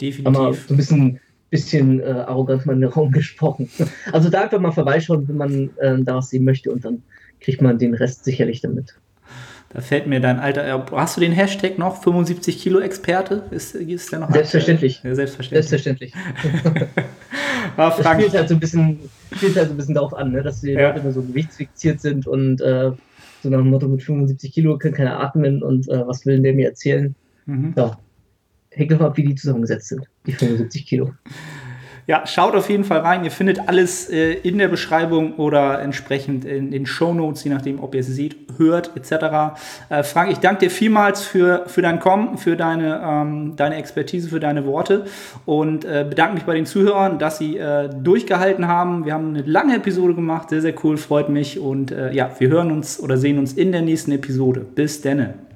[0.00, 0.26] Definitiv.
[0.26, 1.20] Aber so ein bisschen,
[1.50, 3.68] bisschen äh, arrogant mal in den Raum gesprochen.
[4.12, 7.02] Also da einfach mal vorbeischauen, wenn man äh, da was sehen möchte und dann
[7.40, 8.96] kriegt man den Rest sicherlich damit.
[9.70, 10.66] Da fällt mir dein alter.
[10.66, 12.02] Äh, hast du den Hashtag noch?
[12.02, 13.44] 75 Kilo Experte?
[13.50, 14.30] Ist, ist der noch?
[14.30, 15.02] Selbstverständlich.
[15.04, 15.68] Ja, selbstverständlich.
[15.68, 16.14] Selbstverständlich.
[17.76, 18.98] ah, das spielt halt so ein bisschen,
[19.36, 20.42] spielt halt so ein bisschen darauf an, ne?
[20.42, 20.88] dass die ja.
[20.88, 22.92] Leute immer so gewichtsfixiert sind und äh,
[23.42, 26.44] so nach dem Motto mit 75 Kilo können keiner atmen und äh, was will denn
[26.44, 27.14] der mir erzählen?
[27.44, 27.74] Mhm.
[27.76, 27.98] Ja.
[28.70, 31.12] Hängt doch ab, wie die zusammengesetzt sind, die 75 Kilo.
[32.08, 33.22] Ja, schaut auf jeden Fall rein.
[33.22, 37.82] Ihr findet alles äh, in der Beschreibung oder entsprechend in den Show Notes, je nachdem,
[37.82, 39.58] ob ihr es seht, hört, etc.
[39.90, 44.30] Äh, Frank, ich danke dir vielmals für, für dein Kommen, für deine, ähm, deine Expertise,
[44.30, 45.04] für deine Worte
[45.44, 49.04] und äh, bedanke mich bei den Zuhörern, dass sie äh, durchgehalten haben.
[49.04, 52.48] Wir haben eine lange Episode gemacht, sehr, sehr cool, freut mich und äh, ja, wir
[52.48, 54.60] hören uns oder sehen uns in der nächsten Episode.
[54.60, 55.47] Bis denne.